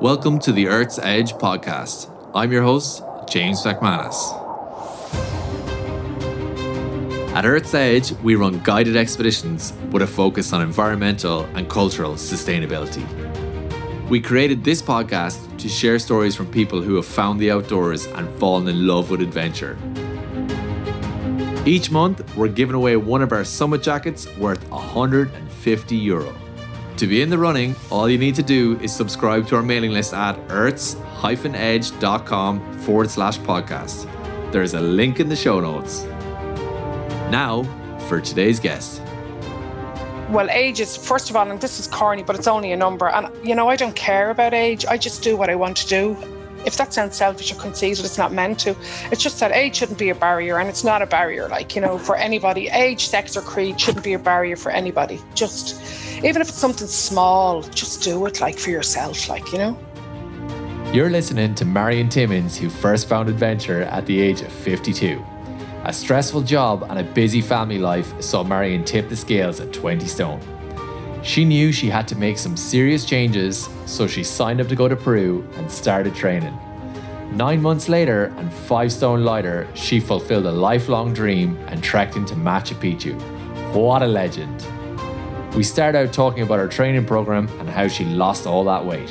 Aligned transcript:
Welcome 0.00 0.38
to 0.40 0.52
the 0.52 0.66
Earth's 0.66 0.98
Edge 0.98 1.34
podcast. 1.34 2.10
I'm 2.34 2.50
your 2.50 2.62
host, 2.62 3.02
James 3.28 3.62
McManus. 3.62 4.16
At 7.34 7.44
Earth's 7.44 7.74
Edge, 7.74 8.12
we 8.22 8.34
run 8.34 8.60
guided 8.60 8.96
expeditions 8.96 9.74
with 9.90 10.00
a 10.00 10.06
focus 10.06 10.54
on 10.54 10.62
environmental 10.62 11.42
and 11.54 11.68
cultural 11.68 12.14
sustainability. 12.14 13.04
We 14.08 14.22
created 14.22 14.64
this 14.64 14.80
podcast 14.80 15.58
to 15.58 15.68
share 15.68 15.98
stories 15.98 16.34
from 16.34 16.50
people 16.50 16.80
who 16.80 16.94
have 16.94 17.04
found 17.04 17.38
the 17.38 17.50
outdoors 17.50 18.06
and 18.06 18.26
fallen 18.38 18.68
in 18.68 18.86
love 18.86 19.10
with 19.10 19.20
adventure. 19.20 19.76
Each 21.66 21.90
month, 21.90 22.34
we're 22.38 22.48
giving 22.48 22.74
away 22.74 22.96
one 22.96 23.20
of 23.20 23.32
our 23.32 23.44
summit 23.44 23.82
jackets 23.82 24.26
worth 24.38 24.66
150 24.70 25.94
euro. 25.94 26.34
To 27.00 27.06
be 27.06 27.22
in 27.22 27.30
the 27.30 27.38
running, 27.38 27.74
all 27.88 28.10
you 28.10 28.18
need 28.18 28.34
to 28.34 28.42
do 28.42 28.78
is 28.80 28.94
subscribe 28.94 29.46
to 29.46 29.56
our 29.56 29.62
mailing 29.62 29.90
list 29.90 30.12
at 30.12 30.38
earths-edge.com 30.50 32.78
forward 32.80 33.10
slash 33.10 33.38
podcast. 33.38 34.52
There's 34.52 34.74
a 34.74 34.82
link 34.82 35.18
in 35.18 35.30
the 35.30 35.34
show 35.34 35.60
notes. 35.60 36.02
Now, 37.30 37.62
for 38.06 38.20
today's 38.20 38.60
guest. 38.60 39.00
Well, 40.28 40.50
age 40.50 40.80
is, 40.80 40.94
first 40.94 41.30
of 41.30 41.36
all, 41.36 41.50
and 41.50 41.58
this 41.58 41.80
is 41.80 41.86
corny, 41.86 42.22
but 42.22 42.36
it's 42.36 42.46
only 42.46 42.72
a 42.72 42.76
number. 42.76 43.08
And, 43.08 43.30
you 43.42 43.54
know, 43.54 43.70
I 43.70 43.76
don't 43.76 43.96
care 43.96 44.28
about 44.28 44.52
age. 44.52 44.84
I 44.84 44.98
just 44.98 45.22
do 45.22 45.38
what 45.38 45.48
I 45.48 45.54
want 45.54 45.78
to 45.78 45.86
do. 45.86 46.18
If 46.64 46.76
that 46.76 46.92
sounds 46.92 47.16
selfish 47.16 47.52
or 47.52 47.56
conceited, 47.56 48.04
it's 48.04 48.18
not 48.18 48.32
meant 48.32 48.58
to. 48.60 48.76
It's 49.10 49.22
just 49.22 49.40
that 49.40 49.52
age 49.52 49.76
shouldn't 49.76 49.98
be 49.98 50.10
a 50.10 50.14
barrier, 50.14 50.58
and 50.58 50.68
it's 50.68 50.84
not 50.84 51.02
a 51.02 51.06
barrier, 51.06 51.48
like, 51.48 51.74
you 51.74 51.80
know, 51.80 51.98
for 51.98 52.16
anybody. 52.16 52.68
Age, 52.68 53.06
sex, 53.08 53.36
or 53.36 53.42
creed 53.42 53.80
shouldn't 53.80 54.04
be 54.04 54.12
a 54.12 54.18
barrier 54.18 54.56
for 54.56 54.70
anybody. 54.70 55.20
Just 55.34 55.80
even 56.22 56.42
if 56.42 56.48
it's 56.48 56.58
something 56.58 56.86
small, 56.86 57.62
just 57.62 58.02
do 58.02 58.26
it 58.26 58.40
like 58.40 58.58
for 58.58 58.70
yourself, 58.70 59.28
like, 59.28 59.52
you 59.52 59.58
know? 59.58 59.78
You're 60.92 61.08
listening 61.08 61.54
to 61.54 61.64
Marion 61.64 62.08
Timmins, 62.08 62.58
who 62.58 62.68
first 62.68 63.08
found 63.08 63.28
adventure 63.28 63.82
at 63.82 64.06
the 64.06 64.20
age 64.20 64.42
of 64.42 64.52
52. 64.52 65.24
A 65.84 65.92
stressful 65.92 66.42
job 66.42 66.84
and 66.90 66.98
a 66.98 67.04
busy 67.04 67.40
family 67.40 67.78
life 67.78 68.20
saw 68.20 68.44
Marion 68.44 68.84
tip 68.84 69.08
the 69.08 69.16
scales 69.16 69.60
at 69.60 69.72
20 69.72 70.06
stone. 70.06 70.40
She 71.22 71.44
knew 71.44 71.70
she 71.70 71.90
had 71.90 72.08
to 72.08 72.16
make 72.16 72.38
some 72.38 72.56
serious 72.56 73.04
changes, 73.04 73.68
so 73.84 74.06
she 74.06 74.24
signed 74.24 74.60
up 74.60 74.68
to 74.68 74.74
go 74.74 74.88
to 74.88 74.96
Peru 74.96 75.46
and 75.56 75.70
started 75.70 76.14
training. 76.14 76.58
Nine 77.32 77.60
months 77.60 77.88
later, 77.88 78.32
and 78.38 78.52
five 78.52 78.90
stone 78.90 79.22
lighter, 79.22 79.68
she 79.74 80.00
fulfilled 80.00 80.46
a 80.46 80.50
lifelong 80.50 81.12
dream 81.12 81.58
and 81.68 81.82
trekked 81.84 82.16
into 82.16 82.34
Machu 82.34 82.74
Picchu. 82.74 83.14
What 83.74 84.02
a 84.02 84.06
legend! 84.06 84.66
We 85.54 85.62
start 85.62 85.94
out 85.94 86.12
talking 86.12 86.42
about 86.42 86.58
her 86.58 86.68
training 86.68 87.04
program 87.04 87.48
and 87.60 87.68
how 87.68 87.86
she 87.86 88.04
lost 88.04 88.46
all 88.46 88.64
that 88.64 88.84
weight. 88.84 89.10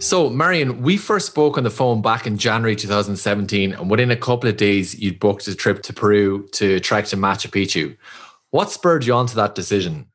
So, 0.00 0.30
Marion, 0.30 0.80
we 0.82 0.96
first 0.96 1.26
spoke 1.26 1.58
on 1.58 1.64
the 1.64 1.70
phone 1.70 2.02
back 2.02 2.24
in 2.24 2.38
January 2.38 2.76
2017, 2.76 3.72
and 3.72 3.90
within 3.90 4.12
a 4.12 4.16
couple 4.16 4.48
of 4.48 4.56
days, 4.56 4.96
you'd 4.96 5.18
booked 5.18 5.48
a 5.48 5.56
trip 5.56 5.82
to 5.82 5.92
Peru 5.92 6.46
to 6.52 6.78
trek 6.78 7.06
to 7.06 7.16
Machu 7.16 7.50
Picchu. 7.50 7.96
What 8.50 8.70
spurred 8.70 9.04
you 9.04 9.14
on 9.14 9.26
to 9.26 9.34
that 9.34 9.56
decision? 9.56 10.06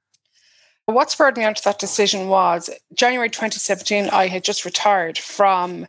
What 0.86 1.12
spurred 1.12 1.36
me 1.36 1.44
onto 1.44 1.62
that 1.64 1.80
decision 1.80 2.30
was 2.30 2.70
January 2.94 3.30
2017, 3.30 4.09
I 4.09 4.28
had 4.28 4.45
just 4.45 4.64
retired 4.64 5.17
from 5.17 5.86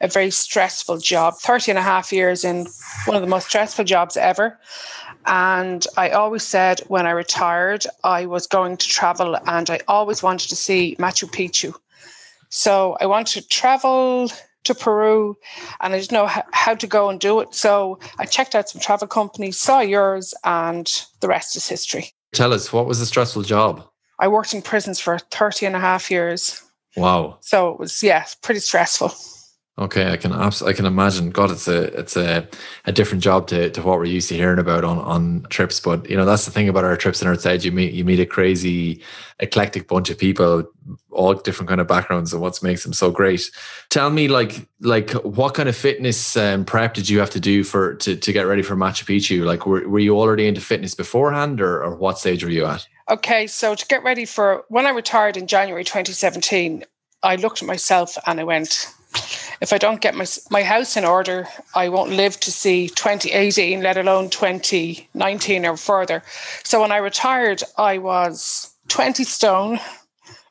a 0.00 0.08
very 0.08 0.30
stressful 0.32 0.98
job, 0.98 1.34
30 1.36 1.72
and 1.72 1.78
a 1.78 1.82
half 1.82 2.12
years 2.12 2.44
in 2.44 2.66
one 3.04 3.16
of 3.16 3.22
the 3.22 3.28
most 3.28 3.48
stressful 3.48 3.84
jobs 3.84 4.16
ever. 4.16 4.58
And 5.26 5.86
I 5.96 6.10
always 6.10 6.42
said 6.42 6.80
when 6.88 7.06
I 7.06 7.10
retired, 7.10 7.86
I 8.02 8.26
was 8.26 8.48
going 8.48 8.76
to 8.76 8.88
travel 8.88 9.36
and 9.46 9.70
I 9.70 9.80
always 9.86 10.22
wanted 10.22 10.48
to 10.48 10.56
see 10.56 10.96
Machu 10.98 11.28
Picchu. 11.30 11.74
So 12.48 12.96
I 13.00 13.06
wanted 13.06 13.42
to 13.42 13.48
travel 13.48 14.30
to 14.64 14.74
Peru 14.74 15.36
and 15.80 15.94
I 15.94 15.98
didn't 15.98 16.12
know 16.12 16.28
how 16.52 16.74
to 16.74 16.86
go 16.86 17.08
and 17.08 17.20
do 17.20 17.40
it. 17.40 17.54
So 17.54 17.98
I 18.18 18.26
checked 18.26 18.54
out 18.54 18.68
some 18.68 18.80
travel 18.80 19.06
companies, 19.06 19.58
saw 19.58 19.80
yours, 19.80 20.34
and 20.44 20.90
the 21.20 21.28
rest 21.28 21.56
is 21.56 21.68
history. 21.68 22.12
Tell 22.32 22.52
us, 22.52 22.72
what 22.72 22.86
was 22.86 23.00
a 23.00 23.06
stressful 23.06 23.42
job? 23.42 23.86
I 24.18 24.28
worked 24.28 24.54
in 24.54 24.62
prisons 24.62 24.98
for 24.98 25.18
30 25.18 25.66
and 25.66 25.76
a 25.76 25.80
half 25.80 26.10
years. 26.10 26.62
Wow. 26.96 27.38
So 27.40 27.70
it 27.70 27.78
was, 27.78 28.02
yeah, 28.02 28.24
pretty 28.42 28.60
stressful. 28.60 29.12
Okay, 29.78 30.10
I 30.10 30.16
can 30.16 30.32
abs- 30.32 30.62
I 30.62 30.72
can 30.72 30.86
imagine. 30.86 31.28
God, 31.28 31.50
it's 31.50 31.68
a 31.68 31.82
it's 31.98 32.16
a, 32.16 32.48
a 32.86 32.92
different 32.92 33.22
job 33.22 33.46
to, 33.48 33.68
to 33.68 33.82
what 33.82 33.98
we're 33.98 34.06
used 34.06 34.30
to 34.30 34.34
hearing 34.34 34.58
about 34.58 34.84
on, 34.84 34.98
on 35.00 35.46
trips. 35.50 35.80
But 35.80 36.08
you 36.08 36.16
know, 36.16 36.24
that's 36.24 36.46
the 36.46 36.50
thing 36.50 36.70
about 36.70 36.84
our 36.84 36.96
trips 36.96 37.20
in 37.20 37.28
Earth's 37.28 37.44
Edge. 37.44 37.66
You 37.66 37.72
meet 37.72 37.92
you 37.92 38.02
meet 38.02 38.18
a 38.18 38.24
crazy, 38.24 39.02
eclectic 39.38 39.86
bunch 39.86 40.08
of 40.08 40.16
people, 40.16 40.64
all 41.10 41.34
different 41.34 41.68
kind 41.68 41.82
of 41.82 41.86
backgrounds, 41.86 42.32
and 42.32 42.40
what 42.40 42.62
makes 42.62 42.84
them 42.84 42.94
so 42.94 43.10
great. 43.10 43.50
Tell 43.90 44.08
me, 44.08 44.28
like 44.28 44.66
like 44.80 45.10
what 45.10 45.52
kind 45.52 45.68
of 45.68 45.76
fitness 45.76 46.38
um, 46.38 46.64
prep 46.64 46.94
did 46.94 47.10
you 47.10 47.18
have 47.18 47.30
to 47.30 47.40
do 47.40 47.62
for 47.62 47.96
to, 47.96 48.16
to 48.16 48.32
get 48.32 48.46
ready 48.46 48.62
for 48.62 48.76
Machu 48.76 49.04
Picchu? 49.04 49.44
Like, 49.44 49.66
were 49.66 49.86
were 49.86 49.98
you 49.98 50.18
already 50.18 50.46
into 50.46 50.62
fitness 50.62 50.94
beforehand, 50.94 51.60
or, 51.60 51.84
or 51.84 51.94
what 51.94 52.18
stage 52.18 52.42
were 52.42 52.50
you 52.50 52.64
at? 52.64 52.88
Okay, 53.10 53.46
so 53.46 53.74
to 53.74 53.86
get 53.88 54.02
ready 54.02 54.24
for 54.24 54.64
when 54.68 54.86
I 54.86 54.90
retired 54.90 55.36
in 55.36 55.46
January 55.46 55.84
2017, 55.84 56.82
I 57.22 57.36
looked 57.36 57.60
at 57.60 57.68
myself 57.68 58.16
and 58.26 58.40
I 58.40 58.44
went 58.44 58.90
if 59.60 59.72
I 59.72 59.78
don't 59.78 60.00
get 60.00 60.14
my, 60.14 60.26
my 60.50 60.62
house 60.62 60.96
in 60.96 61.04
order, 61.04 61.48
I 61.74 61.88
won't 61.88 62.10
live 62.10 62.38
to 62.40 62.52
see 62.52 62.88
2018, 62.88 63.82
let 63.82 63.96
alone 63.96 64.30
2019 64.30 65.66
or 65.66 65.76
further. 65.76 66.22
So 66.64 66.80
when 66.80 66.92
I 66.92 66.98
retired, 66.98 67.62
I 67.78 67.98
was 67.98 68.74
20 68.88 69.24
stone, 69.24 69.78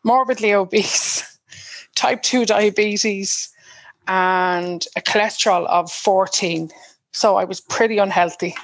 morbidly 0.03 0.53
obese, 0.53 1.37
type 1.95 2.23
2 2.23 2.45
diabetes, 2.45 3.49
and 4.07 4.85
a 4.95 5.01
cholesterol 5.01 5.65
of 5.67 5.91
14. 5.91 6.71
So 7.11 7.37
I 7.37 7.45
was 7.45 7.61
pretty 7.61 7.97
unhealthy. 7.97 8.55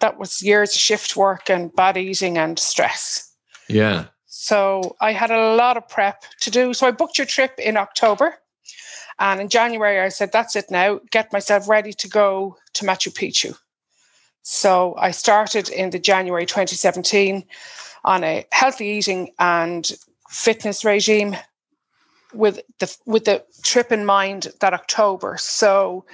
That 0.00 0.18
was 0.18 0.42
years 0.42 0.74
of 0.74 0.80
shift 0.80 1.16
work 1.16 1.48
and 1.48 1.74
bad 1.74 1.96
eating 1.96 2.36
and 2.36 2.58
stress. 2.58 3.32
Yeah. 3.68 4.06
So 4.26 4.96
I 5.00 5.12
had 5.12 5.30
a 5.30 5.54
lot 5.54 5.76
of 5.76 5.88
prep 5.88 6.22
to 6.42 6.50
do. 6.50 6.74
So 6.74 6.86
I 6.86 6.90
booked 6.90 7.18
your 7.18 7.26
trip 7.26 7.58
in 7.58 7.76
October 7.76 8.34
and 9.18 9.40
in 9.40 9.48
January, 9.48 10.00
I 10.00 10.08
said, 10.08 10.32
that's 10.32 10.56
it 10.56 10.70
now, 10.70 11.00
get 11.10 11.32
myself 11.32 11.68
ready 11.68 11.92
to 11.94 12.08
go 12.08 12.56
to 12.74 12.84
Machu 12.84 13.12
Picchu. 13.12 13.56
So 14.42 14.94
I 14.98 15.10
started 15.10 15.68
in 15.68 15.90
the 15.90 15.98
January 15.98 16.46
2017 16.46 17.44
on 18.04 18.24
a 18.24 18.46
healthy 18.52 18.86
eating 18.86 19.32
and 19.38 19.90
fitness 20.28 20.84
regime 20.84 21.36
with 22.32 22.60
the 22.78 22.96
with 23.06 23.24
the 23.24 23.44
trip 23.62 23.90
in 23.90 24.04
mind 24.04 24.48
that 24.60 24.74
October. 24.74 25.36
So 25.38 26.04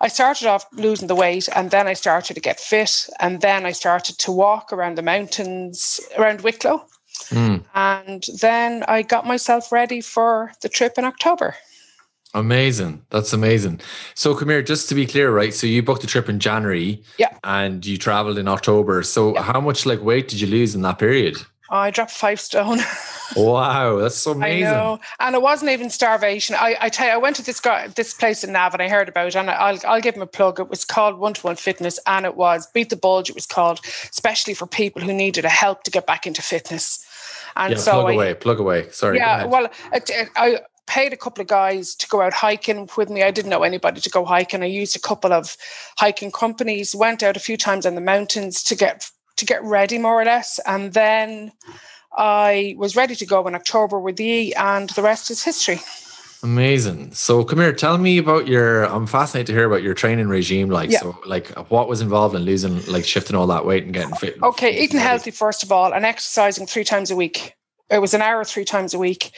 I 0.00 0.08
started 0.08 0.46
off 0.46 0.66
losing 0.72 1.08
the 1.08 1.14
weight 1.14 1.48
and 1.54 1.70
then 1.70 1.86
I 1.86 1.92
started 1.92 2.34
to 2.34 2.40
get 2.40 2.60
fit 2.60 3.08
and 3.20 3.40
then 3.40 3.66
I 3.66 3.72
started 3.72 4.18
to 4.18 4.32
walk 4.32 4.72
around 4.72 4.96
the 4.96 5.02
mountains 5.02 6.00
around 6.16 6.40
Wicklow. 6.40 6.86
Mm. 7.28 7.64
And 7.74 8.24
then 8.40 8.84
I 8.88 9.02
got 9.02 9.26
myself 9.26 9.72
ready 9.72 10.00
for 10.00 10.52
the 10.62 10.68
trip 10.68 10.94
in 10.98 11.04
October. 11.04 11.54
Amazing. 12.34 13.04
That's 13.10 13.32
amazing. 13.32 13.80
So 14.14 14.34
come 14.34 14.48
here, 14.48 14.60
just 14.60 14.88
to 14.88 14.94
be 14.94 15.06
clear, 15.06 15.30
right? 15.30 15.54
So 15.54 15.68
you 15.68 15.82
booked 15.82 16.02
a 16.02 16.08
trip 16.08 16.28
in 16.28 16.40
January. 16.40 17.02
Yeah. 17.16 17.36
And 17.44 17.86
you 17.86 17.96
traveled 17.96 18.38
in 18.38 18.48
October. 18.48 19.02
So 19.04 19.34
yeah. 19.34 19.42
how 19.42 19.60
much 19.60 19.86
like 19.86 20.02
weight 20.02 20.28
did 20.28 20.40
you 20.40 20.48
lose 20.48 20.74
in 20.74 20.82
that 20.82 20.98
period? 20.98 21.38
Oh, 21.70 21.78
I 21.78 21.90
dropped 21.90 22.10
five 22.10 22.40
stone. 22.40 22.78
wow, 23.36 23.96
that's 23.96 24.16
so 24.16 24.32
amazing. 24.32 24.66
I 24.66 24.70
know, 24.70 25.00
and 25.18 25.34
it 25.34 25.40
wasn't 25.40 25.70
even 25.70 25.88
starvation. 25.88 26.54
I, 26.56 26.76
I 26.78 26.88
tell 26.90 27.06
you, 27.06 27.14
I 27.14 27.16
went 27.16 27.36
to 27.36 27.44
this 27.44 27.58
guy, 27.58 27.88
this 27.88 28.12
place 28.12 28.44
in 28.44 28.52
Nav, 28.52 28.74
and 28.74 28.82
I 28.82 28.88
heard 28.88 29.08
about 29.08 29.28
it, 29.28 29.36
and 29.36 29.50
I'll 29.50 29.78
I'll 29.86 30.00
give 30.00 30.14
him 30.14 30.20
a 30.20 30.26
plug. 30.26 30.60
It 30.60 30.68
was 30.68 30.84
called 30.84 31.18
One 31.18 31.32
to 31.32 31.40
One 31.40 31.56
Fitness, 31.56 31.98
and 32.06 32.26
it 32.26 32.36
was 32.36 32.66
Beat 32.66 32.90
the 32.90 32.96
Bulge. 32.96 33.30
It 33.30 33.34
was 33.34 33.46
called, 33.46 33.80
especially 33.84 34.52
for 34.52 34.66
people 34.66 35.00
who 35.00 35.12
needed 35.14 35.46
a 35.46 35.48
help 35.48 35.84
to 35.84 35.90
get 35.90 36.06
back 36.06 36.26
into 36.26 36.42
fitness. 36.42 37.04
And 37.56 37.72
yeah, 37.72 37.78
so 37.78 37.92
plug 37.92 38.06
I, 38.06 38.12
away, 38.12 38.34
plug 38.34 38.60
away. 38.60 38.90
Sorry. 38.90 39.16
Yeah, 39.16 39.46
well, 39.46 39.64
it, 39.92 40.10
it, 40.10 40.28
I 40.36 40.60
paid 40.86 41.12
a 41.12 41.16
couple 41.16 41.42
of 41.42 41.48
guys 41.48 41.94
to 41.96 42.08
go 42.08 42.20
out 42.20 42.32
hiking 42.32 42.88
with 42.96 43.10
me. 43.10 43.22
I 43.22 43.30
didn't 43.30 43.50
know 43.50 43.62
anybody 43.62 44.00
to 44.00 44.10
go 44.10 44.24
hiking. 44.24 44.62
I 44.62 44.66
used 44.66 44.96
a 44.96 45.00
couple 45.00 45.32
of 45.32 45.56
hiking 45.98 46.30
companies, 46.30 46.94
went 46.94 47.22
out 47.22 47.36
a 47.36 47.40
few 47.40 47.56
times 47.56 47.86
in 47.86 47.94
the 47.94 48.00
mountains 48.00 48.62
to 48.64 48.74
get 48.74 49.08
to 49.36 49.44
get 49.44 49.62
ready 49.64 49.98
more 49.98 50.20
or 50.20 50.24
less. 50.24 50.60
And 50.66 50.92
then 50.92 51.52
I 52.16 52.74
was 52.78 52.94
ready 52.94 53.16
to 53.16 53.26
go 53.26 53.46
in 53.46 53.54
October 53.54 53.98
with 53.98 54.20
E 54.20 54.54
and 54.54 54.90
the 54.90 55.02
rest 55.02 55.30
is 55.30 55.42
history. 55.42 55.80
Amazing. 56.42 57.14
So 57.14 57.42
come 57.42 57.58
here, 57.58 57.72
tell 57.72 57.96
me 57.96 58.18
about 58.18 58.46
your 58.46 58.84
I'm 58.84 59.06
fascinated 59.06 59.46
to 59.46 59.52
hear 59.54 59.64
about 59.64 59.82
your 59.82 59.94
training 59.94 60.28
regime 60.28 60.68
like 60.68 60.90
yeah. 60.90 61.00
so 61.00 61.18
like 61.24 61.48
what 61.70 61.88
was 61.88 62.02
involved 62.02 62.34
in 62.34 62.42
losing 62.42 62.84
like 62.84 63.04
shifting 63.06 63.34
all 63.34 63.46
that 63.46 63.64
weight 63.64 63.84
and 63.84 63.94
getting 63.94 64.14
fit. 64.14 64.36
Okay, 64.42 64.78
eating 64.84 65.00
healthy 65.00 65.30
first 65.30 65.62
of 65.62 65.72
all 65.72 65.94
and 65.94 66.04
exercising 66.04 66.66
3 66.66 66.84
times 66.84 67.10
a 67.10 67.16
week 67.16 67.54
it 67.90 67.98
was 67.98 68.14
an 68.14 68.22
hour 68.22 68.44
three 68.44 68.64
times 68.64 68.94
a 68.94 68.98
week 68.98 69.30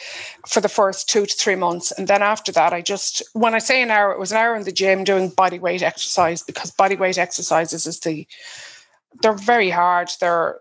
for 0.47 0.61
the 0.61 0.69
first 0.69 1.09
two 1.09 1.27
to 1.27 1.37
three 1.37 1.57
months. 1.57 1.91
And 1.93 2.07
then 2.07 2.23
after 2.23 2.53
that, 2.53 2.73
I 2.73 2.81
just, 2.81 3.23
when 3.33 3.55
I 3.55 3.59
say 3.59 3.83
an 3.83 3.91
hour, 3.91 4.13
it 4.13 4.19
was 4.19 4.31
an 4.31 4.39
hour 4.39 4.55
in 4.55 4.63
the 4.63 4.73
gym 4.73 5.05
doing 5.05 5.31
body 5.31 5.59
weight 5.59 5.83
exercise 5.83 6.43
because 6.43 6.71
body 6.71 6.97
weight 6.97 7.19
exercises 7.19 7.87
is 7.87 8.01
the, 8.01 8.27
they're 9.21 9.33
very 9.33 9.71
hard. 9.71 10.11
They're, 10.21 10.61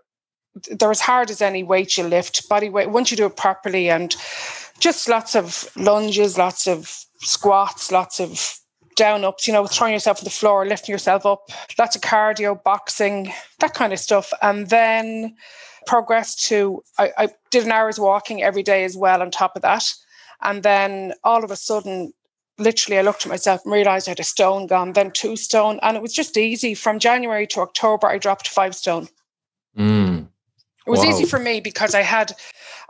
they're 0.70 0.90
as 0.90 1.00
hard 1.00 1.30
as 1.30 1.40
any 1.40 1.62
weight 1.62 1.96
you 1.96 2.04
lift, 2.04 2.48
body 2.48 2.68
weight, 2.68 2.90
once 2.90 3.10
you 3.10 3.16
do 3.16 3.26
it 3.26 3.36
properly 3.36 3.88
and 3.88 4.16
just 4.80 5.08
lots 5.08 5.36
of 5.36 5.68
lunges, 5.76 6.36
lots 6.36 6.66
of 6.66 7.04
squats, 7.20 7.92
lots 7.92 8.20
of 8.20 8.58
down 8.96 9.24
ups, 9.24 9.46
you 9.46 9.52
know, 9.52 9.66
throwing 9.66 9.92
yourself 9.92 10.18
on 10.20 10.24
the 10.24 10.30
floor, 10.30 10.66
lifting 10.66 10.92
yourself 10.92 11.24
up, 11.24 11.50
lots 11.78 11.94
of 11.94 12.02
cardio, 12.02 12.60
boxing, 12.64 13.32
that 13.60 13.74
kind 13.74 13.92
of 13.92 13.98
stuff. 13.98 14.32
And 14.42 14.70
then 14.70 15.36
progressed 15.86 16.44
to, 16.46 16.82
I, 16.98 17.10
I 17.16 17.28
did 17.50 17.64
an 17.64 17.72
hour's 17.72 17.98
walking 17.98 18.42
every 18.42 18.62
day 18.62 18.84
as 18.84 18.96
well 18.96 19.22
on 19.22 19.30
top 19.30 19.56
of 19.56 19.62
that. 19.62 19.84
And 20.42 20.62
then 20.62 21.14
all 21.24 21.44
of 21.44 21.50
a 21.50 21.56
sudden, 21.56 22.12
literally, 22.58 22.98
I 22.98 23.02
looked 23.02 23.24
at 23.24 23.30
myself 23.30 23.62
and 23.64 23.72
realized 23.72 24.08
I 24.08 24.12
had 24.12 24.20
a 24.20 24.24
stone 24.24 24.66
gone, 24.66 24.92
then 24.92 25.10
two 25.10 25.36
stone. 25.36 25.78
And 25.82 25.96
it 25.96 26.02
was 26.02 26.12
just 26.12 26.36
easy. 26.36 26.74
From 26.74 26.98
January 26.98 27.46
to 27.48 27.60
October, 27.60 28.06
I 28.06 28.18
dropped 28.18 28.48
five 28.48 28.74
stone. 28.74 29.08
Mm. 29.78 30.28
It 30.86 30.90
was 30.90 31.00
wow. 31.00 31.10
easy 31.10 31.24
for 31.24 31.38
me 31.38 31.60
because 31.60 31.94
I 31.94 32.02
had 32.02 32.32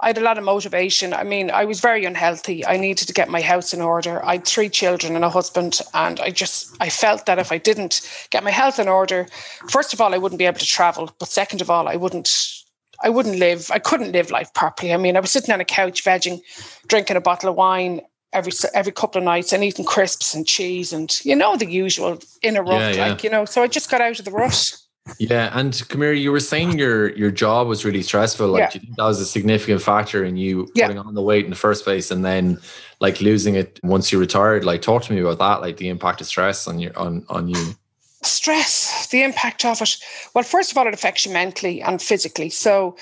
I 0.00 0.08
had 0.08 0.18
a 0.18 0.22
lot 0.22 0.36
of 0.36 0.44
motivation. 0.44 1.14
I 1.14 1.24
mean, 1.24 1.50
I 1.50 1.64
was 1.64 1.80
very 1.80 2.04
unhealthy. 2.04 2.66
I 2.66 2.76
needed 2.76 3.08
to 3.08 3.14
get 3.14 3.30
my 3.30 3.40
house 3.40 3.72
in 3.72 3.80
order. 3.80 4.22
I 4.22 4.32
had 4.32 4.46
three 4.46 4.68
children 4.68 5.16
and 5.16 5.24
a 5.24 5.30
husband, 5.30 5.80
and 5.94 6.20
I 6.20 6.30
just 6.30 6.76
I 6.78 6.90
felt 6.90 7.24
that 7.24 7.38
if 7.38 7.50
I 7.50 7.58
didn't 7.58 8.02
get 8.30 8.44
my 8.44 8.50
health 8.50 8.78
in 8.78 8.88
order, 8.88 9.26
first 9.70 9.94
of 9.94 10.00
all, 10.02 10.14
I 10.14 10.18
wouldn't 10.18 10.38
be 10.38 10.44
able 10.44 10.58
to 10.58 10.66
travel, 10.66 11.10
but 11.18 11.28
second 11.28 11.62
of 11.62 11.70
all, 11.70 11.88
I 11.88 11.96
wouldn't 11.96 12.65
I 13.02 13.10
wouldn't 13.10 13.38
live. 13.38 13.70
I 13.70 13.78
couldn't 13.78 14.12
live 14.12 14.30
life 14.30 14.52
properly. 14.54 14.92
I 14.92 14.96
mean, 14.96 15.16
I 15.16 15.20
was 15.20 15.30
sitting 15.30 15.52
on 15.52 15.60
a 15.60 15.64
couch, 15.64 16.04
vegging, 16.04 16.40
drinking 16.86 17.16
a 17.16 17.20
bottle 17.20 17.50
of 17.50 17.56
wine 17.56 18.00
every 18.32 18.52
every 18.74 18.92
couple 18.92 19.18
of 19.18 19.24
nights, 19.24 19.52
and 19.52 19.64
eating 19.64 19.84
crisps 19.84 20.34
and 20.34 20.46
cheese, 20.46 20.92
and 20.92 21.24
you 21.24 21.34
know 21.34 21.56
the 21.56 21.70
usual 21.70 22.18
in 22.42 22.56
a 22.56 22.62
rut, 22.62 22.80
yeah, 22.80 22.90
yeah. 22.90 23.08
like 23.08 23.24
you 23.24 23.30
know. 23.30 23.44
So 23.44 23.62
I 23.62 23.66
just 23.66 23.90
got 23.90 24.00
out 24.00 24.18
of 24.18 24.24
the 24.24 24.30
rut. 24.30 24.76
Yeah, 25.18 25.56
and 25.56 25.72
Kamira, 25.72 26.20
you 26.20 26.32
were 26.32 26.40
saying 26.40 26.78
your 26.78 27.10
your 27.16 27.30
job 27.30 27.68
was 27.68 27.84
really 27.84 28.02
stressful. 28.02 28.48
Like, 28.48 28.60
yeah. 28.60 28.70
do 28.70 28.78
you 28.78 28.80
think 28.86 28.96
that 28.96 29.04
was 29.04 29.20
a 29.20 29.26
significant 29.26 29.80
factor 29.80 30.24
in 30.24 30.36
you 30.36 30.68
yeah. 30.74 30.86
putting 30.86 31.00
on 31.00 31.14
the 31.14 31.22
weight 31.22 31.44
in 31.44 31.50
the 31.50 31.56
first 31.56 31.84
place, 31.84 32.10
and 32.10 32.24
then 32.24 32.58
like 33.00 33.20
losing 33.20 33.54
it 33.54 33.78
once 33.84 34.10
you 34.10 34.18
retired? 34.18 34.64
Like, 34.64 34.82
talk 34.82 35.04
to 35.04 35.12
me 35.12 35.20
about 35.20 35.38
that. 35.38 35.60
Like 35.60 35.76
the 35.76 35.88
impact 35.88 36.20
of 36.20 36.26
stress 36.26 36.66
on 36.66 36.78
your 36.80 36.96
on 36.98 37.24
on 37.28 37.48
you. 37.48 37.74
Stress, 38.26 39.06
the 39.08 39.22
impact 39.22 39.64
of 39.64 39.80
it. 39.80 39.96
Well, 40.34 40.44
first 40.44 40.70
of 40.70 40.78
all, 40.78 40.86
it 40.86 40.94
affects 40.94 41.24
you 41.26 41.32
mentally 41.32 41.80
and 41.82 42.00
physically. 42.00 42.50
So 42.50 42.96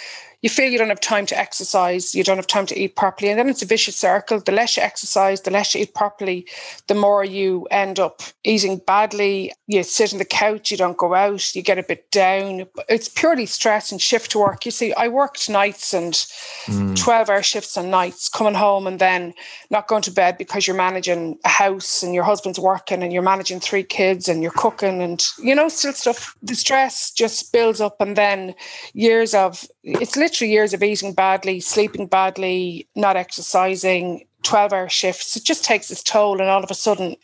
you 0.44 0.50
feel 0.50 0.70
you 0.70 0.76
don't 0.76 0.90
have 0.90 1.00
time 1.00 1.24
to 1.24 1.38
exercise, 1.38 2.14
you 2.14 2.22
don't 2.22 2.36
have 2.36 2.46
time 2.46 2.66
to 2.66 2.78
eat 2.78 2.96
properly. 2.96 3.30
And 3.30 3.38
then 3.38 3.48
it's 3.48 3.62
a 3.62 3.66
vicious 3.66 3.96
circle. 3.96 4.40
The 4.40 4.52
less 4.52 4.76
you 4.76 4.82
exercise, 4.82 5.40
the 5.40 5.50
less 5.50 5.74
you 5.74 5.80
eat 5.80 5.94
properly, 5.94 6.46
the 6.86 6.94
more 6.94 7.24
you 7.24 7.66
end 7.70 7.98
up 7.98 8.20
eating 8.44 8.76
badly. 8.76 9.54
You 9.68 9.82
sit 9.82 10.12
on 10.12 10.18
the 10.18 10.26
couch, 10.26 10.70
you 10.70 10.76
don't 10.76 10.98
go 10.98 11.14
out, 11.14 11.54
you 11.54 11.62
get 11.62 11.78
a 11.78 11.82
bit 11.82 12.10
down. 12.10 12.66
It's 12.90 13.08
purely 13.08 13.46
stress 13.46 13.90
and 13.90 14.02
shift 14.02 14.36
work. 14.36 14.66
You 14.66 14.70
see, 14.70 14.92
I 14.92 15.08
worked 15.08 15.48
nights 15.48 15.94
and 15.94 16.12
mm. 16.12 16.94
12 16.94 17.30
hour 17.30 17.42
shifts 17.42 17.78
on 17.78 17.88
nights, 17.88 18.28
coming 18.28 18.52
home 18.52 18.86
and 18.86 18.98
then 18.98 19.32
not 19.70 19.88
going 19.88 20.02
to 20.02 20.10
bed 20.10 20.36
because 20.36 20.66
you're 20.66 20.76
managing 20.76 21.38
a 21.46 21.48
house 21.48 22.02
and 22.02 22.14
your 22.14 22.24
husband's 22.24 22.60
working 22.60 23.02
and 23.02 23.14
you're 23.14 23.22
managing 23.22 23.60
three 23.60 23.82
kids 23.82 24.28
and 24.28 24.42
you're 24.42 24.52
cooking 24.52 25.00
and, 25.00 25.26
you 25.38 25.54
know, 25.54 25.70
still 25.70 25.94
stuff. 25.94 26.36
The 26.42 26.54
stress 26.54 27.10
just 27.12 27.50
builds 27.50 27.80
up 27.80 27.98
and 27.98 28.14
then 28.14 28.54
years 28.92 29.32
of 29.32 29.66
it's 29.84 30.16
literally 30.16 30.52
years 30.52 30.72
of 30.72 30.82
eating 30.82 31.12
badly, 31.12 31.60
sleeping 31.60 32.06
badly, 32.06 32.88
not 32.96 33.16
exercising, 33.16 34.26
12 34.42 34.72
hour 34.72 34.88
shifts. 34.88 35.36
It 35.36 35.44
just 35.44 35.64
takes 35.64 35.90
its 35.90 36.02
toll. 36.02 36.40
And 36.40 36.48
all 36.48 36.64
of 36.64 36.70
a 36.70 36.74
sudden, 36.74 37.16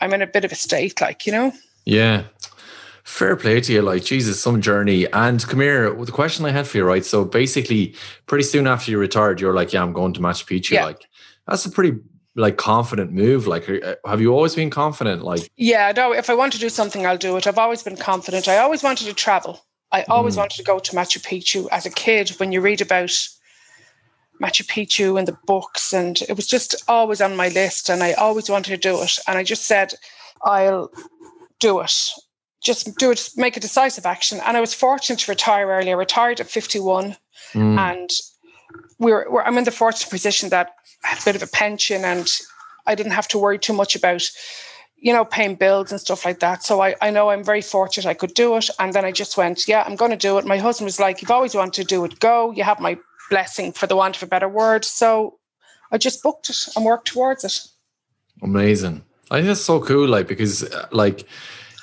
I'm 0.00 0.14
in 0.14 0.22
a 0.22 0.26
bit 0.26 0.44
of 0.44 0.52
a 0.52 0.56
state, 0.56 1.00
like, 1.00 1.26
you 1.26 1.32
know? 1.32 1.52
Yeah. 1.84 2.24
Fair 3.04 3.36
play 3.36 3.60
to 3.60 3.72
you. 3.72 3.82
Like, 3.82 4.04
Jesus, 4.04 4.42
some 4.42 4.60
journey. 4.60 5.06
And 5.12 5.46
come 5.46 5.60
here, 5.60 5.94
the 5.94 6.12
question 6.12 6.44
I 6.46 6.50
had 6.50 6.66
for 6.66 6.78
you, 6.78 6.84
right? 6.84 7.04
So 7.04 7.24
basically, 7.24 7.94
pretty 8.26 8.44
soon 8.44 8.66
after 8.66 8.90
you 8.90 8.98
retired, 8.98 9.40
you're 9.40 9.54
like, 9.54 9.72
yeah, 9.72 9.82
I'm 9.82 9.92
going 9.92 10.14
to 10.14 10.20
Machu 10.20 10.44
Picchu. 10.44 10.72
Yeah. 10.72 10.86
Like, 10.86 11.06
that's 11.46 11.66
a 11.66 11.70
pretty 11.70 11.98
like 12.38 12.58
confident 12.58 13.12
move 13.12 13.46
like 13.46 13.66
uh, 13.66 13.94
have 14.04 14.20
you 14.20 14.30
always 14.30 14.54
been 14.54 14.68
confident 14.68 15.22
like 15.22 15.50
yeah 15.56 15.90
no 15.96 16.12
if 16.12 16.28
i 16.28 16.34
want 16.34 16.52
to 16.52 16.58
do 16.58 16.68
something 16.68 17.06
i'll 17.06 17.16
do 17.16 17.34
it 17.38 17.46
i've 17.46 17.56
always 17.56 17.82
been 17.82 17.96
confident 17.96 18.46
i 18.46 18.58
always 18.58 18.82
wanted 18.82 19.06
to 19.06 19.14
travel 19.14 19.64
I 19.92 20.02
always 20.04 20.34
mm. 20.34 20.38
wanted 20.38 20.56
to 20.56 20.64
go 20.64 20.78
to 20.78 20.96
Machu 20.96 21.20
Picchu 21.22 21.68
as 21.70 21.86
a 21.86 21.90
kid 21.90 22.30
when 22.38 22.52
you 22.52 22.60
read 22.60 22.80
about 22.80 23.16
Machu 24.42 24.66
Picchu 24.66 25.18
and 25.18 25.26
the 25.26 25.38
books, 25.46 25.92
and 25.92 26.20
it 26.28 26.36
was 26.36 26.46
just 26.46 26.74
always 26.88 27.20
on 27.20 27.36
my 27.36 27.48
list, 27.48 27.88
and 27.88 28.02
I 28.02 28.12
always 28.14 28.50
wanted 28.50 28.70
to 28.70 28.88
do 28.88 29.02
it. 29.02 29.18
And 29.26 29.38
I 29.38 29.42
just 29.42 29.66
said, 29.66 29.94
I'll 30.42 30.90
do 31.58 31.80
it. 31.80 32.10
Just 32.62 32.96
do 32.98 33.12
it, 33.12 33.30
make 33.36 33.56
a 33.56 33.60
decisive 33.60 34.06
action. 34.06 34.40
And 34.44 34.56
I 34.56 34.60
was 34.60 34.74
fortunate 34.74 35.20
to 35.20 35.30
retire 35.30 35.68
early. 35.68 35.90
I 35.90 35.94
retired 35.94 36.40
at 36.40 36.48
51, 36.48 37.16
mm. 37.54 37.78
and 37.78 38.10
we 38.98 39.12
we're, 39.12 39.30
we're, 39.30 39.42
I'm 39.42 39.58
in 39.58 39.64
the 39.64 39.70
fortunate 39.70 40.10
position 40.10 40.48
that 40.50 40.72
I 41.04 41.08
had 41.08 41.20
a 41.20 41.24
bit 41.24 41.36
of 41.36 41.42
a 41.42 41.52
pension 41.52 42.04
and 42.04 42.28
I 42.86 42.94
didn't 42.94 43.12
have 43.12 43.28
to 43.28 43.38
worry 43.38 43.58
too 43.58 43.72
much 43.72 43.96
about 43.96 44.22
you 45.06 45.12
know, 45.12 45.24
paying 45.24 45.54
bills 45.54 45.92
and 45.92 46.00
stuff 46.00 46.24
like 46.24 46.40
that. 46.40 46.64
So 46.64 46.82
I, 46.82 46.96
I 47.00 47.10
know 47.10 47.30
I'm 47.30 47.44
very 47.44 47.62
fortunate 47.62 48.06
I 48.06 48.14
could 48.14 48.34
do 48.34 48.56
it. 48.56 48.68
And 48.80 48.92
then 48.92 49.04
I 49.04 49.12
just 49.12 49.36
went, 49.36 49.68
yeah, 49.68 49.84
I'm 49.86 49.94
going 49.94 50.10
to 50.10 50.16
do 50.16 50.36
it. 50.36 50.44
My 50.44 50.58
husband 50.58 50.86
was 50.86 50.98
like, 50.98 51.22
you've 51.22 51.30
always 51.30 51.54
wanted 51.54 51.74
to 51.74 51.84
do 51.84 52.04
it, 52.04 52.18
go. 52.18 52.50
You 52.50 52.64
have 52.64 52.80
my 52.80 52.98
blessing 53.30 53.70
for 53.70 53.86
the 53.86 53.94
want 53.94 54.16
of 54.16 54.24
a 54.24 54.26
better 54.26 54.48
word. 54.48 54.84
So 54.84 55.38
I 55.92 55.98
just 55.98 56.24
booked 56.24 56.50
it 56.50 56.58
and 56.74 56.84
worked 56.84 57.06
towards 57.06 57.44
it. 57.44 57.56
Amazing. 58.42 59.04
I 59.30 59.36
think 59.36 59.46
that's 59.46 59.60
so 59.60 59.80
cool. 59.80 60.08
Like, 60.08 60.26
because 60.26 60.64
uh, 60.64 60.88
like, 60.90 61.24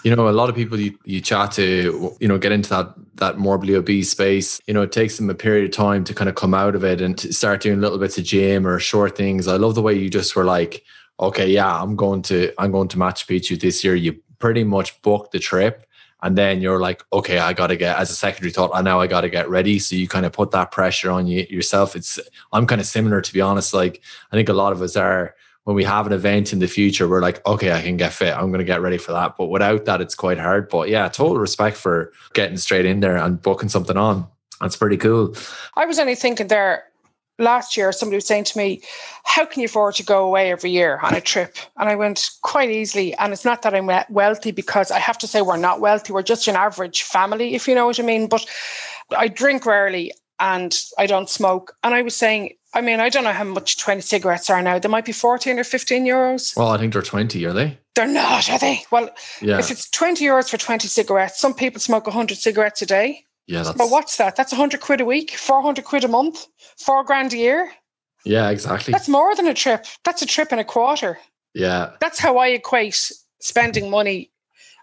you 0.04 0.14
know, 0.14 0.28
a 0.28 0.32
lot 0.32 0.50
of 0.50 0.56
people 0.56 0.78
you, 0.78 1.00
you 1.06 1.22
chat 1.22 1.54
to, 1.54 2.18
you 2.20 2.28
know, 2.28 2.38
get 2.38 2.52
into 2.52 2.72
that 2.72 2.94
that 3.16 3.38
morbidly 3.38 3.76
obese 3.76 4.12
space. 4.12 4.60
You 4.68 4.74
know, 4.74 4.82
it 4.82 4.92
takes 4.92 5.16
them 5.16 5.30
a 5.30 5.34
period 5.34 5.64
of 5.64 5.72
time 5.72 6.04
to 6.04 6.14
kind 6.14 6.30
of 6.30 6.36
come 6.36 6.54
out 6.54 6.76
of 6.76 6.84
it 6.84 7.00
and 7.00 7.18
start 7.34 7.62
doing 7.62 7.80
little 7.80 8.00
bits 8.00 8.18
of 8.18 8.26
gym 8.26 8.68
or 8.68 8.80
short 8.80 9.16
things. 9.16 9.48
I 9.48 9.56
love 9.56 9.76
the 9.76 9.82
way 9.82 9.94
you 9.94 10.10
just 10.10 10.36
were 10.36 10.44
like, 10.44 10.84
okay, 11.24 11.50
yeah, 11.50 11.82
I'm 11.82 11.96
going 11.96 12.22
to 12.24 12.54
I'm 12.58 12.72
going 12.72 12.88
to 12.90 12.98
Machu 12.98 13.26
Picchu 13.26 13.60
this 13.60 13.84
year. 13.84 13.96
You 13.96 14.20
pretty 14.40 14.64
much 14.64 15.02
booked 15.02 15.32
the 15.32 15.40
trip, 15.40 15.86
and 16.22 16.38
then 16.38 16.62
you're 16.62 16.80
like, 16.80 17.04
okay, 17.12 17.40
I 17.40 17.54
got 17.54 17.68
to 17.68 17.76
get 17.76 17.98
as 17.98 18.10
a 18.10 18.16
secondary 18.16 18.52
thought. 18.52 18.72
I 18.74 18.82
now 18.82 19.00
I 19.00 19.08
got 19.08 19.22
to 19.22 19.30
get 19.30 19.50
ready. 19.50 19.80
So 19.80 19.96
you 19.96 20.08
kind 20.08 20.26
of 20.26 20.34
put 20.34 20.52
that 20.52 20.72
pressure 20.72 21.12
on 21.12 21.28
you 21.28 21.46
yourself. 21.50 21.96
It's 21.96 22.20
I'm 22.52 22.68
kind 22.68 22.82
of 22.82 22.88
similar 22.88 23.22
to 23.22 23.34
be 23.34 23.42
honest. 23.42 23.74
Like 23.74 24.02
I 24.32 24.36
think 24.36 24.50
a 24.50 24.54
lot 24.54 24.74
of 24.74 24.82
us 24.82 24.96
are 24.96 25.36
when 25.64 25.76
we 25.76 25.84
have 25.86 26.06
an 26.06 26.14
event 26.14 26.52
in 26.52 26.60
the 26.60 26.68
future, 26.68 27.08
we're 27.08 27.22
like, 27.22 27.46
okay, 27.48 27.72
I 27.72 27.82
can 27.82 27.96
get 27.96 28.12
fit. 28.12 28.36
I'm 28.36 28.50
going 28.50 28.60
to 28.60 28.66
get 28.66 28.82
ready 28.82 28.98
for 28.98 29.14
that. 29.14 29.38
But 29.38 29.48
without 29.48 29.86
that, 29.86 30.02
it's 30.02 30.16
quite 30.16 30.38
hard. 30.38 30.68
But 30.68 30.90
yeah, 30.90 31.08
total 31.08 31.38
respect 31.38 31.78
for 31.78 32.12
getting 32.34 32.58
straight 32.58 32.86
in 32.86 33.00
there 33.00 33.16
and 33.16 33.42
booking 33.42 33.70
something 33.70 33.96
on. 33.96 34.28
That's 34.60 34.76
pretty 34.76 34.98
cool. 34.98 35.36
I 35.76 35.86
was 35.86 36.00
only 36.00 36.16
thinking 36.16 36.48
there 36.48 36.84
last 37.40 37.76
year 37.76 37.92
somebody 37.92 38.18
was 38.18 38.28
saying 38.28 38.44
to 38.46 38.58
me 38.58 38.82
how 39.24 39.46
can 39.46 39.62
you 39.62 39.66
afford 39.66 39.96
to 39.96 40.04
go 40.04 40.24
away 40.26 40.52
every 40.52 40.70
year 40.70 41.00
on 41.02 41.16
a 41.16 41.22
trip? 41.22 41.58
And 41.78 41.90
i 41.90 41.96
went 41.96 42.30
quite 42.42 42.70
easily. 42.70 43.14
And 43.16 43.34
it's 43.34 43.46
not 43.46 43.62
that 43.64 43.74
i'm 43.74 43.90
wealthy 44.10 44.52
because 44.52 44.92
i 44.92 45.00
have 45.00 45.18
to 45.20 45.28
say 45.28 45.42
we're 45.42 45.58
not 45.58 45.82
wealthy 45.82 46.14
we're 46.14 46.22
just 46.22 46.48
an 46.48 46.56
average 46.56 47.04
family 47.04 47.56
if 47.56 47.68
you 47.68 47.76
know 47.76 47.86
what 47.86 48.00
i 48.00 48.04
mean. 48.04 48.28
But 48.28 48.46
i 49.18 49.28
drink 49.28 49.66
rarely 49.66 50.12
and 50.40 50.78
i 50.98 51.06
don't 51.06 51.30
smoke. 51.30 51.76
And 51.84 51.96
i 51.96 52.02
was 52.02 52.16
saying 52.16 52.54
i 52.74 52.82
mean 52.82 53.00
i 53.00 53.10
don't 53.10 53.24
know 53.24 53.34
how 53.34 53.44
much 53.44 53.78
20 53.78 54.02
cigarettes 54.02 54.50
are 54.50 54.62
now. 54.62 54.78
They 54.78 54.90
might 54.90 55.06
be 55.06 55.12
14 55.12 55.58
or 55.58 55.64
15 55.64 56.06
euros. 56.06 56.56
Well 56.56 56.70
i 56.70 56.78
think 56.78 56.94
they're 56.94 57.02
20 57.02 57.44
are 57.46 57.54
they? 57.54 57.80
They're 57.96 58.08
not 58.08 58.50
are 58.50 58.60
they? 58.60 58.84
Well 58.92 59.10
yeah. 59.42 59.58
if 59.58 59.72
it's 59.72 59.90
20 59.90 60.24
euros 60.24 60.50
for 60.50 60.58
20 60.58 60.88
cigarettes 60.88 61.40
some 61.40 61.54
people 61.54 61.80
smoke 61.80 62.06
100 62.06 62.38
cigarettes 62.38 62.82
a 62.84 62.86
day 62.86 63.26
yeah, 63.48 63.64
that's... 63.64 63.78
but 63.78 63.90
what's 63.90 64.18
that? 64.18 64.36
That's 64.36 64.52
100 64.52 64.82
quid 64.82 65.02
a 65.02 65.06
week, 65.06 65.32
400 65.32 65.84
quid 65.84 66.04
a 66.04 66.08
month, 66.08 66.48
four 66.78 67.04
grand 67.04 67.34
a 67.34 67.38
year. 67.38 67.72
Yeah, 68.26 68.50
exactly. 68.50 68.92
That's 68.92 69.10
more 69.10 69.36
than 69.36 69.48
a 69.48 69.54
trip. 69.54 69.86
That's 70.06 70.22
a 70.22 70.26
trip 70.26 70.52
and 70.52 70.62
a 70.62 70.64
quarter. 70.64 71.20
Yeah. 71.54 71.92
That's 72.00 72.20
how 72.20 72.38
I 72.38 72.48
equate 72.50 73.12
spending 73.42 73.90
money. 73.90 74.32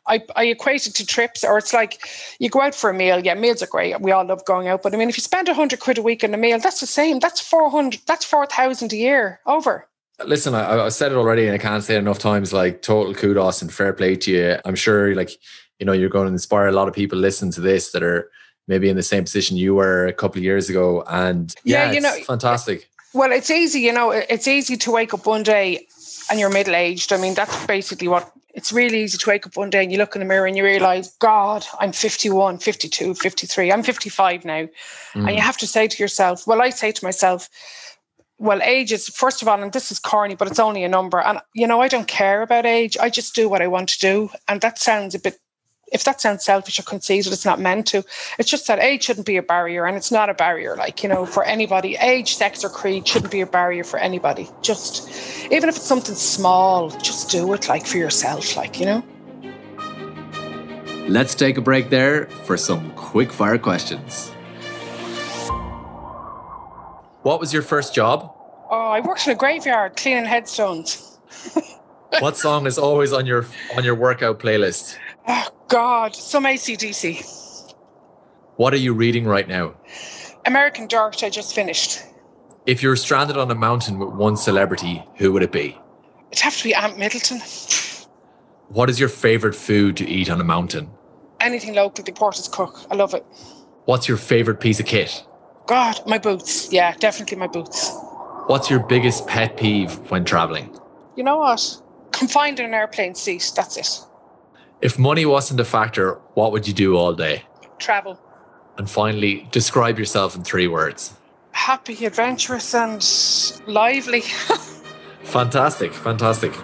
I, 0.06 0.22
I 0.34 0.44
equate 0.44 0.86
it 0.86 0.94
to 0.96 1.06
trips, 1.06 1.44
or 1.44 1.58
it's 1.58 1.72
like 1.72 2.00
you 2.38 2.48
go 2.48 2.62
out 2.62 2.74
for 2.74 2.90
a 2.90 2.94
meal. 2.94 3.20
Yeah, 3.24 3.34
meals 3.34 3.62
are 3.62 3.66
great. 3.66 4.00
We 4.00 4.12
all 4.12 4.24
love 4.24 4.44
going 4.44 4.68
out. 4.68 4.82
But 4.82 4.94
I 4.94 4.96
mean, 4.96 5.08
if 5.08 5.16
you 5.16 5.22
spend 5.22 5.46
100 5.46 5.78
quid 5.80 5.98
a 5.98 6.02
week 6.02 6.24
on 6.24 6.34
a 6.34 6.36
meal, 6.36 6.58
that's 6.58 6.80
the 6.80 6.86
same. 6.86 7.18
That's 7.18 7.40
400, 7.40 8.00
that's 8.06 8.24
4,000 8.24 8.92
a 8.92 8.96
year 8.96 9.40
over. 9.46 9.86
Listen, 10.24 10.54
I, 10.54 10.84
I 10.84 10.88
said 10.90 11.12
it 11.12 11.16
already 11.16 11.46
and 11.46 11.54
I 11.54 11.58
can't 11.58 11.82
say 11.82 11.94
it 11.94 11.98
enough 11.98 12.18
times. 12.18 12.52
Like, 12.52 12.82
total 12.82 13.14
kudos 13.14 13.62
and 13.62 13.72
fair 13.72 13.92
play 13.92 14.16
to 14.16 14.30
you. 14.30 14.56
I'm 14.64 14.74
sure, 14.74 15.14
like, 15.14 15.30
you 15.78 15.86
know, 15.86 15.92
you're 15.92 16.10
going 16.10 16.26
to 16.26 16.32
inspire 16.32 16.68
a 16.68 16.72
lot 16.72 16.88
of 16.88 16.94
people 16.94 17.18
listening 17.18 17.52
to 17.52 17.60
this 17.60 17.92
that 17.92 18.02
are 18.02 18.30
maybe 18.70 18.88
in 18.88 18.96
the 18.96 19.02
same 19.02 19.24
position 19.24 19.56
you 19.56 19.74
were 19.74 20.06
a 20.06 20.12
couple 20.12 20.38
of 20.38 20.44
years 20.44 20.70
ago. 20.70 21.02
And 21.08 21.54
yeah, 21.64 21.86
yeah 21.86 21.92
you 21.92 22.00
know, 22.00 22.14
fantastic. 22.24 22.88
Well, 23.12 23.32
it's 23.32 23.50
easy, 23.50 23.80
you 23.80 23.92
know, 23.92 24.12
it's 24.12 24.46
easy 24.46 24.76
to 24.76 24.90
wake 24.92 25.12
up 25.12 25.26
one 25.26 25.42
day 25.42 25.86
and 26.30 26.38
you're 26.38 26.48
middle 26.48 26.76
aged. 26.76 27.12
I 27.12 27.16
mean, 27.16 27.34
that's 27.34 27.66
basically 27.66 28.06
what 28.06 28.30
it's 28.54 28.72
really 28.72 29.02
easy 29.02 29.18
to 29.18 29.28
wake 29.28 29.44
up 29.46 29.56
one 29.56 29.70
day 29.70 29.82
and 29.82 29.90
you 29.90 29.98
look 29.98 30.14
in 30.14 30.20
the 30.20 30.26
mirror 30.26 30.46
and 30.46 30.56
you 30.56 30.62
realize, 30.62 31.10
God, 31.18 31.66
I'm 31.80 31.90
51, 31.90 32.58
52, 32.58 33.14
53, 33.14 33.72
I'm 33.72 33.82
55 33.82 34.44
now. 34.44 34.68
Mm. 35.14 35.26
And 35.26 35.30
you 35.30 35.40
have 35.40 35.58
to 35.58 35.66
say 35.66 35.88
to 35.88 36.02
yourself, 36.02 36.46
well, 36.46 36.62
I 36.62 36.70
say 36.70 36.92
to 36.92 37.04
myself, 37.04 37.48
well, 38.38 38.62
age 38.62 38.92
is, 38.92 39.08
first 39.08 39.42
of 39.42 39.48
all, 39.48 39.60
and 39.60 39.72
this 39.72 39.90
is 39.90 39.98
corny, 39.98 40.36
but 40.36 40.48
it's 40.48 40.60
only 40.60 40.84
a 40.84 40.88
number. 40.88 41.20
And, 41.20 41.40
you 41.54 41.66
know, 41.66 41.80
I 41.80 41.88
don't 41.88 42.08
care 42.08 42.42
about 42.42 42.64
age. 42.64 42.96
I 42.96 43.10
just 43.10 43.34
do 43.34 43.48
what 43.48 43.60
I 43.60 43.66
want 43.66 43.88
to 43.90 43.98
do. 43.98 44.30
And 44.48 44.60
that 44.60 44.78
sounds 44.78 45.14
a 45.14 45.18
bit 45.18 45.38
if 45.90 46.04
that 46.04 46.20
sounds 46.20 46.44
selfish 46.44 46.78
or 46.78 46.82
conceited, 46.82 47.32
it's 47.32 47.44
not 47.44 47.60
meant 47.60 47.86
to. 47.88 48.04
It's 48.38 48.48
just 48.48 48.66
that 48.68 48.78
age 48.78 49.04
shouldn't 49.04 49.26
be 49.26 49.36
a 49.36 49.42
barrier, 49.42 49.86
and 49.86 49.96
it's 49.96 50.10
not 50.10 50.30
a 50.30 50.34
barrier, 50.34 50.76
like, 50.76 51.02
you 51.02 51.08
know, 51.08 51.26
for 51.26 51.44
anybody. 51.44 51.96
Age, 51.96 52.36
sex, 52.36 52.64
or 52.64 52.68
creed 52.68 53.06
shouldn't 53.06 53.32
be 53.32 53.40
a 53.40 53.46
barrier 53.46 53.84
for 53.84 53.98
anybody. 53.98 54.48
Just, 54.62 55.08
even 55.50 55.68
if 55.68 55.76
it's 55.76 55.86
something 55.86 56.14
small, 56.14 56.90
just 56.90 57.30
do 57.30 57.52
it, 57.52 57.68
like, 57.68 57.86
for 57.86 57.98
yourself, 57.98 58.56
like, 58.56 58.78
you 58.78 58.86
know. 58.86 59.02
Let's 61.08 61.34
take 61.34 61.58
a 61.58 61.60
break 61.60 61.90
there 61.90 62.26
for 62.44 62.56
some 62.56 62.92
quick 62.92 63.32
fire 63.32 63.58
questions. 63.58 64.30
What 67.22 67.40
was 67.40 67.52
your 67.52 67.62
first 67.62 67.94
job? 67.94 68.32
Oh, 68.70 68.90
I 68.90 69.00
worked 69.00 69.26
in 69.26 69.32
a 69.32 69.36
graveyard 69.36 69.96
cleaning 69.96 70.24
headstones. 70.24 71.18
what 72.20 72.36
song 72.36 72.66
is 72.66 72.78
always 72.78 73.12
on 73.12 73.26
your 73.26 73.44
on 73.76 73.84
your 73.84 73.96
workout 73.96 74.38
playlist? 74.38 74.96
Oh 75.26 75.48
God, 75.68 76.14
some 76.14 76.44
ACDC. 76.44 77.74
What 78.56 78.74
are 78.74 78.78
you 78.78 78.92
reading 78.92 79.24
right 79.24 79.48
now? 79.48 79.74
American 80.46 80.86
Dirt. 80.86 81.22
I 81.22 81.30
just 81.30 81.54
finished. 81.54 82.00
If 82.66 82.82
you're 82.82 82.96
stranded 82.96 83.36
on 83.36 83.50
a 83.50 83.54
mountain 83.54 83.98
with 83.98 84.10
one 84.10 84.36
celebrity, 84.36 85.02
who 85.16 85.32
would 85.32 85.42
it 85.42 85.52
be? 85.52 85.78
It'd 86.30 86.42
have 86.42 86.56
to 86.56 86.64
be 86.64 86.74
Ant 86.74 86.98
Middleton. 86.98 87.40
What 88.68 88.88
is 88.90 89.00
your 89.00 89.08
favorite 89.08 89.54
food 89.54 89.96
to 89.96 90.06
eat 90.06 90.30
on 90.30 90.40
a 90.40 90.44
mountain? 90.44 90.90
Anything 91.40 91.74
local, 91.74 92.04
the 92.04 92.12
Porter's 92.12 92.48
Cook. 92.48 92.86
I 92.90 92.94
love 92.94 93.14
it. 93.14 93.24
What's 93.86 94.06
your 94.06 94.18
favorite 94.18 94.60
piece 94.60 94.78
of 94.78 94.86
kit? 94.86 95.24
God, 95.66 96.00
my 96.06 96.18
boots. 96.18 96.72
Yeah, 96.72 96.94
definitely 96.96 97.38
my 97.38 97.46
boots. 97.46 97.92
What's 98.46 98.68
your 98.68 98.80
biggest 98.80 99.26
pet 99.26 99.56
peeve 99.56 99.92
when 100.10 100.24
traveling? 100.24 100.76
You 101.16 101.24
know 101.24 101.38
what? 101.38 101.82
Confined 102.12 102.60
in 102.60 102.66
an 102.66 102.74
airplane 102.74 103.14
seat. 103.14 103.52
That's 103.56 103.76
it. 103.76 104.00
If 104.82 104.98
money 104.98 105.26
wasn't 105.26 105.60
a 105.60 105.64
factor, 105.64 106.14
what 106.34 106.52
would 106.52 106.66
you 106.66 106.72
do 106.72 106.96
all 106.96 107.12
day? 107.12 107.42
Travel. 107.78 108.18
And 108.78 108.88
finally, 108.88 109.46
describe 109.50 109.98
yourself 109.98 110.34
in 110.34 110.42
three 110.42 110.68
words. 110.68 111.12
Happy, 111.52 112.06
adventurous, 112.06 112.74
and 112.74 113.04
lively. 113.66 114.22
fantastic, 115.22 115.92
fantastic. 115.92 116.54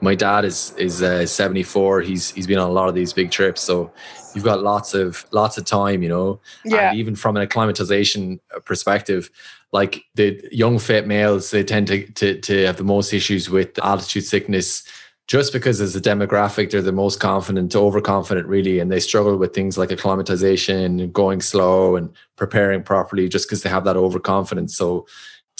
My 0.00 0.14
dad 0.16 0.44
is 0.44 0.74
is 0.78 1.02
uh, 1.02 1.26
74. 1.26 2.00
He's 2.00 2.30
he's 2.32 2.46
been 2.46 2.58
on 2.58 2.70
a 2.70 2.72
lot 2.72 2.88
of 2.88 2.94
these 2.94 3.12
big 3.12 3.30
trips, 3.30 3.60
so 3.60 3.92
you've 4.34 4.44
got 4.44 4.62
lots 4.62 4.94
of 4.94 5.24
lots 5.32 5.58
of 5.58 5.64
time, 5.64 6.02
you 6.02 6.08
know. 6.08 6.40
Yeah. 6.64 6.90
And 6.90 6.98
even 6.98 7.16
from 7.16 7.36
an 7.36 7.42
acclimatization 7.42 8.40
uh, 8.54 8.60
perspective, 8.60 9.30
like 9.72 10.04
the 10.14 10.42
young 10.50 10.78
fit 10.78 11.06
males, 11.06 11.50
they 11.50 11.64
tend 11.64 11.86
to 11.88 12.06
to 12.12 12.40
to 12.40 12.66
have 12.66 12.76
the 12.76 12.84
most 12.84 13.12
issues 13.12 13.50
with 13.50 13.78
altitude 13.78 14.24
sickness 14.24 14.84
just 15.26 15.52
because 15.52 15.80
as 15.80 15.94
a 15.94 16.00
demographic 16.00 16.70
they're 16.70 16.82
the 16.82 16.90
most 16.90 17.20
confident 17.20 17.76
overconfident 17.76 18.48
really 18.48 18.80
and 18.80 18.90
they 18.90 18.98
struggle 18.98 19.36
with 19.36 19.54
things 19.54 19.78
like 19.78 19.92
acclimatization 19.92 20.98
and 20.98 21.12
going 21.12 21.40
slow 21.40 21.94
and 21.94 22.10
preparing 22.34 22.82
properly 22.82 23.28
just 23.28 23.46
because 23.46 23.62
they 23.62 23.70
have 23.70 23.84
that 23.84 23.96
overconfidence 23.96 24.76
so 24.76 25.06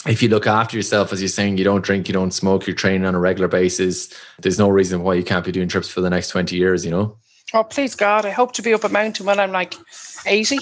if 0.07 0.23
you 0.23 0.29
look 0.29 0.47
after 0.47 0.75
yourself, 0.75 1.13
as 1.13 1.21
you're 1.21 1.29
saying, 1.29 1.57
you 1.57 1.63
don't 1.63 1.83
drink, 1.83 2.07
you 2.07 2.13
don't 2.13 2.31
smoke, 2.31 2.65
you're 2.65 2.75
training 2.75 3.05
on 3.05 3.13
a 3.13 3.19
regular 3.19 3.47
basis, 3.47 4.11
there's 4.39 4.57
no 4.57 4.69
reason 4.69 5.03
why 5.03 5.13
you 5.13 5.23
can't 5.23 5.45
be 5.45 5.51
doing 5.51 5.67
trips 5.67 5.89
for 5.89 6.01
the 6.01 6.09
next 6.09 6.29
20 6.29 6.55
years, 6.55 6.83
you 6.83 6.91
know? 6.91 7.17
Oh, 7.53 7.63
please 7.63 7.95
God, 7.95 8.25
I 8.25 8.31
hope 8.31 8.53
to 8.53 8.61
be 8.61 8.73
up 8.73 8.83
a 8.83 8.89
mountain 8.89 9.25
when 9.25 9.39
I'm 9.39 9.51
like 9.51 9.73
80. 10.25 10.57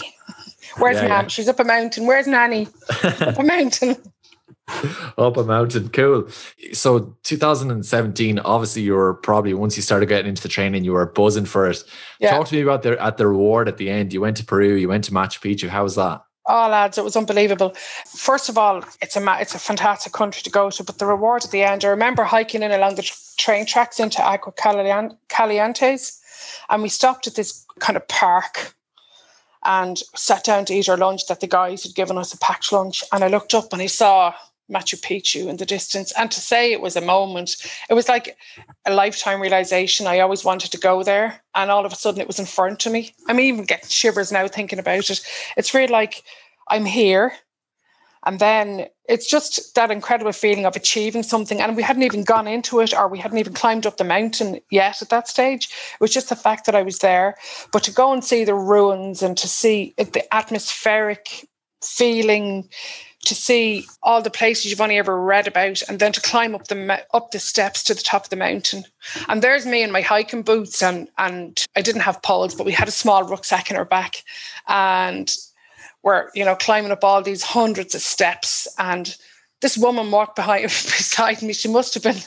Where's 0.77 0.97
yeah, 0.97 1.07
Mom? 1.07 1.25
Yeah. 1.25 1.27
She's 1.27 1.47
up 1.47 1.59
a 1.59 1.63
mountain. 1.63 2.05
Where's 2.05 2.27
Nanny? 2.27 2.67
up 3.03 3.37
a 3.37 3.43
mountain. 3.43 3.95
up 5.17 5.37
a 5.37 5.43
mountain. 5.43 5.89
Cool. 5.89 6.27
So 6.73 7.15
2017, 7.23 8.39
obviously 8.39 8.81
you 8.81 8.93
were 8.93 9.15
probably 9.15 9.53
once 9.53 9.75
you 9.75 9.83
started 9.83 10.07
getting 10.07 10.29
into 10.29 10.41
the 10.41 10.49
training, 10.49 10.83
you 10.83 10.93
were 10.93 11.05
buzzing 11.05 11.45
for 11.45 11.67
it. 11.67 11.83
Yeah. 12.19 12.31
Talk 12.31 12.47
to 12.47 12.55
me 12.55 12.61
about 12.61 12.83
the 12.83 13.01
at 13.01 13.17
the 13.17 13.27
reward 13.27 13.67
at 13.67 13.77
the 13.77 13.89
end. 13.89 14.13
You 14.13 14.21
went 14.21 14.37
to 14.37 14.45
Peru, 14.45 14.75
you 14.75 14.87
went 14.87 15.03
to 15.05 15.11
Machu 15.11 15.39
Picchu. 15.39 15.69
How 15.69 15.83
was 15.83 15.95
that? 15.95 16.21
Oh, 16.47 16.67
lads, 16.67 16.97
it 16.97 17.03
was 17.03 17.15
unbelievable. 17.15 17.75
First 18.07 18.49
of 18.49 18.57
all, 18.57 18.83
it's 19.01 19.15
a 19.15 19.37
it's 19.39 19.53
a 19.53 19.59
fantastic 19.59 20.13
country 20.13 20.41
to 20.41 20.49
go 20.49 20.71
to, 20.71 20.83
but 20.83 20.97
the 20.97 21.05
reward 21.05 21.43
at 21.43 21.51
the 21.51 21.61
end. 21.61 21.85
I 21.85 21.89
remember 21.89 22.23
hiking 22.23 22.63
in 22.63 22.71
along 22.71 22.95
the 22.95 23.07
train 23.37 23.65
tracks 23.67 23.99
into 23.99 24.23
Agua 24.23 24.53
Calientes, 24.53 26.19
and 26.69 26.81
we 26.81 26.89
stopped 26.89 27.27
at 27.27 27.35
this 27.35 27.65
kind 27.79 27.97
of 27.97 28.07
park 28.07 28.73
and 29.65 29.97
sat 30.15 30.43
down 30.43 30.65
to 30.65 30.73
eat 30.73 30.89
our 30.89 30.97
lunch 30.97 31.27
that 31.27 31.41
the 31.41 31.47
guys 31.47 31.83
had 31.83 31.95
given 31.95 32.17
us 32.17 32.33
a 32.33 32.37
packed 32.37 32.71
lunch. 32.71 33.03
And 33.11 33.23
I 33.23 33.27
looked 33.27 33.53
up 33.53 33.73
and 33.73 33.81
I 33.81 33.87
saw 33.87 34.33
Machu 34.71 34.99
Picchu 34.99 35.47
in 35.49 35.57
the 35.57 35.65
distance. 35.65 36.13
And 36.17 36.31
to 36.31 36.39
say 36.39 36.71
it 36.71 36.81
was 36.81 36.95
a 36.95 37.01
moment, 37.01 37.57
it 37.89 37.93
was 37.93 38.07
like 38.07 38.37
a 38.85 38.93
lifetime 38.93 39.41
realization. 39.41 40.07
I 40.07 40.19
always 40.19 40.45
wanted 40.45 40.71
to 40.71 40.77
go 40.77 41.03
there. 41.03 41.41
And 41.55 41.71
all 41.71 41.85
of 41.85 41.91
a 41.91 41.95
sudden 41.95 42.21
it 42.21 42.27
was 42.27 42.39
in 42.39 42.45
front 42.45 42.85
of 42.85 42.91
me. 42.91 43.13
I'm 43.27 43.39
even 43.39 43.65
getting 43.65 43.89
shivers 43.89 44.31
now 44.31 44.47
thinking 44.47 44.79
about 44.79 45.09
it. 45.09 45.21
It's 45.57 45.73
really 45.73 45.91
like 45.91 46.23
I'm 46.69 46.85
here. 46.85 47.33
And 48.25 48.39
then 48.39 48.87
it's 49.07 49.29
just 49.29 49.75
that 49.75 49.91
incredible 49.91 50.31
feeling 50.31 50.65
of 50.65 50.75
achieving 50.75 51.23
something. 51.23 51.61
And 51.61 51.75
we 51.75 51.83
hadn't 51.83 52.03
even 52.03 52.23
gone 52.23 52.47
into 52.47 52.79
it 52.79 52.93
or 52.93 53.07
we 53.07 53.19
hadn't 53.19 53.37
even 53.37 53.53
climbed 53.53 53.85
up 53.85 53.97
the 53.97 54.03
mountain 54.03 54.59
yet 54.69 55.01
at 55.01 55.09
that 55.09 55.27
stage. 55.27 55.69
It 55.93 56.01
was 56.01 56.13
just 56.13 56.29
the 56.29 56.35
fact 56.35 56.65
that 56.65 56.75
I 56.75 56.81
was 56.81 56.99
there. 56.99 57.35
But 57.71 57.83
to 57.83 57.91
go 57.91 58.11
and 58.11 58.23
see 58.23 58.43
the 58.43 58.55
ruins 58.55 59.23
and 59.23 59.37
to 59.37 59.47
see 59.47 59.93
the 59.97 60.23
atmospheric 60.33 61.47
feeling, 61.81 62.69
to 63.25 63.35
see 63.35 63.85
all 64.03 64.21
the 64.21 64.29
places 64.29 64.65
you've 64.65 64.81
only 64.81 64.97
ever 64.97 65.21
read 65.21 65.47
about, 65.47 65.81
and 65.87 65.99
then 65.99 66.11
to 66.11 66.21
climb 66.21 66.55
up 66.55 66.67
the 66.67 67.05
up 67.13 67.31
the 67.31 67.39
steps 67.39 67.83
to 67.83 67.93
the 67.93 68.01
top 68.01 68.25
of 68.25 68.29
the 68.29 68.35
mountain. 68.35 68.83
And 69.27 69.41
there's 69.41 69.65
me 69.65 69.83
in 69.83 69.91
my 69.91 70.01
hiking 70.01 70.41
boots, 70.41 70.81
and 70.81 71.09
and 71.17 71.63
I 71.75 71.81
didn't 71.81 72.01
have 72.01 72.21
poles, 72.21 72.55
but 72.55 72.65
we 72.65 72.71
had 72.71 72.87
a 72.87 72.91
small 72.91 73.23
rucksack 73.23 73.69
in 73.71 73.77
our 73.77 73.85
back, 73.85 74.23
and 74.67 75.33
we're 76.03 76.29
you 76.33 76.45
know 76.45 76.55
climbing 76.55 76.91
up 76.91 77.03
all 77.03 77.21
these 77.21 77.43
hundreds 77.43 77.95
of 77.95 78.01
steps 78.01 78.67
and 78.77 79.17
this 79.61 79.77
woman 79.77 80.09
walked 80.09 80.35
behind 80.35 80.63
beside 80.67 81.41
me. 81.41 81.53
She 81.53 81.67
must 81.67 81.93
have 81.93 82.03
been, 82.03 82.21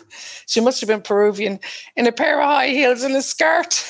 she 0.46 0.60
must 0.60 0.80
have 0.80 0.88
been 0.88 1.02
Peruvian 1.02 1.60
in 1.96 2.06
a 2.06 2.12
pair 2.12 2.40
of 2.40 2.46
high 2.46 2.68
heels 2.68 3.02
and 3.02 3.14
a 3.14 3.22
skirt, 3.22 3.82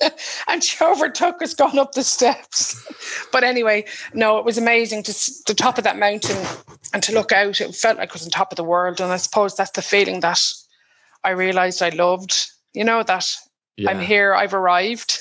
and 0.48 0.62
she 0.62 0.82
overtook 0.84 1.40
us 1.42 1.54
going 1.54 1.78
up 1.78 1.92
the 1.92 2.02
steps. 2.02 2.84
But 3.30 3.44
anyway, 3.44 3.84
no, 4.14 4.38
it 4.38 4.44
was 4.44 4.58
amazing 4.58 5.04
to 5.04 5.12
the 5.46 5.54
top 5.54 5.78
of 5.78 5.84
that 5.84 5.98
mountain 5.98 6.44
and 6.92 7.02
to 7.02 7.12
look 7.12 7.32
out. 7.32 7.60
It 7.60 7.74
felt 7.74 7.98
like 7.98 8.08
it 8.08 8.14
was 8.14 8.24
on 8.24 8.30
top 8.30 8.52
of 8.52 8.56
the 8.56 8.64
world, 8.64 9.00
and 9.00 9.12
I 9.12 9.16
suppose 9.16 9.56
that's 9.56 9.70
the 9.70 9.82
feeling 9.82 10.20
that 10.20 10.42
I 11.24 11.30
realized 11.30 11.82
I 11.82 11.90
loved. 11.90 12.48
You 12.74 12.84
know 12.84 13.02
that 13.02 13.28
yeah. 13.76 13.90
I'm 13.90 14.00
here, 14.00 14.34
I've 14.34 14.54
arrived. 14.54 15.20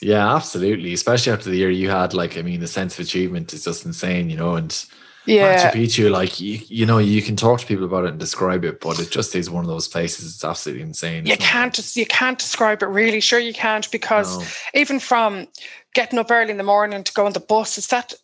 Yeah, 0.00 0.34
absolutely. 0.34 0.92
Especially 0.92 1.32
after 1.32 1.50
the 1.50 1.56
year 1.56 1.70
you 1.70 1.90
had, 1.90 2.14
like, 2.14 2.38
I 2.38 2.42
mean, 2.42 2.60
the 2.60 2.66
sense 2.66 2.98
of 2.98 3.04
achievement 3.04 3.52
is 3.52 3.64
just 3.64 3.84
insane, 3.84 4.30
you 4.30 4.36
know, 4.36 4.54
and 4.54 4.86
yeah. 5.26 5.70
Machu 5.70 5.80
Picchu, 5.80 6.10
like 6.10 6.40
you, 6.40 6.60
you 6.66 6.86
know, 6.86 6.98
you 6.98 7.22
can 7.22 7.36
talk 7.36 7.60
to 7.60 7.66
people 7.66 7.84
about 7.84 8.04
it 8.04 8.10
and 8.10 8.18
describe 8.18 8.64
it, 8.64 8.80
but 8.80 8.98
it 8.98 9.10
just 9.10 9.34
is 9.34 9.50
one 9.50 9.64
of 9.64 9.68
those 9.68 9.88
places. 9.88 10.34
It's 10.34 10.44
absolutely 10.44 10.82
insane. 10.82 11.26
You 11.26 11.36
can't 11.36 11.74
just 11.74 11.96
you 11.96 12.06
can't 12.06 12.38
describe 12.38 12.82
it 12.82 12.86
really. 12.86 13.20
Sure, 13.20 13.38
you 13.38 13.52
can't 13.52 13.90
because 13.90 14.38
no. 14.38 14.80
even 14.80 14.98
from 14.98 15.46
getting 15.94 16.18
up 16.18 16.30
early 16.30 16.50
in 16.50 16.56
the 16.56 16.62
morning 16.62 17.04
to 17.04 17.12
go 17.12 17.26
on 17.26 17.32
the 17.32 17.40
bus, 17.40 17.76
it's 17.76 17.88
that 17.88 18.14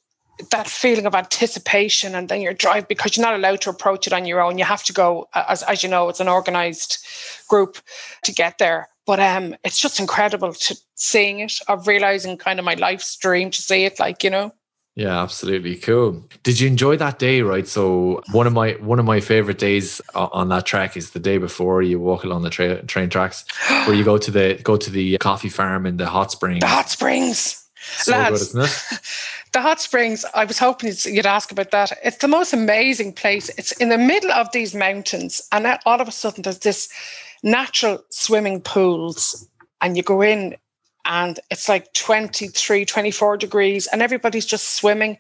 that 0.51 0.67
feeling 0.67 1.07
of 1.07 1.15
anticipation, 1.15 2.15
and 2.15 2.29
then 2.29 2.41
your 2.41 2.55
drive 2.55 2.89
because 2.89 3.17
you're 3.17 3.27
not 3.27 3.35
allowed 3.35 3.61
to 3.63 3.71
approach 3.71 4.07
it 4.07 4.13
on 4.13 4.27
your 4.27 4.41
own. 4.41 4.59
You 4.59 4.65
have 4.65 4.85
to 4.85 4.93
go, 4.93 5.29
as 5.35 5.63
as 5.65 5.83
you 5.83 5.89
know, 5.89 6.09
it's 6.09 6.21
an 6.21 6.29
organized 6.29 6.99
group 7.49 7.79
to 8.25 8.33
get 8.33 8.59
there. 8.59 8.89
But 9.07 9.21
um, 9.21 9.55
it's 9.65 9.79
just 9.79 10.01
incredible 10.01 10.53
to 10.53 10.77
seeing 10.95 11.41
it, 11.41 11.53
of 11.69 11.87
realizing 11.87 12.37
kind 12.37 12.59
of 12.59 12.65
my 12.65 12.75
life's 12.75 13.17
dream 13.17 13.51
to 13.53 13.63
see 13.63 13.85
it, 13.85 14.01
like 14.01 14.25
you 14.25 14.31
know. 14.31 14.53
Yeah, 14.97 15.23
absolutely 15.23 15.77
cool. 15.77 16.27
Did 16.43 16.59
you 16.59 16.67
enjoy 16.67 16.97
that 16.97 17.19
day? 17.19 17.43
Right. 17.43 17.69
So 17.69 18.23
one 18.33 18.47
of 18.47 18.55
my 18.55 18.73
one 18.73 18.99
of 18.99 19.05
my 19.05 19.21
favorite 19.21 19.59
days 19.59 20.01
on 20.15 20.49
that 20.49 20.65
track 20.65 20.97
is 20.97 21.11
the 21.11 21.21
day 21.21 21.37
before 21.37 21.83
you 21.83 22.01
walk 22.01 22.25
along 22.25 22.43
the 22.43 22.51
tra- 22.51 22.83
train 22.83 23.11
tracks, 23.11 23.45
where 23.87 23.95
you 23.95 24.05
go 24.05 24.17
to 24.17 24.31
the 24.31 24.59
go 24.63 24.79
to 24.79 24.91
the 24.91 25.19
coffee 25.19 25.51
farm 25.51 25.85
in 25.85 25.99
the 25.99 26.07
hot 26.07 26.31
springs. 26.31 26.61
The 26.61 26.67
hot 26.67 26.89
springs. 26.89 27.63
So 27.99 28.13
Lads, 28.13 28.53
good, 28.53 28.65
isn't 28.65 28.93
it? 28.93 29.01
the 29.53 29.61
hot 29.61 29.81
springs. 29.83 30.25
I 30.35 30.47
was 30.47 30.59
hoping 30.59 30.93
you'd 31.05 31.27
ask 31.27 31.53
about 31.53 31.73
that. 31.73 31.93
It's 32.03 32.17
the 32.17 32.29
most 32.29 32.55
amazing 32.55 33.13
place. 33.13 33.51
It's 33.59 33.73
in 33.73 33.91
the 33.91 33.99
middle 33.99 34.33
of 34.33 34.51
these 34.53 34.75
mountains, 34.75 35.47
and 35.53 35.79
all 35.85 36.01
of 36.01 36.09
a 36.09 36.13
sudden 36.13 36.43
there's 36.43 36.61
this 36.61 36.89
natural 37.43 38.03
swimming 38.11 38.61
pools, 38.61 39.49
and 39.81 39.97
you 39.97 40.03
go 40.03 40.23
in 40.23 40.57
and 41.05 41.39
it's 41.51 41.69
like 41.69 41.93
23, 41.93 42.85
24 42.85 43.37
degrees, 43.37 43.87
and 43.87 44.03
everybody's 44.03 44.47
just 44.47 44.75
swimming. 44.75 45.19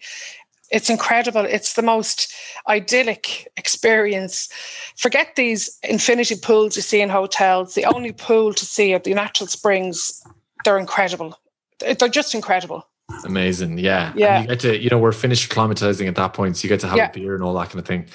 It's 0.70 0.90
incredible. 0.90 1.44
It's 1.44 1.74
the 1.74 1.82
most 1.82 2.34
idyllic 2.68 3.48
experience. 3.56 4.48
Forget 4.96 5.36
these 5.36 5.78
infinity 5.84 6.34
pools 6.36 6.74
you 6.74 6.82
see 6.82 7.00
in 7.00 7.08
hotels. 7.08 7.74
The 7.74 7.84
only 7.84 8.12
pool 8.12 8.52
to 8.54 8.66
see 8.66 8.92
at 8.92 9.04
the 9.04 9.14
natural 9.14 9.46
springs, 9.46 10.24
they're 10.64 10.78
incredible. 10.78 11.38
They're 11.78 12.08
just 12.08 12.34
incredible. 12.34 12.88
Amazing. 13.24 13.78
Yeah. 13.78 14.12
Yeah. 14.16 14.36
And 14.38 14.44
you 14.44 14.48
get 14.48 14.60
to, 14.60 14.78
you 14.78 14.90
know, 14.90 14.98
we're 14.98 15.12
finished 15.12 15.50
climatizing 15.50 16.08
at 16.08 16.14
that 16.16 16.32
point. 16.34 16.56
So 16.56 16.64
you 16.64 16.68
get 16.68 16.80
to 16.80 16.88
have 16.88 16.96
Yeah. 16.96 17.08
a 17.10 17.12
beer 17.12 17.34
and 17.34 17.42
all 17.42 17.54
that 17.54 17.68
kind 17.70 17.78
of 17.78 17.86
thing. 17.86 18.06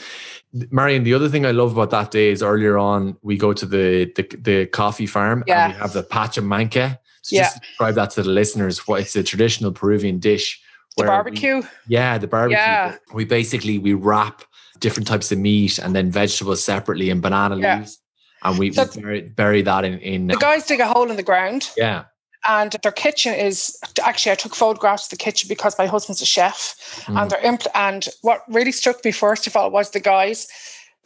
Marion, 0.70 1.04
the 1.04 1.14
other 1.14 1.30
thing 1.30 1.46
I 1.46 1.52
love 1.52 1.72
about 1.72 1.92
that 1.92 2.12
day 2.12 2.30
is 2.30 2.44
earlier 2.44 2.78
on 2.78 3.16
we 3.22 3.38
go 3.38 3.54
to 3.54 3.66
the 3.66 4.12
the, 4.16 4.24
the 4.42 4.66
coffee 4.68 5.08
farm 5.08 5.44
Yeah. 5.48 5.66
and 5.66 5.74
we 5.74 5.80
have 5.80 5.94
the 5.94 6.04
pachamanca. 6.04 7.00
So 7.22 7.36
Yeah. 7.36 7.44
just 7.44 7.62
describe 7.62 7.96
that 7.96 8.10
to 8.12 8.24
the 8.24 8.30
listeners. 8.30 8.80
What 8.88 9.02
it's 9.02 9.16
a 9.16 9.24
traditional 9.24 9.72
Peruvian 9.72 10.20
dish. 10.20 10.62
The 10.98 11.04
where 11.04 11.08
we- 11.10 11.16
barbecue. 11.16 11.62
yeah, 11.88 12.18
the 12.18 12.28
barbecue. 12.28 12.58
Yeah. 12.58 12.96
We 13.14 13.24
basically 13.24 13.78
we 13.78 13.94
wrap 13.94 14.44
different 14.80 15.08
types 15.08 15.32
of 15.32 15.38
meat 15.38 15.78
and 15.80 15.96
then 15.96 16.12
vegetables 16.12 16.62
separately 16.64 17.10
in 17.10 17.22
banana 17.22 17.56
leaves. 17.56 18.00
And 18.44 18.58
we, 18.58 18.74
So- 18.74 18.88
we 18.96 19.02
bury, 19.02 19.22
bury 19.22 19.62
that 19.62 19.86
in, 19.86 20.00
in 20.00 20.28
the 20.28 20.36
guys 20.36 20.66
dig 20.66 20.80
a 20.82 20.88
hole 20.88 21.10
in 21.10 21.16
the 21.16 21.24
ground 21.24 21.70
yeah. 21.78 22.06
And 22.48 22.72
their 22.84 22.92
kitchen 22.92 23.34
is 23.34 23.78
actually 24.04 24.32
I 24.32 24.36
took 24.36 24.56
photographs 24.56 25.06
of 25.06 25.10
the 25.12 25.24
kitchen 25.24 25.48
because 25.48 25.78
my 25.78 25.86
husband's 25.86 26.22
a 26.22 26.26
chef 26.26 26.76
Mm. 27.06 27.22
and 27.22 27.32
they're 27.32 27.42
impl- 27.42 27.68
and 27.74 28.08
what 28.22 28.44
really 28.48 28.72
struck 28.72 29.04
me 29.06 29.12
first 29.12 29.48
of 29.48 29.56
all 29.56 29.72
was 29.72 29.92
the 29.92 30.00
guys 30.00 30.48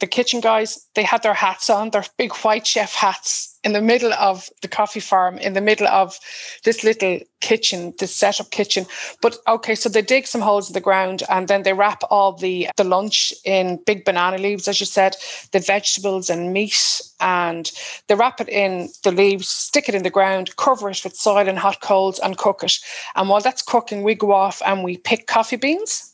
the 0.00 0.06
kitchen 0.06 0.40
guys 0.40 0.86
they 0.94 1.02
had 1.02 1.22
their 1.22 1.34
hats 1.34 1.70
on 1.70 1.90
their 1.90 2.04
big 2.18 2.32
white 2.36 2.66
chef 2.66 2.94
hats 2.94 3.58
in 3.64 3.72
the 3.72 3.80
middle 3.80 4.12
of 4.12 4.48
the 4.62 4.68
coffee 4.68 5.00
farm 5.00 5.38
in 5.38 5.54
the 5.54 5.60
middle 5.60 5.88
of 5.88 6.18
this 6.64 6.84
little 6.84 7.18
kitchen 7.40 7.94
this 7.98 8.14
setup 8.14 8.50
kitchen. 8.50 8.86
But 9.22 9.38
okay 9.48 9.74
so 9.74 9.88
they 9.88 10.02
dig 10.02 10.26
some 10.26 10.40
holes 10.40 10.68
in 10.68 10.74
the 10.74 10.80
ground 10.80 11.22
and 11.28 11.48
then 11.48 11.62
they 11.62 11.72
wrap 11.72 12.02
all 12.10 12.32
the 12.32 12.68
the 12.76 12.84
lunch 12.84 13.32
in 13.44 13.80
big 13.86 14.04
banana 14.04 14.38
leaves 14.38 14.68
as 14.68 14.80
you 14.80 14.86
said 14.86 15.16
the 15.52 15.60
vegetables 15.60 16.30
and 16.30 16.52
meat 16.52 17.00
and 17.20 17.70
they 18.08 18.14
wrap 18.14 18.40
it 18.40 18.48
in 18.48 18.88
the 19.04 19.12
leaves 19.12 19.48
stick 19.48 19.88
it 19.88 19.94
in 19.94 20.02
the 20.02 20.10
ground 20.10 20.54
cover 20.56 20.90
it 20.90 21.02
with 21.04 21.16
soil 21.16 21.48
and 21.48 21.58
hot 21.58 21.80
coals 21.80 22.18
and 22.18 22.38
cook 22.38 22.62
it. 22.62 22.78
And 23.14 23.28
while 23.28 23.40
that's 23.40 23.62
cooking 23.62 24.02
we 24.02 24.14
go 24.14 24.32
off 24.32 24.60
and 24.64 24.84
we 24.84 24.98
pick 24.98 25.26
coffee 25.26 25.56
beans. 25.56 26.12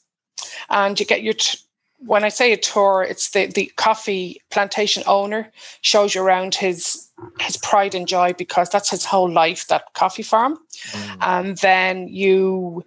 And 0.70 0.98
you 0.98 1.06
get 1.06 1.22
your 1.22 1.34
t- 1.34 1.58
when 2.06 2.24
I 2.24 2.28
say 2.28 2.52
a 2.52 2.56
tour, 2.56 3.06
it's 3.08 3.30
the 3.30 3.46
the 3.46 3.72
coffee 3.76 4.40
plantation 4.50 5.02
owner 5.06 5.50
shows 5.82 6.14
you 6.14 6.22
around 6.22 6.54
his 6.54 7.08
his 7.40 7.56
pride 7.56 7.94
and 7.94 8.08
joy 8.08 8.32
because 8.32 8.68
that's 8.70 8.90
his 8.90 9.04
whole 9.04 9.30
life 9.30 9.68
that 9.68 9.92
coffee 9.94 10.22
farm, 10.24 10.58
Mm. 10.92 11.16
and 11.20 11.58
then 11.58 12.08
you 12.08 12.84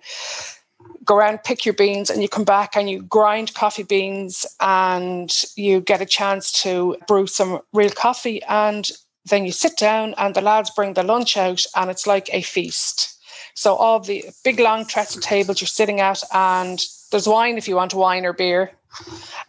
go 1.05 1.15
around 1.15 1.43
pick 1.43 1.65
your 1.65 1.73
beans 1.75 2.09
and 2.09 2.21
you 2.21 2.27
come 2.27 2.43
back 2.43 2.75
and 2.75 2.89
you 2.89 3.03
grind 3.03 3.53
coffee 3.53 3.83
beans 3.83 4.45
and 4.59 5.43
you 5.55 5.79
get 5.79 6.01
a 6.01 6.05
chance 6.05 6.51
to 6.63 6.97
brew 7.07 7.27
some 7.27 7.59
real 7.73 7.91
coffee. 7.91 8.41
And 8.43 8.89
then 9.25 9.45
you 9.45 9.51
sit 9.51 9.77
down 9.77 10.15
and 10.17 10.33
the 10.35 10.41
lads 10.41 10.71
bring 10.71 10.93
the 10.93 11.03
lunch 11.03 11.37
out 11.37 11.63
and 11.75 11.91
it's 11.91 12.07
like 12.07 12.29
a 12.33 12.41
feast. 12.41 13.19
So 13.53 13.75
all 13.75 13.99
the 13.99 14.25
big 14.43 14.59
long 14.59 14.85
trestle 14.85 15.21
tables 15.21 15.61
you're 15.61 15.67
sitting 15.67 16.01
at 16.01 16.21
and 16.33 16.79
there's 17.15 17.29
wine 17.29 17.57
if 17.57 17.65
you 17.65 17.77
want 17.77 17.93
wine 17.93 18.25
or 18.25 18.33
beer 18.33 18.71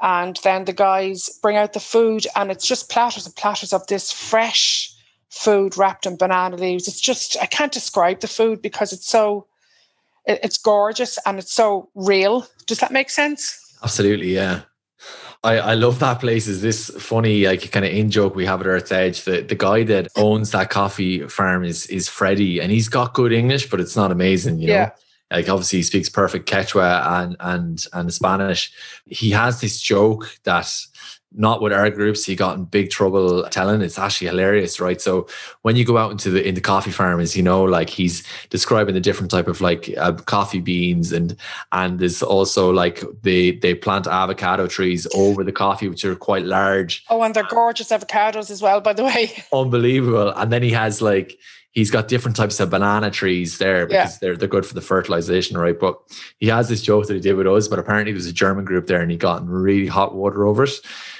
and 0.00 0.38
then 0.44 0.64
the 0.66 0.72
guys 0.72 1.28
bring 1.42 1.56
out 1.56 1.72
the 1.72 1.80
food 1.80 2.24
and 2.36 2.52
it's 2.52 2.64
just 2.64 2.88
platters 2.88 3.26
and 3.26 3.34
platters 3.34 3.72
of 3.72 3.84
this 3.88 4.12
fresh 4.12 4.94
food 5.30 5.76
wrapped 5.76 6.06
in 6.06 6.16
banana 6.16 6.56
leaves 6.56 6.86
it's 6.86 7.00
just 7.00 7.36
i 7.42 7.46
can't 7.46 7.72
describe 7.72 8.20
the 8.20 8.28
food 8.28 8.62
because 8.62 8.92
it's 8.92 9.08
so 9.08 9.46
it- 10.26 10.38
it's 10.44 10.58
gorgeous 10.58 11.18
and 11.26 11.40
it's 11.40 11.52
so 11.52 11.88
real 11.96 12.46
does 12.66 12.78
that 12.78 12.92
make 12.92 13.10
sense 13.10 13.62
Absolutely, 13.82 14.34
yeah. 14.34 14.62
I, 15.44 15.58
I 15.58 15.74
love 15.74 15.98
that 15.98 16.18
place. 16.20 16.48
Is 16.48 16.62
this 16.62 16.88
funny, 16.98 17.46
like 17.46 17.70
kind 17.70 17.84
of 17.84 17.92
in 17.92 18.10
joke 18.10 18.34
we 18.34 18.46
have 18.46 18.62
at 18.62 18.66
Earth's 18.66 18.90
Edge? 18.90 19.22
The 19.24 19.42
the 19.42 19.54
guy 19.54 19.84
that 19.84 20.08
owns 20.16 20.50
that 20.52 20.70
coffee 20.70 21.28
farm 21.28 21.62
is 21.62 21.86
is 21.86 22.08
Freddie, 22.08 22.58
and 22.58 22.72
he's 22.72 22.88
got 22.88 23.12
good 23.12 23.32
English, 23.34 23.68
but 23.70 23.78
it's 23.78 23.94
not 23.94 24.10
amazing, 24.10 24.58
you 24.60 24.68
know. 24.68 24.90
Like 25.30 25.48
obviously 25.48 25.80
he 25.80 25.82
speaks 25.82 26.08
perfect 26.08 26.48
Quechua 26.48 27.04
and 27.20 27.36
and 27.40 27.84
and 27.92 28.14
Spanish. 28.14 28.72
He 29.06 29.30
has 29.30 29.60
this 29.60 29.80
joke 29.80 30.30
that 30.44 30.72
not 31.32 31.60
with 31.60 31.72
our 31.72 31.90
groups 31.90 32.24
he 32.24 32.34
got 32.34 32.56
in 32.56 32.64
big 32.64 32.90
trouble 32.90 33.42
telling. 33.50 33.82
It's 33.82 33.98
actually 33.98 34.28
hilarious, 34.28 34.80
right? 34.80 35.00
So 35.00 35.26
when 35.62 35.76
you 35.76 35.84
go 35.84 35.98
out 35.98 36.10
into 36.10 36.30
the 36.30 36.46
in 36.46 36.54
the 36.54 36.60
coffee 36.60 36.90
farmers, 36.90 37.36
you 37.36 37.42
know, 37.42 37.64
like 37.64 37.90
he's 37.90 38.22
describing 38.50 38.94
the 38.94 39.00
different 39.00 39.30
type 39.30 39.48
of 39.48 39.60
like 39.60 39.92
uh, 39.98 40.12
coffee 40.12 40.60
beans 40.60 41.12
and 41.12 41.36
and 41.72 41.98
there's 41.98 42.22
also 42.22 42.72
like 42.72 43.02
they 43.22 43.52
they 43.52 43.74
plant 43.74 44.06
avocado 44.06 44.66
trees 44.66 45.06
over 45.14 45.44
the 45.44 45.52
coffee, 45.52 45.88
which 45.88 46.04
are 46.04 46.16
quite 46.16 46.44
large 46.44 47.04
oh 47.10 47.22
and 47.22 47.34
they're 47.34 47.44
gorgeous 47.44 47.90
avocados 47.90 48.50
as 48.50 48.62
well 48.62 48.80
by 48.80 48.92
the 48.92 49.04
way 49.04 49.32
unbelievable. 49.52 50.30
And 50.30 50.52
then 50.52 50.62
he 50.62 50.70
has 50.70 51.02
like 51.02 51.38
he's 51.76 51.90
got 51.90 52.08
different 52.08 52.36
types 52.36 52.58
of 52.58 52.70
banana 52.70 53.10
trees 53.10 53.58
there 53.58 53.86
because 53.86 54.14
Yeah. 54.14 54.18
they're 54.20 54.36
they're 54.36 54.48
good 54.48 54.66
for 54.66 54.74
the 54.74 54.80
fertilization, 54.80 55.56
right? 55.58 55.78
But 55.78 55.96
he 56.38 56.48
has 56.48 56.68
this 56.68 56.82
joke 56.82 57.06
that 57.06 57.14
he 57.14 57.20
did 57.20 57.34
with 57.36 57.46
us, 57.46 57.68
but 57.68 57.78
apparently 57.78 58.12
there's 58.12 58.26
a 58.26 58.32
German 58.32 58.64
group 58.64 58.86
there 58.86 59.00
and 59.02 59.10
he 59.10 59.16
got 59.16 59.42
in 59.42 59.48
really 59.48 59.86
hot 59.86 60.14
water 60.14 60.46
over 60.46 60.64
it. 60.64 60.70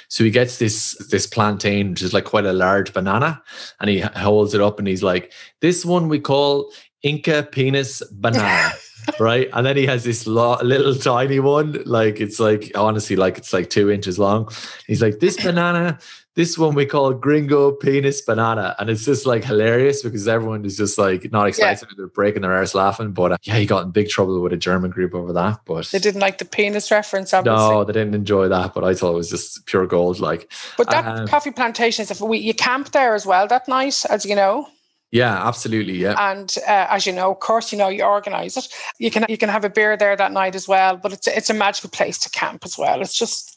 So 0.09 0.23
he 0.23 0.31
gets 0.31 0.57
this 0.57 0.95
this 1.11 1.27
plantain, 1.27 1.91
which 1.91 2.01
is 2.01 2.13
like 2.13 2.25
quite 2.25 2.45
a 2.45 2.53
large 2.53 2.91
banana, 2.93 3.41
and 3.79 3.89
he 3.89 3.99
holds 3.99 4.53
it 4.53 4.61
up 4.61 4.79
and 4.79 4.87
he's 4.87 5.03
like, 5.03 5.31
"This 5.61 5.85
one 5.85 6.09
we 6.09 6.19
call 6.19 6.71
Inca 7.03 7.43
penis 7.51 8.01
banana." 8.11 8.71
right 9.21 9.47
and 9.53 9.65
then 9.65 9.77
he 9.77 9.85
has 9.85 10.03
this 10.03 10.27
lo- 10.27 10.59
little 10.61 10.93
tiny 10.93 11.39
one 11.39 11.81
like 11.85 12.19
it's 12.19 12.41
like 12.41 12.71
honestly 12.75 13.15
like 13.15 13.37
it's 13.37 13.53
like 13.53 13.69
two 13.69 13.89
inches 13.89 14.19
long 14.19 14.49
he's 14.85 15.01
like 15.01 15.19
this 15.21 15.37
banana 15.41 15.97
this 16.37 16.55
one 16.57 16.75
we 16.75 16.85
call 16.85 17.11
gringo 17.13 17.71
penis 17.71 18.21
banana 18.21 18.75
and 18.79 18.89
it's 18.89 19.03
just 19.03 19.25
like 19.25 19.43
hilarious 19.43 20.03
because 20.03 20.27
everyone 20.27 20.63
is 20.63 20.77
just 20.77 20.97
like 20.97 21.29
not 21.31 21.47
excited 21.47 21.89
they're 21.97 22.07
breaking 22.07 22.43
their 22.43 22.53
arse 22.53 22.75
laughing 22.75 23.11
but 23.11 23.33
uh, 23.33 23.37
yeah 23.43 23.55
he 23.55 23.65
got 23.65 23.83
in 23.83 23.91
big 23.91 24.07
trouble 24.07 24.39
with 24.41 24.53
a 24.53 24.57
german 24.57 24.91
group 24.91 25.13
over 25.13 25.33
that 25.33 25.59
but 25.65 25.87
they 25.87 25.99
didn't 25.99 26.21
like 26.21 26.37
the 26.37 26.45
penis 26.45 26.91
reference 26.91 27.33
obviously 27.33 27.57
no 27.57 27.83
they 27.83 27.91
didn't 27.91 28.15
enjoy 28.15 28.47
that 28.47 28.73
but 28.73 28.83
i 28.83 28.93
thought 28.93 29.11
it 29.11 29.17
was 29.17 29.29
just 29.29 29.65
pure 29.65 29.87
gold 29.87 30.19
like 30.19 30.49
but 30.77 30.89
that 30.89 31.05
Um, 31.05 31.27
coffee 31.27 31.51
plantation 31.51 32.03
is 32.03 32.11
if 32.11 32.21
we 32.21 32.37
you 32.37 32.53
camp 32.53 32.91
there 32.91 33.15
as 33.15 33.25
well 33.25 33.47
that 33.47 33.67
night 33.67 34.05
as 34.09 34.23
you 34.23 34.35
know 34.35 34.67
yeah 35.11 35.47
absolutely 35.47 35.97
yeah 35.97 36.15
and 36.31 36.55
uh, 36.67 36.87
as 36.89 37.07
you 37.07 37.13
know, 37.13 37.31
of 37.31 37.39
course, 37.39 37.71
you 37.71 37.77
know 37.77 37.87
you 37.87 38.03
organise 38.03 38.57
it. 38.57 38.67
You 38.99 39.09
can 39.09 39.25
you 39.29 39.37
can 39.37 39.49
have 39.49 39.63
a 39.63 39.69
beer 39.69 39.95
there 39.95 40.15
that 40.15 40.33
night 40.33 40.53
as 40.53 40.67
well. 40.67 40.97
But 40.97 41.13
it's 41.13 41.27
it's 41.27 41.49
a 41.49 41.53
magical 41.53 41.89
place 41.89 42.17
to 42.19 42.29
camp 42.29 42.65
as 42.65 42.77
well. 42.77 43.01
It's 43.01 43.17
just 43.17 43.56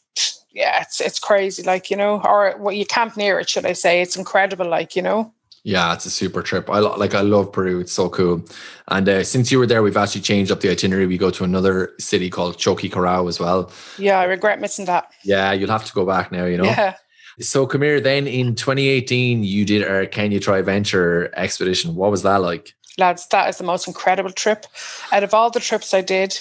yeah, 0.53 0.81
it's 0.83 1.01
it's 1.01 1.19
crazy. 1.19 1.63
Like 1.63 1.91
you 1.91 1.97
know, 1.97 2.21
or 2.25 2.55
well, 2.59 2.75
you 2.75 2.87
camp 2.87 3.17
near 3.17 3.39
it, 3.41 3.49
should 3.49 3.67
I 3.67 3.73
say? 3.75 4.01
It's 4.03 4.17
incredible. 4.17 4.69
Like 4.69 4.97
you 4.97 5.03
know, 5.03 5.33
Yeah, 5.63 5.93
it's 5.93 6.07
a 6.07 6.11
super 6.11 6.43
trip. 6.43 6.69
I 6.71 6.79
lo- 6.81 6.97
like. 6.97 7.15
I 7.15 7.21
love 7.23 7.53
Peru. 7.53 7.81
It's 7.81 7.93
so 7.93 8.09
cool. 8.09 8.43
And 8.89 9.09
uh, 9.09 9.25
since 9.25 9.53
you 9.53 9.59
were 9.59 9.67
there, 9.67 9.83
we've 9.83 9.97
actually 9.97 10.23
changed 10.23 10.51
up 10.51 10.61
the 10.61 10.71
itinerary. 10.71 11.07
We 11.07 11.19
go 11.19 11.31
to 11.31 11.45
another 11.45 11.93
city 11.99 12.31
called 12.31 12.57
Choqui 12.57 12.91
as 13.29 13.39
well. 13.39 13.71
yeah, 13.99 14.19
I 14.19 14.25
regret 14.25 14.61
missing 14.61 14.87
that. 14.87 15.11
Yeah, 15.25 15.53
you'll 15.53 15.71
have 15.71 15.85
to 15.85 15.93
go 15.93 16.05
back 16.07 16.33
now. 16.33 16.45
You 16.47 16.59
know. 16.59 16.65
Yeah, 16.65 16.95
So, 17.41 17.67
come 17.67 17.83
here. 17.83 18.01
Then 18.01 18.27
in 18.27 18.55
2018, 18.55 19.45
you 19.45 19.65
did 19.65 19.87
our 19.87 20.07
Kenya 20.07 20.41
Try 20.41 20.63
Venture 20.63 21.31
expedition. 21.37 21.95
What 21.95 22.11
was 22.11 22.23
that 22.23 22.43
like? 22.43 22.75
lads, 22.99 23.27
that 23.29 23.49
is 23.49 23.57
the 23.57 23.65
most 23.65 23.87
incredible 23.89 24.31
trip. 24.33 24.67
Out 25.13 25.23
of 25.25 25.33
all 25.33 25.51
the 25.51 25.61
trips 25.61 25.95
I 25.95 26.03
did, 26.03 26.39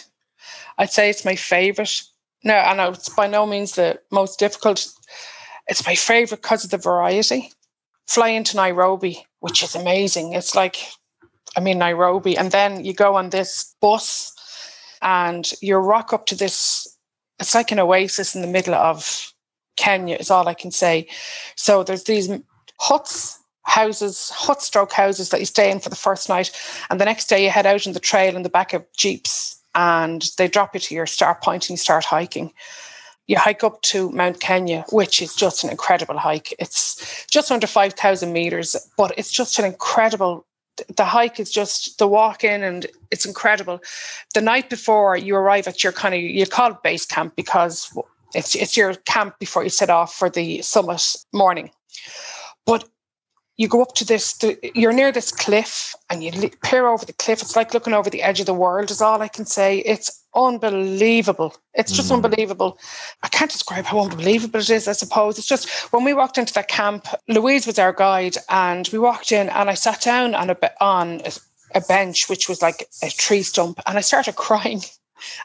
I'd 0.77 0.91
say 0.91 1.09
it's 1.09 1.23
my 1.23 1.35
favorite. 1.35 2.01
No, 2.43 2.55
I 2.55 2.73
know 2.73 2.89
it's 2.89 3.09
by 3.09 3.27
no 3.27 3.45
means 3.45 3.73
the 3.73 3.99
most 4.11 4.39
difficult. 4.39 4.87
It's 5.67 5.85
my 5.85 5.95
favorite 5.95 6.41
because 6.41 6.63
of 6.63 6.71
the 6.71 6.77
variety. 6.77 7.51
Fly 8.07 8.29
into 8.29 8.55
Nairobi, 8.55 9.25
which 9.39 9.61
is 9.61 9.75
amazing. 9.75 10.33
It's 10.33 10.55
like, 10.55 10.77
I 11.55 11.59
mean, 11.59 11.77
Nairobi, 11.77 12.37
and 12.37 12.51
then 12.51 12.83
you 12.83 12.93
go 12.93 13.15
on 13.15 13.29
this 13.29 13.75
bus 13.81 14.33
and 15.01 15.51
you 15.61 15.75
rock 15.77 16.13
up 16.13 16.25
to 16.27 16.35
this. 16.35 16.87
It's 17.39 17.55
like 17.55 17.71
an 17.71 17.79
oasis 17.79 18.35
in 18.35 18.41
the 18.41 18.47
middle 18.47 18.73
of 18.73 19.33
Kenya, 19.77 20.17
is 20.17 20.31
all 20.31 20.47
I 20.47 20.53
can 20.53 20.71
say. 20.71 21.07
So 21.55 21.83
there's 21.83 22.05
these 22.05 22.29
huts, 22.79 23.39
houses, 23.63 24.29
hut 24.33 24.61
stroke 24.61 24.91
houses 24.91 25.29
that 25.29 25.39
you 25.39 25.45
stay 25.45 25.71
in 25.71 25.79
for 25.79 25.89
the 25.89 25.95
first 25.95 26.29
night. 26.29 26.51
And 26.89 26.99
the 26.99 27.05
next 27.05 27.27
day 27.27 27.43
you 27.43 27.49
head 27.49 27.65
out 27.65 27.85
on 27.85 27.93
the 27.93 27.99
trail 27.99 28.35
in 28.35 28.43
the 28.43 28.49
back 28.49 28.73
of 28.73 28.85
jeeps 28.95 29.58
and 29.75 30.29
they 30.37 30.47
drop 30.47 30.73
you 30.73 30.79
to 30.79 30.95
your 30.95 31.05
start 31.05 31.41
point 31.41 31.65
and 31.65 31.71
you 31.71 31.77
start 31.77 32.05
hiking. 32.05 32.53
You 33.27 33.37
hike 33.37 33.63
up 33.63 33.81
to 33.83 34.09
Mount 34.11 34.39
Kenya, 34.39 34.85
which 34.91 35.21
is 35.21 35.35
just 35.35 35.63
an 35.63 35.69
incredible 35.69 36.17
hike. 36.17 36.53
It's 36.57 37.25
just 37.27 37.51
under 37.51 37.67
5,000 37.67 38.33
meters, 38.33 38.75
but 38.97 39.13
it's 39.17 39.31
just 39.31 39.59
an 39.59 39.65
incredible. 39.65 40.45
The 40.95 41.05
hike 41.05 41.39
is 41.39 41.51
just 41.51 41.99
the 41.99 42.07
walk 42.07 42.43
in, 42.43 42.63
and 42.63 42.87
it's 43.11 43.25
incredible. 43.25 43.81
The 44.33 44.41
night 44.41 44.69
before 44.69 45.15
you 45.15 45.35
arrive 45.35 45.67
at 45.67 45.83
your 45.83 45.93
kind 45.93 46.15
of, 46.15 46.21
you 46.21 46.45
call 46.47 46.71
it 46.71 46.83
base 46.83 47.05
camp 47.05 47.35
because 47.35 47.95
it's, 48.33 48.55
it's 48.55 48.75
your 48.75 48.95
camp 48.95 49.37
before 49.39 49.63
you 49.63 49.69
set 49.69 49.89
off 49.89 50.15
for 50.15 50.29
the 50.29 50.61
summit 50.61 51.15
morning. 51.33 51.69
But 52.65 52.87
you 53.59 53.67
go 53.67 53.81
up 53.83 53.93
to 53.95 54.05
this, 54.05 54.33
the, 54.37 54.57
you're 54.73 54.93
near 54.93 55.11
this 55.11 55.31
cliff 55.33 55.93
and 56.09 56.23
you 56.23 56.31
li- 56.31 56.53
peer 56.63 56.87
over 56.87 57.05
the 57.05 57.13
cliff. 57.13 57.41
It's 57.43 57.57
like 57.57 57.73
looking 57.75 57.93
over 57.93 58.09
the 58.09 58.23
edge 58.23 58.39
of 58.39 58.47
the 58.47 58.53
world, 58.55 58.89
is 58.89 59.01
all 59.01 59.21
I 59.21 59.27
can 59.27 59.45
say. 59.45 59.79
It's 59.79 60.23
unbelievable. 60.33 61.55
It's 61.73 61.91
just 61.91 62.09
Mm. 62.09 62.15
unbelievable. 62.15 62.79
I 63.21 63.27
can't 63.27 63.51
describe 63.51 63.85
how 63.85 63.99
unbelievable 63.99 64.61
it 64.61 64.69
is, 64.69 64.87
I 64.87 64.93
suppose. 64.93 65.37
It's 65.37 65.47
just 65.47 65.69
when 65.93 66.05
we 66.05 66.13
walked 66.13 66.37
into 66.37 66.53
that 66.53 66.69
camp, 66.69 67.07
Louise 67.27 67.67
was 67.67 67.77
our 67.79 67.93
guide, 67.93 68.37
and 68.49 68.89
we 68.93 68.99
walked 68.99 69.33
in 69.33 69.49
and 69.49 69.69
I 69.69 69.73
sat 69.75 70.01
down 70.01 70.35
on 70.35 70.49
a, 70.51 70.57
on 70.81 71.21
a 71.75 71.81
bench, 71.81 72.29
which 72.29 72.47
was 72.49 72.61
like 72.61 72.87
a 73.03 73.09
tree 73.09 73.43
stump, 73.43 73.81
and 73.85 73.97
I 73.97 74.01
started 74.01 74.35
crying. 74.47 74.81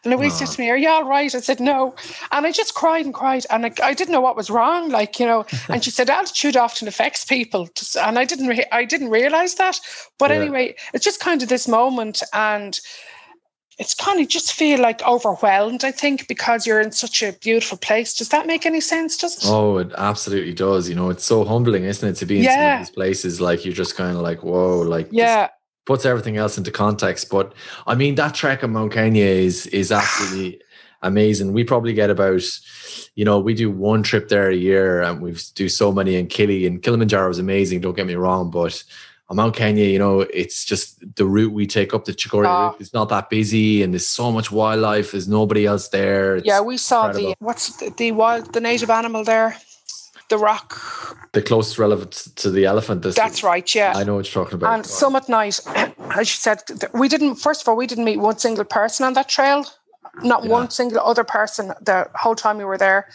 And 0.02 0.12
Louise 0.12 0.38
said 0.38 0.48
to 0.48 0.60
me, 0.60 0.70
Are 0.70 0.76
you 0.76 0.88
all 0.88 1.04
right? 1.04 1.34
I 1.34 1.40
said, 1.40 1.60
No. 1.60 1.94
And 2.32 2.46
I 2.46 2.52
just 2.52 2.74
cried 2.74 3.04
and 3.04 3.14
cried. 3.14 3.46
And 3.50 3.66
I, 3.66 3.72
I 3.82 3.94
didn't 3.94 4.12
know 4.12 4.20
what 4.20 4.36
was 4.36 4.50
wrong. 4.50 4.90
Like, 4.90 5.18
you 5.18 5.26
know, 5.26 5.44
and 5.68 5.82
she 5.84 5.90
said, 5.90 6.10
Altitude 6.10 6.56
often 6.56 6.88
affects 6.88 7.24
people. 7.24 7.68
And 8.00 8.18
I 8.18 8.24
didn't, 8.24 8.48
re- 8.48 8.66
I 8.72 8.84
didn't 8.84 9.10
realize 9.10 9.54
that. 9.56 9.80
But 10.18 10.30
yeah. 10.30 10.36
anyway, 10.36 10.76
it's 10.92 11.04
just 11.04 11.20
kind 11.20 11.42
of 11.42 11.48
this 11.48 11.68
moment. 11.68 12.22
And 12.32 12.78
it's 13.78 13.94
kind 13.94 14.20
of 14.20 14.28
just 14.28 14.52
feel 14.52 14.80
like 14.80 15.02
overwhelmed, 15.02 15.84
I 15.84 15.90
think, 15.90 16.28
because 16.28 16.66
you're 16.66 16.80
in 16.80 16.92
such 16.92 17.22
a 17.22 17.32
beautiful 17.32 17.76
place. 17.76 18.14
Does 18.14 18.28
that 18.28 18.46
make 18.46 18.66
any 18.66 18.80
sense? 18.80 19.16
Does 19.16 19.36
it? 19.38 19.50
Oh, 19.50 19.78
it 19.78 19.90
absolutely 19.98 20.54
does. 20.54 20.88
You 20.88 20.94
know, 20.94 21.10
it's 21.10 21.24
so 21.24 21.44
humbling, 21.44 21.84
isn't 21.84 22.08
it, 22.08 22.14
to 22.14 22.26
be 22.26 22.38
in 22.38 22.44
yeah. 22.44 22.54
some 22.54 22.80
of 22.80 22.86
these 22.86 22.94
places? 22.94 23.40
Like 23.40 23.64
you're 23.64 23.74
just 23.74 23.96
kind 23.96 24.16
of 24.16 24.22
like, 24.22 24.42
whoa, 24.44 24.80
like 24.82 25.08
yeah 25.10 25.48
puts 25.84 26.04
everything 26.06 26.36
else 26.36 26.56
into 26.56 26.70
context. 26.70 27.30
But 27.30 27.54
I 27.86 27.94
mean, 27.94 28.14
that 28.16 28.34
trek 28.34 28.62
of 28.62 28.70
Mount 28.70 28.92
Kenya 28.92 29.24
is 29.24 29.66
is 29.68 29.92
absolutely 30.00 30.60
amazing. 31.02 31.52
We 31.52 31.64
probably 31.64 31.92
get 31.92 32.10
about, 32.10 32.42
you 33.14 33.24
know, 33.24 33.38
we 33.38 33.54
do 33.54 33.70
one 33.70 34.02
trip 34.02 34.28
there 34.28 34.50
a 34.50 34.56
year, 34.56 35.02
and 35.02 35.20
we 35.20 35.36
do 35.54 35.68
so 35.68 35.92
many 35.92 36.16
in 36.16 36.28
Kili 36.28 36.66
and 36.66 36.82
Kilimanjaro 36.82 37.30
is 37.30 37.38
amazing. 37.38 37.80
Don't 37.80 37.96
get 37.96 38.06
me 38.06 38.14
wrong, 38.14 38.50
but 38.50 38.82
on 39.28 39.36
Mount 39.36 39.56
Kenya, 39.56 39.84
you 39.84 39.98
know, 39.98 40.20
it's 40.20 40.64
just 40.64 41.02
the 41.16 41.24
route 41.24 41.52
we 41.52 41.66
take 41.66 41.94
up 41.94 42.04
the 42.04 42.12
Chogoria 42.12 42.46
oh. 42.46 42.66
route. 42.66 42.76
It's 42.80 42.92
not 42.92 43.08
that 43.08 43.30
busy, 43.30 43.82
and 43.82 43.92
there's 43.92 44.08
so 44.08 44.32
much 44.32 44.50
wildlife. 44.50 45.12
There's 45.12 45.28
nobody 45.28 45.66
else 45.66 45.88
there. 45.88 46.36
It's 46.36 46.46
yeah, 46.46 46.60
we 46.60 46.76
saw 46.76 47.06
incredible. 47.06 47.30
the 47.30 47.44
what's 47.44 47.76
the, 47.76 47.90
the 47.90 48.12
wild 48.12 48.52
the 48.52 48.60
native 48.60 48.90
animal 48.90 49.24
there 49.24 49.56
the 50.28 50.38
rock. 50.38 50.80
The 51.32 51.42
closest 51.42 51.78
relevant 51.78 52.12
to 52.36 52.50
the 52.50 52.64
elephant. 52.64 53.02
That's 53.02 53.42
right, 53.42 53.74
yeah. 53.74 53.92
I 53.94 54.04
know 54.04 54.16
what 54.16 54.32
you're 54.32 54.44
talking 54.44 54.56
about. 54.56 54.74
And 54.74 54.86
Summit 54.86 55.28
Night, 55.28 55.60
as 55.76 55.94
you 56.18 56.26
said, 56.26 56.62
we 56.92 57.08
didn't, 57.08 57.36
first 57.36 57.62
of 57.62 57.68
all, 57.68 57.76
we 57.76 57.86
didn't 57.86 58.04
meet 58.04 58.18
one 58.18 58.38
single 58.38 58.64
person 58.64 59.06
on 59.06 59.14
that 59.14 59.28
trail, 59.28 59.66
not 60.22 60.44
yeah. 60.44 60.50
one 60.50 60.70
single 60.70 61.00
other 61.00 61.24
person 61.24 61.68
the 61.80 62.08
whole 62.14 62.34
time 62.34 62.58
we 62.58 62.64
were 62.64 62.78
there. 62.78 63.08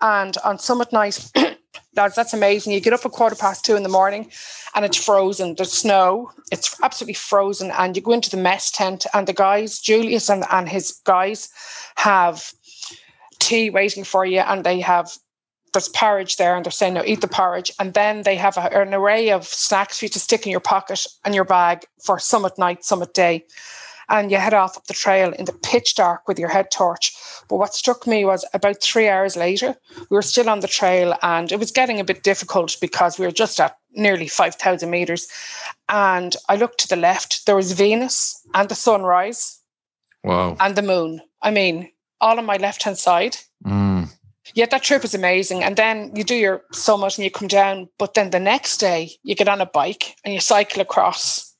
And 0.00 0.36
on 0.44 0.58
Summit 0.58 0.92
Night, 0.92 1.30
lads, 1.94 2.14
that's 2.14 2.34
amazing. 2.34 2.72
You 2.72 2.80
get 2.80 2.92
up 2.92 3.04
at 3.06 3.12
quarter 3.12 3.36
past 3.36 3.64
two 3.64 3.76
in 3.76 3.82
the 3.82 3.88
morning 3.88 4.30
and 4.74 4.84
it's 4.84 5.02
frozen. 5.02 5.54
There's 5.54 5.72
snow. 5.72 6.30
It's 6.52 6.78
absolutely 6.82 7.14
frozen. 7.14 7.70
And 7.72 7.96
you 7.96 8.02
go 8.02 8.12
into 8.12 8.30
the 8.30 8.36
mess 8.36 8.70
tent, 8.70 9.06
and 9.14 9.26
the 9.26 9.32
guys, 9.32 9.80
Julius 9.80 10.28
and, 10.28 10.44
and 10.52 10.68
his 10.68 11.00
guys, 11.04 11.48
have 11.96 12.52
tea 13.38 13.70
waiting 13.70 14.04
for 14.04 14.26
you, 14.26 14.40
and 14.40 14.62
they 14.62 14.80
have 14.80 15.10
there's 15.76 15.88
porridge 15.90 16.36
there 16.36 16.56
and 16.56 16.64
they're 16.64 16.70
saying 16.70 16.94
no 16.94 17.04
eat 17.04 17.20
the 17.20 17.28
porridge. 17.28 17.70
And 17.78 17.92
then 17.92 18.22
they 18.22 18.36
have 18.36 18.56
a, 18.56 18.80
an 18.80 18.94
array 18.94 19.30
of 19.30 19.46
snacks 19.46 19.98
for 19.98 20.06
you 20.06 20.08
to 20.08 20.18
stick 20.18 20.46
in 20.46 20.50
your 20.50 20.60
pocket 20.60 21.06
and 21.22 21.34
your 21.34 21.44
bag 21.44 21.84
for 22.02 22.18
summit 22.18 22.56
night 22.56 22.82
summit 22.82 23.12
day. 23.12 23.44
And 24.08 24.30
you 24.30 24.38
head 24.38 24.54
off 24.54 24.78
up 24.78 24.86
the 24.86 24.94
trail 24.94 25.34
in 25.34 25.44
the 25.44 25.52
pitch 25.52 25.94
dark 25.94 26.26
with 26.26 26.38
your 26.38 26.48
head 26.48 26.70
torch. 26.70 27.12
But 27.50 27.56
what 27.56 27.74
struck 27.74 28.06
me 28.06 28.24
was 28.24 28.42
about 28.54 28.80
three 28.80 29.06
hours 29.06 29.36
later 29.36 29.76
we 30.08 30.14
were 30.14 30.22
still 30.22 30.48
on 30.48 30.60
the 30.60 30.68
trail 30.68 31.14
and 31.22 31.52
it 31.52 31.58
was 31.58 31.72
getting 31.72 32.00
a 32.00 32.04
bit 32.04 32.22
difficult 32.22 32.74
because 32.80 33.18
we 33.18 33.26
were 33.26 33.32
just 33.32 33.60
at 33.60 33.76
nearly 33.92 34.28
5000 34.28 34.88
meters. 34.88 35.28
And 35.90 36.36
i 36.48 36.56
looked 36.56 36.78
to 36.80 36.88
the 36.88 36.96
left 36.96 37.44
there 37.44 37.56
was 37.56 37.72
venus 37.72 38.40
and 38.54 38.70
the 38.70 38.74
sunrise 38.74 39.60
wow. 40.24 40.56
and 40.58 40.74
the 40.74 40.82
moon. 40.82 41.20
I 41.42 41.50
mean 41.50 41.90
all 42.18 42.38
on 42.38 42.46
my 42.46 42.56
left 42.56 42.84
hand 42.84 42.96
side. 42.96 43.36
Mm 43.62 44.08
yeah, 44.54 44.66
that 44.66 44.82
trip 44.82 45.02
was 45.02 45.14
amazing. 45.14 45.62
And 45.64 45.76
then 45.76 46.14
you 46.14 46.24
do 46.24 46.34
your 46.34 46.62
summit 46.72 47.18
and 47.18 47.24
you 47.24 47.30
come 47.30 47.48
down, 47.48 47.88
but 47.98 48.14
then 48.14 48.30
the 48.30 48.40
next 48.40 48.78
day 48.78 49.10
you 49.22 49.34
get 49.34 49.48
on 49.48 49.60
a 49.60 49.66
bike 49.66 50.16
and 50.24 50.32
you 50.32 50.40
cycle 50.40 50.80
across 50.80 51.54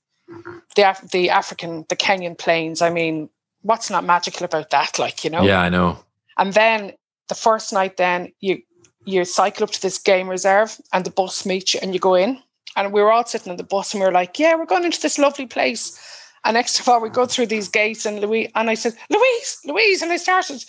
the 0.74 0.82
Af- 0.82 1.10
the 1.10 1.30
African, 1.30 1.84
the 1.88 1.96
Kenyan 1.96 2.38
plains. 2.38 2.82
I 2.82 2.90
mean, 2.90 3.28
what's 3.62 3.90
not 3.90 4.04
magical 4.04 4.44
about 4.44 4.70
that? 4.70 4.98
Like 4.98 5.24
you 5.24 5.30
know. 5.30 5.42
Yeah, 5.42 5.60
I 5.60 5.68
know. 5.68 5.98
And 6.38 6.52
then 6.52 6.92
the 7.28 7.34
first 7.34 7.72
night, 7.72 7.96
then 7.96 8.32
you 8.40 8.62
you 9.04 9.24
cycle 9.24 9.64
up 9.64 9.70
to 9.70 9.82
this 9.82 9.98
game 9.98 10.28
reserve 10.28 10.78
and 10.92 11.04
the 11.04 11.10
bus 11.10 11.46
meets 11.46 11.74
you 11.74 11.80
and 11.82 11.94
you 11.94 12.00
go 12.00 12.14
in. 12.14 12.38
And 12.74 12.92
we 12.92 13.00
were 13.00 13.12
all 13.12 13.24
sitting 13.24 13.50
in 13.50 13.56
the 13.56 13.62
bus 13.62 13.94
and 13.94 14.00
we 14.00 14.06
were 14.06 14.12
like, 14.12 14.38
yeah, 14.38 14.54
we're 14.54 14.66
going 14.66 14.84
into 14.84 15.00
this 15.00 15.18
lovely 15.18 15.46
place. 15.46 15.98
And 16.44 16.54
next 16.54 16.78
of 16.78 16.88
all, 16.88 17.00
we 17.00 17.08
go 17.08 17.24
through 17.24 17.46
these 17.46 17.68
gates 17.68 18.04
and 18.04 18.20
Louise 18.20 18.50
and 18.54 18.68
I 18.68 18.74
said, 18.74 18.94
Louise, 19.08 19.58
Louise, 19.64 20.02
and 20.02 20.12
I 20.12 20.16
started 20.16 20.64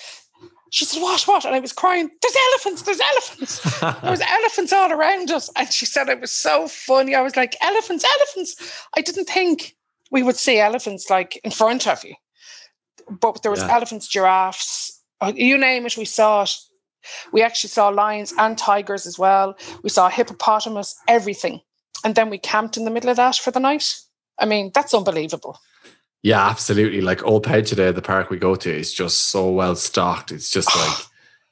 she 0.69 0.85
said, 0.85 1.01
What, 1.01 1.21
what? 1.27 1.45
And 1.45 1.55
I 1.55 1.59
was 1.59 1.73
crying, 1.73 2.09
There's 2.21 2.35
elephants, 2.51 2.81
there's 2.83 2.99
elephants. 2.99 3.79
there 4.01 4.11
was 4.11 4.21
elephants 4.21 4.73
all 4.73 4.91
around 4.91 5.31
us. 5.31 5.49
And 5.55 5.71
she 5.71 5.85
said 5.85 6.09
it 6.09 6.21
was 6.21 6.31
so 6.31 6.67
funny. 6.67 7.15
I 7.15 7.21
was 7.21 7.35
like, 7.35 7.55
Elephants, 7.61 8.05
elephants. 8.05 8.85
I 8.95 9.01
didn't 9.01 9.25
think 9.25 9.75
we 10.11 10.23
would 10.23 10.37
see 10.37 10.59
elephants 10.59 11.09
like 11.09 11.39
in 11.43 11.51
front 11.51 11.87
of 11.87 12.03
you. 12.03 12.15
But 13.09 13.41
there 13.41 13.51
was 13.51 13.61
yeah. 13.61 13.73
elephants, 13.73 14.07
giraffes, 14.07 15.01
uh, 15.21 15.33
you 15.35 15.57
name 15.57 15.85
it, 15.85 15.97
we 15.97 16.05
saw 16.05 16.43
it. 16.43 16.55
We 17.31 17.41
actually 17.41 17.69
saw 17.69 17.87
lions 17.87 18.33
and 18.37 18.57
tigers 18.57 19.05
as 19.05 19.17
well. 19.17 19.57
We 19.81 19.89
saw 19.89 20.09
hippopotamus, 20.09 20.95
everything. 21.07 21.61
And 22.03 22.15
then 22.15 22.29
we 22.29 22.37
camped 22.37 22.77
in 22.77 22.83
the 22.83 22.91
middle 22.91 23.09
of 23.09 23.17
that 23.17 23.37
for 23.37 23.51
the 23.51 23.59
night. 23.59 23.95
I 24.39 24.45
mean, 24.45 24.71
that's 24.73 24.93
unbelievable. 24.93 25.57
Yeah, 26.27 26.45
absolutely. 26.45 26.99
Like 26.99 27.25
Ol 27.25 27.41
Pejeta, 27.41 27.95
the 27.95 28.01
park 28.01 28.29
we 28.29 28.37
go 28.37 28.53
to, 28.53 28.69
is 28.69 28.93
just 28.93 29.29
so 29.29 29.49
well 29.49 29.77
stocked. 29.77 30.33
It's 30.33 30.51
just 30.51 30.67
like, 30.75 30.97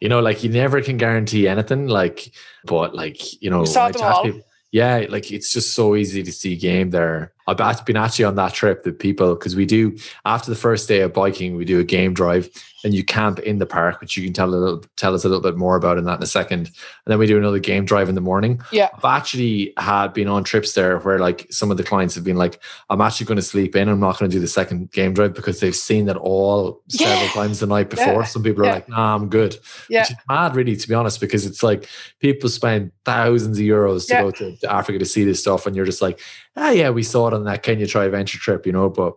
you 0.01 0.09
know, 0.09 0.19
like 0.19 0.43
you 0.43 0.49
never 0.49 0.81
can 0.81 0.97
guarantee 0.97 1.47
anything. 1.47 1.87
Like, 1.87 2.29
but 2.65 2.93
like, 2.93 3.41
you 3.41 3.49
know, 3.49 3.61
you 3.61 3.67
saw 3.67 3.87
them 3.87 4.01
all. 4.01 4.23
People, 4.23 4.41
yeah, 4.73 5.05
like 5.07 5.31
it's 5.31 5.53
just 5.53 5.73
so 5.73 5.95
easy 5.95 6.23
to 6.23 6.31
see 6.33 6.57
game 6.57 6.89
there. 6.89 7.31
I've 7.47 7.85
been 7.85 7.97
actually 7.97 8.25
on 8.25 8.35
that 8.35 8.53
trip 8.53 8.83
that 8.83 8.99
people 8.99 9.35
because 9.35 9.55
we 9.55 9.65
do 9.65 9.97
after 10.25 10.49
the 10.49 10.55
first 10.55 10.87
day 10.87 11.01
of 11.01 11.13
biking, 11.13 11.55
we 11.55 11.65
do 11.65 11.79
a 11.79 11.83
game 11.83 12.13
drive 12.13 12.49
and 12.85 12.93
you 12.93 13.03
camp 13.03 13.39
in 13.39 13.57
the 13.57 13.65
park, 13.65 13.99
which 13.99 14.15
you 14.15 14.23
can 14.23 14.31
tell 14.31 14.47
a 14.47 14.55
little, 14.55 14.83
tell 14.95 15.15
us 15.15 15.25
a 15.25 15.27
little 15.27 15.41
bit 15.41 15.57
more 15.57 15.75
about 15.75 15.97
in 15.97 16.05
that 16.05 16.17
in 16.17 16.23
a 16.23 16.27
second. 16.27 16.67
And 16.67 17.07
then 17.07 17.17
we 17.17 17.25
do 17.25 17.35
another 17.35 17.57
game 17.57 17.83
drive 17.83 18.09
in 18.09 18.15
the 18.15 18.21
morning. 18.21 18.61
Yeah, 18.71 18.89
I've 18.93 19.05
actually 19.05 19.73
had 19.77 20.13
been 20.13 20.27
on 20.27 20.43
trips 20.43 20.73
there 20.73 20.99
where 20.99 21.17
like 21.17 21.47
some 21.51 21.71
of 21.71 21.77
the 21.77 21.83
clients 21.83 22.13
have 22.13 22.23
been 22.23 22.37
like, 22.37 22.61
"I'm 22.91 23.01
actually 23.01 23.25
going 23.25 23.37
to 23.37 23.41
sleep 23.41 23.75
in. 23.75 23.89
I'm 23.89 23.99
not 23.99 24.19
going 24.19 24.29
to 24.29 24.35
do 24.35 24.39
the 24.39 24.47
second 24.47 24.91
game 24.91 25.15
drive 25.15 25.33
because 25.33 25.59
they've 25.59 25.75
seen 25.75 26.05
that 26.05 26.17
all 26.17 26.83
yeah. 26.89 27.07
several 27.07 27.29
times 27.29 27.59
the 27.59 27.65
night 27.65 27.89
before." 27.89 28.21
Yeah. 28.21 28.23
Some 28.23 28.43
people 28.43 28.61
are 28.61 28.67
yeah. 28.67 28.73
like, 28.73 28.89
"Nah, 28.89 29.15
I'm 29.15 29.29
good." 29.29 29.57
Yeah, 29.89 30.01
which 30.01 30.11
is 30.11 30.17
mad, 30.29 30.55
really, 30.55 30.75
to 30.75 30.87
be 30.87 30.93
honest, 30.93 31.19
because 31.19 31.47
it's 31.47 31.63
like 31.63 31.89
people 32.19 32.49
spend 32.49 32.91
thousands 33.03 33.57
of 33.57 33.65
euros 33.65 34.07
to 34.07 34.13
go 34.13 34.29
to, 34.29 34.55
to 34.57 34.71
Africa 34.71 34.99
to 34.99 35.05
see 35.05 35.23
this 35.23 35.39
stuff, 35.39 35.65
and 35.65 35.75
you're 35.75 35.85
just 35.85 36.03
like, 36.03 36.19
"Ah, 36.55 36.71
yeah, 36.71 36.89
we 36.89 37.03
saw 37.03 37.27
it 37.27 37.33
on 37.33 37.43
that 37.45 37.63
Kenya 37.63 37.87
Tri 37.87 38.07
Venture 38.07 38.37
trip," 38.37 38.65
you 38.65 38.71
know, 38.71 38.89
but 38.89 39.13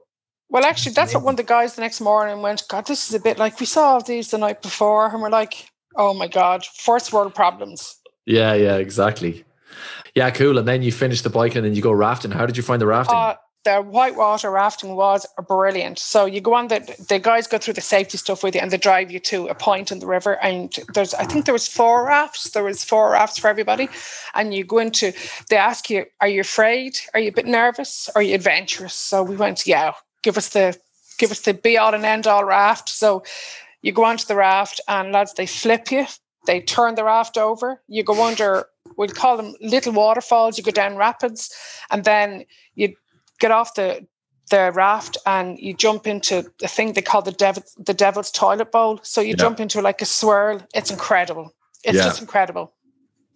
well, 0.51 0.65
actually, 0.65 0.93
that's 0.93 1.13
what 1.13 1.25
one 1.25 1.35
of 1.35 1.37
the 1.37 1.43
guys 1.43 1.75
the 1.75 1.83
next 1.83 2.01
morning 2.01 2.41
went, 2.41 2.63
God, 2.69 2.87
this 2.87 3.09
is 3.09 3.15
a 3.15 3.21
bit 3.21 3.39
like 3.39 3.61
we 3.61 3.67
saw 3.67 3.99
these 3.99 4.31
the 4.31 4.39
night 4.39 4.63
before. 4.63 5.07
And 5.13 5.21
we're 5.21 5.29
like, 5.29 5.69
oh 5.97 6.15
my 6.15 6.27
God, 6.27 6.65
first 6.65 7.13
world 7.13 7.35
problems. 7.35 7.97
Yeah, 8.25 8.55
yeah, 8.55 8.77
exactly. 8.77 9.45
Yeah, 10.15 10.31
cool. 10.31 10.57
And 10.57 10.67
then 10.67 10.83
you 10.83 10.91
finish 10.91 11.21
the 11.21 11.31
bike 11.31 11.55
and 11.55 11.67
then 11.67 11.75
you 11.75 11.83
go 11.83 11.93
rafting. 11.93 12.31
How 12.31 12.47
did 12.47 12.57
you 12.57 12.63
find 12.63 12.81
the 12.81 12.87
rafting? 12.87 13.17
Uh, 13.17 13.35
the 13.65 13.83
whitewater 13.83 14.51
rafting 14.51 14.95
was 14.95 15.27
brilliant. 15.47 15.99
So 15.99 16.27
you 16.27 16.41
go 16.41 16.55
on 16.55 16.69
the 16.69 16.81
the 17.09 17.19
guys 17.19 17.47
go 17.47 17.59
through 17.59 17.75
the 17.75 17.81
safety 17.81 18.17
stuff 18.17 18.43
with 18.43 18.55
you 18.55 18.61
and 18.61 18.71
they 18.71 18.79
drive 18.79 19.11
you 19.11 19.21
to 19.21 19.49
a 19.49 19.55
point 19.55 19.91
in 19.91 19.99
the 19.99 20.07
river 20.07 20.39
and 20.43 20.75
there's 20.95 21.15
I 21.15 21.25
think 21.25 21.45
there 21.45 21.53
was 21.53 21.69
four 21.69 22.07
rafts. 22.07 22.51
There 22.51 22.65
was 22.65 22.85
four 22.85 23.11
rafts 23.13 23.39
for 23.39 23.49
everybody. 23.49 23.89
And 24.35 24.55
you 24.55 24.65
go 24.65 24.79
into 24.79 25.13
they 25.49 25.57
ask 25.57 25.91
you, 25.91 26.07
Are 26.21 26.29
you 26.29 26.41
afraid? 26.41 26.99
Are 27.15 27.21
you 27.21 27.29
a 27.29 27.33
bit 27.33 27.47
nervous? 27.47 28.09
Are 28.15 28.23
you 28.23 28.35
adventurous? 28.35 28.95
So 28.95 29.23
we 29.23 29.37
went, 29.37 29.67
Yeah, 29.67 29.93
give 30.23 30.39
us 30.39 30.51
the 30.51 30.79
give 31.19 31.31
us 31.31 31.41
the 31.41 31.55
be 31.55 31.77
all 31.77 31.95
and 31.95 32.05
end 32.05 32.27
all 32.27 32.45
raft. 32.45 32.89
So 32.89 33.25
you 33.83 33.93
go 33.93 34.05
onto 34.05 34.27
the 34.27 34.37
raft 34.37 34.81
and 34.89 35.13
lads, 35.13 35.35
they 35.35 35.47
flip 35.47 35.91
you, 35.91 36.07
they 36.47 36.61
turn 36.61 36.95
the 36.95 37.05
raft 37.05 37.37
over, 37.37 37.81
you 37.89 38.03
go 38.05 38.25
under 38.25 38.67
we'll 38.97 39.09
call 39.09 39.37
them 39.37 39.55
little 39.61 39.93
waterfalls, 39.93 40.59
you 40.59 40.65
go 40.65 40.71
down 40.71 40.97
rapids, 40.97 41.55
and 41.91 42.05
then 42.05 42.45
you 42.75 42.95
get 43.39 43.51
off 43.51 43.75
the 43.75 44.07
the 44.51 44.73
raft 44.73 45.19
and 45.27 45.59
you 45.59 45.75
jump 45.75 46.07
into 46.07 46.51
the 46.59 46.69
thing 46.69 46.95
they 46.95 47.03
call 47.03 47.23
the 47.23 47.33
devil 47.33 47.63
the 47.79 47.95
devil's 47.95 48.31
toilet 48.31 48.73
bowl. 48.73 49.01
So 49.03 49.21
you 49.21 49.31
yeah. 49.31 49.35
jump 49.37 49.61
into 49.61 49.81
like 49.81 50.01
a 50.03 50.07
swirl. 50.07 50.61
It's 50.75 50.91
incredible. 50.91 51.55
It's 51.85 51.97
yeah. 51.97 52.05
just 52.05 52.21
incredible. 52.21 52.75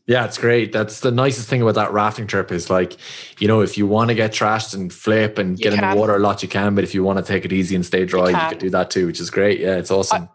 Yeah, 0.06 0.24
it's 0.24 0.36
great. 0.36 0.72
That's 0.72 1.00
the 1.00 1.12
nicest 1.12 1.48
thing 1.48 1.62
about 1.62 1.76
that 1.76 1.92
rafting 1.92 2.26
trip 2.26 2.50
is 2.50 2.68
like, 2.68 2.96
you 3.38 3.46
know, 3.46 3.60
if 3.60 3.78
you 3.78 3.86
want 3.86 4.08
to 4.08 4.16
get 4.16 4.32
trashed 4.32 4.74
and 4.74 4.92
flip 4.92 5.38
and 5.38 5.58
you 5.58 5.62
get 5.62 5.74
can. 5.74 5.84
in 5.84 5.90
the 5.90 5.96
water 5.96 6.16
a 6.16 6.18
lot, 6.18 6.42
you 6.42 6.48
can. 6.48 6.74
But 6.74 6.82
if 6.82 6.92
you 6.92 7.04
want 7.04 7.18
to 7.18 7.24
take 7.24 7.44
it 7.44 7.52
easy 7.52 7.76
and 7.76 7.86
stay 7.86 8.04
dry, 8.04 8.30
you, 8.30 8.36
you 8.36 8.48
can 8.48 8.58
do 8.58 8.70
that 8.70 8.90
too, 8.90 9.06
which 9.06 9.20
is 9.20 9.30
great. 9.30 9.60
Yeah, 9.60 9.76
it's 9.76 9.92
awesome. 9.92 10.28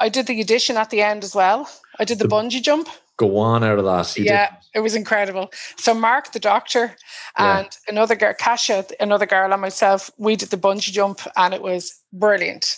I, 0.00 0.06
I 0.06 0.08
did 0.08 0.26
the 0.26 0.40
addition 0.40 0.76
at 0.76 0.90
the 0.90 1.00
end 1.00 1.22
as 1.22 1.32
well. 1.32 1.70
I 2.00 2.04
did 2.04 2.18
the, 2.18 2.26
the 2.26 2.34
bungee 2.34 2.60
jump. 2.60 2.88
Go 3.16 3.38
on 3.38 3.62
out 3.62 3.78
of 3.78 3.84
that. 3.84 4.16
You 4.16 4.24
yeah, 4.24 4.50
did. 4.50 4.58
it 4.74 4.80
was 4.80 4.94
incredible. 4.94 5.52
So 5.76 5.94
Mark, 5.94 6.32
the 6.32 6.40
doctor, 6.40 6.96
and 7.38 7.66
yeah. 7.66 7.92
another 7.92 8.16
girl, 8.16 8.34
Kasia, 8.38 8.84
another 8.98 9.26
girl, 9.26 9.52
and 9.52 9.62
myself, 9.62 10.10
we 10.18 10.34
did 10.36 10.50
the 10.50 10.56
bungee 10.56 10.92
jump, 10.92 11.20
and 11.36 11.54
it 11.54 11.62
was 11.62 11.94
brilliant. 12.12 12.76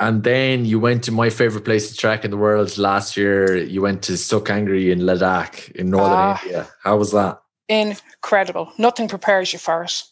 And 0.00 0.22
then 0.22 0.64
you 0.64 0.78
went 0.78 1.02
to 1.04 1.12
my 1.12 1.28
favorite 1.28 1.64
place 1.64 1.90
to 1.90 1.96
track 1.96 2.24
in 2.24 2.30
the 2.30 2.36
world 2.36 2.78
last 2.78 3.16
year. 3.16 3.56
You 3.56 3.82
went 3.82 4.02
to 4.04 4.16
Stok 4.16 4.46
Kangri 4.46 4.92
in 4.92 5.00
Ladakh 5.00 5.70
in 5.72 5.90
northern 5.90 6.18
uh, 6.18 6.38
India. 6.42 6.68
How 6.82 6.96
was 6.96 7.10
that? 7.12 7.40
Incredible. 7.68 8.72
Nothing 8.78 9.08
prepares 9.08 9.52
you 9.52 9.58
for 9.58 9.82
it. 9.82 10.02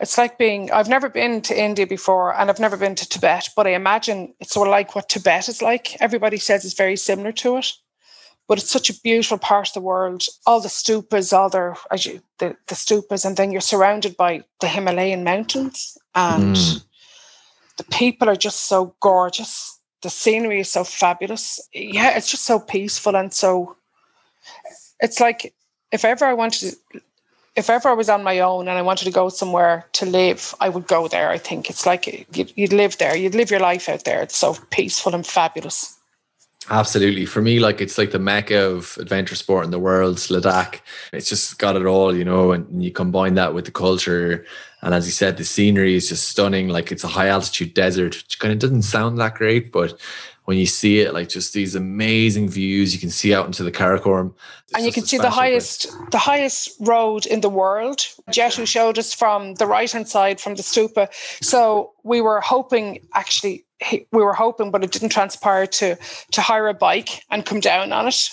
it's 0.00 0.18
like 0.18 0.38
being 0.38 0.70
I've 0.72 0.88
never 0.88 1.08
been 1.08 1.40
to 1.42 1.58
India 1.58 1.86
before 1.86 2.34
and 2.34 2.50
I've 2.50 2.60
never 2.60 2.76
been 2.76 2.94
to 2.96 3.08
Tibet, 3.08 3.48
but 3.56 3.66
I 3.66 3.70
imagine 3.70 4.34
it's 4.40 4.52
sort 4.52 4.68
of 4.68 4.72
like 4.72 4.94
what 4.94 5.08
Tibet 5.08 5.48
is 5.48 5.62
like. 5.62 6.00
Everybody 6.00 6.38
says 6.38 6.64
it's 6.64 6.74
very 6.74 6.96
similar 6.96 7.32
to 7.32 7.58
it. 7.58 7.72
But 8.48 8.58
it's 8.58 8.70
such 8.70 8.90
a 8.90 9.00
beautiful 9.00 9.38
part 9.38 9.68
of 9.68 9.74
the 9.74 9.80
world. 9.80 10.22
All 10.46 10.60
the 10.60 10.68
stupas, 10.68 11.36
all 11.36 11.48
their 11.48 11.76
you, 11.98 12.22
the, 12.38 12.56
the 12.68 12.74
stupas, 12.74 13.24
and 13.24 13.36
then 13.36 13.50
you're 13.50 13.60
surrounded 13.60 14.16
by 14.16 14.44
the 14.60 14.68
Himalayan 14.68 15.24
mountains. 15.24 15.98
And 16.14 16.54
mm. 16.54 16.84
the 17.76 17.84
people 17.84 18.28
are 18.28 18.36
just 18.36 18.66
so 18.66 18.94
gorgeous. 19.00 19.80
The 20.02 20.10
scenery 20.10 20.60
is 20.60 20.70
so 20.70 20.84
fabulous. 20.84 21.60
Yeah, 21.72 22.16
it's 22.16 22.30
just 22.30 22.44
so 22.44 22.60
peaceful 22.60 23.16
and 23.16 23.32
so 23.32 23.76
it's 25.00 25.20
like 25.20 25.54
if 25.92 26.04
ever 26.04 26.24
I 26.24 26.32
wanted 26.32 26.70
to 26.92 27.00
if 27.56 27.70
ever 27.70 27.88
I 27.88 27.94
was 27.94 28.10
on 28.10 28.22
my 28.22 28.38
own 28.40 28.68
and 28.68 28.76
I 28.76 28.82
wanted 28.82 29.06
to 29.06 29.10
go 29.10 29.30
somewhere 29.30 29.86
to 29.92 30.04
live, 30.04 30.54
I 30.60 30.68
would 30.68 30.86
go 30.86 31.08
there. 31.08 31.30
I 31.30 31.38
think 31.38 31.70
it's 31.70 31.86
like 31.86 32.06
you'd, 32.36 32.52
you'd 32.54 32.72
live 32.74 32.98
there, 32.98 33.16
you'd 33.16 33.34
live 33.34 33.50
your 33.50 33.60
life 33.60 33.88
out 33.88 34.04
there. 34.04 34.20
It's 34.20 34.36
so 34.36 34.56
peaceful 34.70 35.14
and 35.14 35.26
fabulous. 35.26 35.95
Absolutely. 36.70 37.26
For 37.26 37.40
me, 37.40 37.60
like 37.60 37.80
it's 37.80 37.96
like 37.96 38.10
the 38.10 38.18
mecca 38.18 38.58
of 38.58 38.96
adventure 39.00 39.36
sport 39.36 39.64
in 39.64 39.70
the 39.70 39.78
world, 39.78 40.16
Ladakh. 40.16 40.80
It's 41.12 41.28
just 41.28 41.58
got 41.58 41.76
it 41.76 41.86
all, 41.86 42.14
you 42.14 42.24
know, 42.24 42.52
and 42.52 42.82
you 42.82 42.90
combine 42.90 43.34
that 43.34 43.54
with 43.54 43.66
the 43.66 43.70
culture. 43.70 44.44
And 44.82 44.94
as 44.94 45.06
you 45.06 45.12
said, 45.12 45.36
the 45.36 45.44
scenery 45.44 45.94
is 45.94 46.08
just 46.08 46.28
stunning. 46.28 46.68
Like 46.68 46.90
it's 46.90 47.04
a 47.04 47.08
high 47.08 47.28
altitude 47.28 47.74
desert, 47.74 48.16
which 48.16 48.38
kind 48.38 48.52
of 48.52 48.58
doesn't 48.58 48.82
sound 48.82 49.18
that 49.18 49.34
great, 49.34 49.70
but 49.70 50.00
when 50.46 50.56
you 50.56 50.66
see 50.66 51.00
it, 51.00 51.12
like 51.12 51.28
just 51.28 51.52
these 51.52 51.74
amazing 51.74 52.48
views 52.48 52.94
you 52.94 53.00
can 53.00 53.10
see 53.10 53.34
out 53.34 53.46
into 53.46 53.64
the 53.64 53.72
Karakoram. 53.72 54.32
and 54.74 54.84
you 54.86 54.92
can 54.92 55.04
see 55.04 55.18
the 55.18 55.30
highest 55.30 55.88
place. 55.88 56.10
the 56.12 56.18
highest 56.18 56.76
road 56.80 57.26
in 57.26 57.40
the 57.40 57.48
world. 57.48 57.98
Jetu 58.30 58.66
showed 58.66 58.96
us 58.96 59.12
from 59.12 59.54
the 59.54 59.66
right 59.66 59.90
hand 59.90 60.08
side 60.08 60.40
from 60.40 60.54
the 60.54 60.62
stupa. 60.62 61.08
So 61.42 61.92
we 62.04 62.20
were 62.20 62.40
hoping 62.40 63.06
actually 63.12 63.65
we 63.90 64.22
were 64.22 64.32
hoping, 64.32 64.70
but 64.70 64.84
it 64.84 64.92
didn't 64.92 65.10
transpire 65.10 65.66
to 65.66 65.96
to 66.32 66.40
hire 66.40 66.68
a 66.68 66.74
bike 66.74 67.22
and 67.30 67.46
come 67.46 67.60
down 67.60 67.92
on 67.92 68.08
it. 68.08 68.28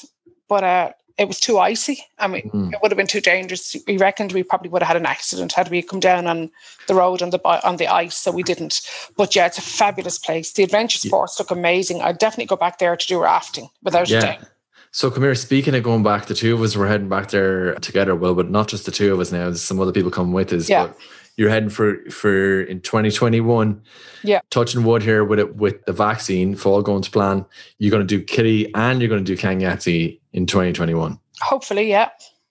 But 0.48 0.64
uh, 0.64 0.92
it 1.18 1.28
was 1.28 1.40
too 1.40 1.60
icy. 1.60 2.04
I 2.20 2.28
mean, 2.28 2.50
mm. 2.50 2.74
it 2.74 2.80
would 2.82 2.92
have 2.92 2.98
been 2.98 3.08
too 3.08 3.22
dangerous. 3.22 3.76
We 3.88 3.98
reckoned 3.98 4.32
we 4.32 4.44
probably 4.44 4.70
would 4.70 4.82
have 4.82 4.88
had 4.88 4.98
an 4.98 5.06
accident 5.06 5.54
had 5.54 5.70
we 5.70 5.82
come 5.82 6.00
down 6.00 6.28
on 6.28 6.50
the 6.88 6.96
road 6.96 7.22
on 7.22 7.30
the 7.30 7.68
on 7.68 7.78
the 7.78 7.88
ice. 7.88 8.16
So 8.16 8.32
we 8.32 8.44
didn't. 8.44 8.82
But 9.16 9.36
yeah, 9.36 9.46
it's 9.46 9.58
a 9.58 9.62
fabulous 9.62 10.18
place. 10.18 10.54
The 10.54 10.64
adventure 10.64 11.00
sports 11.00 11.36
yeah. 11.38 11.44
look 11.44 11.52
amazing. 11.52 12.02
I'd 12.02 12.18
definitely 12.18 12.46
go 12.46 12.56
back 12.56 12.80
there 12.80 12.96
to 12.96 13.08
do 13.08 13.22
rafting 13.22 13.70
without 13.84 14.10
yeah. 14.10 14.18
a 14.18 14.22
doubt. 14.22 14.50
So 14.92 15.10
come 15.10 15.24
here, 15.24 15.34
speaking 15.34 15.74
of 15.74 15.82
going 15.82 16.04
back, 16.04 16.28
the 16.28 16.36
two 16.36 16.54
of 16.54 16.62
us 16.62 16.76
were 16.76 16.88
heading 16.88 17.10
back 17.10 17.32
there 17.32 17.74
together. 17.76 18.16
Well, 18.16 18.36
but 18.36 18.52
not 18.52 18.68
just 18.68 18.86
the 18.86 18.92
two 18.92 19.12
of 19.12 19.20
us 19.20 19.32
now. 19.32 19.46
There's 19.46 19.62
some 19.62 19.80
other 19.80 19.92
people 19.92 20.12
coming 20.12 20.34
with 20.34 20.54
us. 20.54 20.70
Yeah. 20.70 20.88
But 20.88 20.98
you're 21.38 21.50
heading 21.50 21.70
for 21.70 21.98
for 22.10 22.62
in 22.62 22.82
2021. 22.82 23.82
Yeah. 24.24 24.42
Touching 24.50 24.84
wood 24.84 25.02
here 25.02 25.24
with 25.24 25.40
it 25.40 25.56
with 25.56 25.84
the 25.86 25.94
vaccine, 25.94 26.54
if 26.54 26.66
all 26.66 26.82
going 26.82 27.02
to 27.02 27.12
plan, 27.12 27.46
you're 27.80 27.92
going 27.92 28.06
to 28.06 28.08
do 28.08 28.24
Kitty 28.24 28.74
and 28.76 29.02
you're 29.02 29.10
going 29.10 29.24
to 29.24 29.36
do 29.36 29.38
Kang 29.38 29.60
Yatse 29.60 30.20
in 30.34 30.46
2021. 30.46 31.20
Hopefully, 31.42 31.90
yeah. 31.90 32.10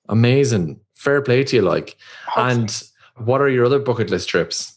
Amazing. 0.09 0.81
Fair 0.95 1.23
play 1.23 1.45
to 1.45 1.57
you, 1.57 1.62
like. 1.62 1.97
Hopefully. 2.27 2.62
And 2.62 2.83
what 3.16 3.40
are 3.40 3.49
your 3.49 3.64
other 3.64 3.79
bucket 3.79 4.11
list 4.11 4.29
trips? 4.29 4.71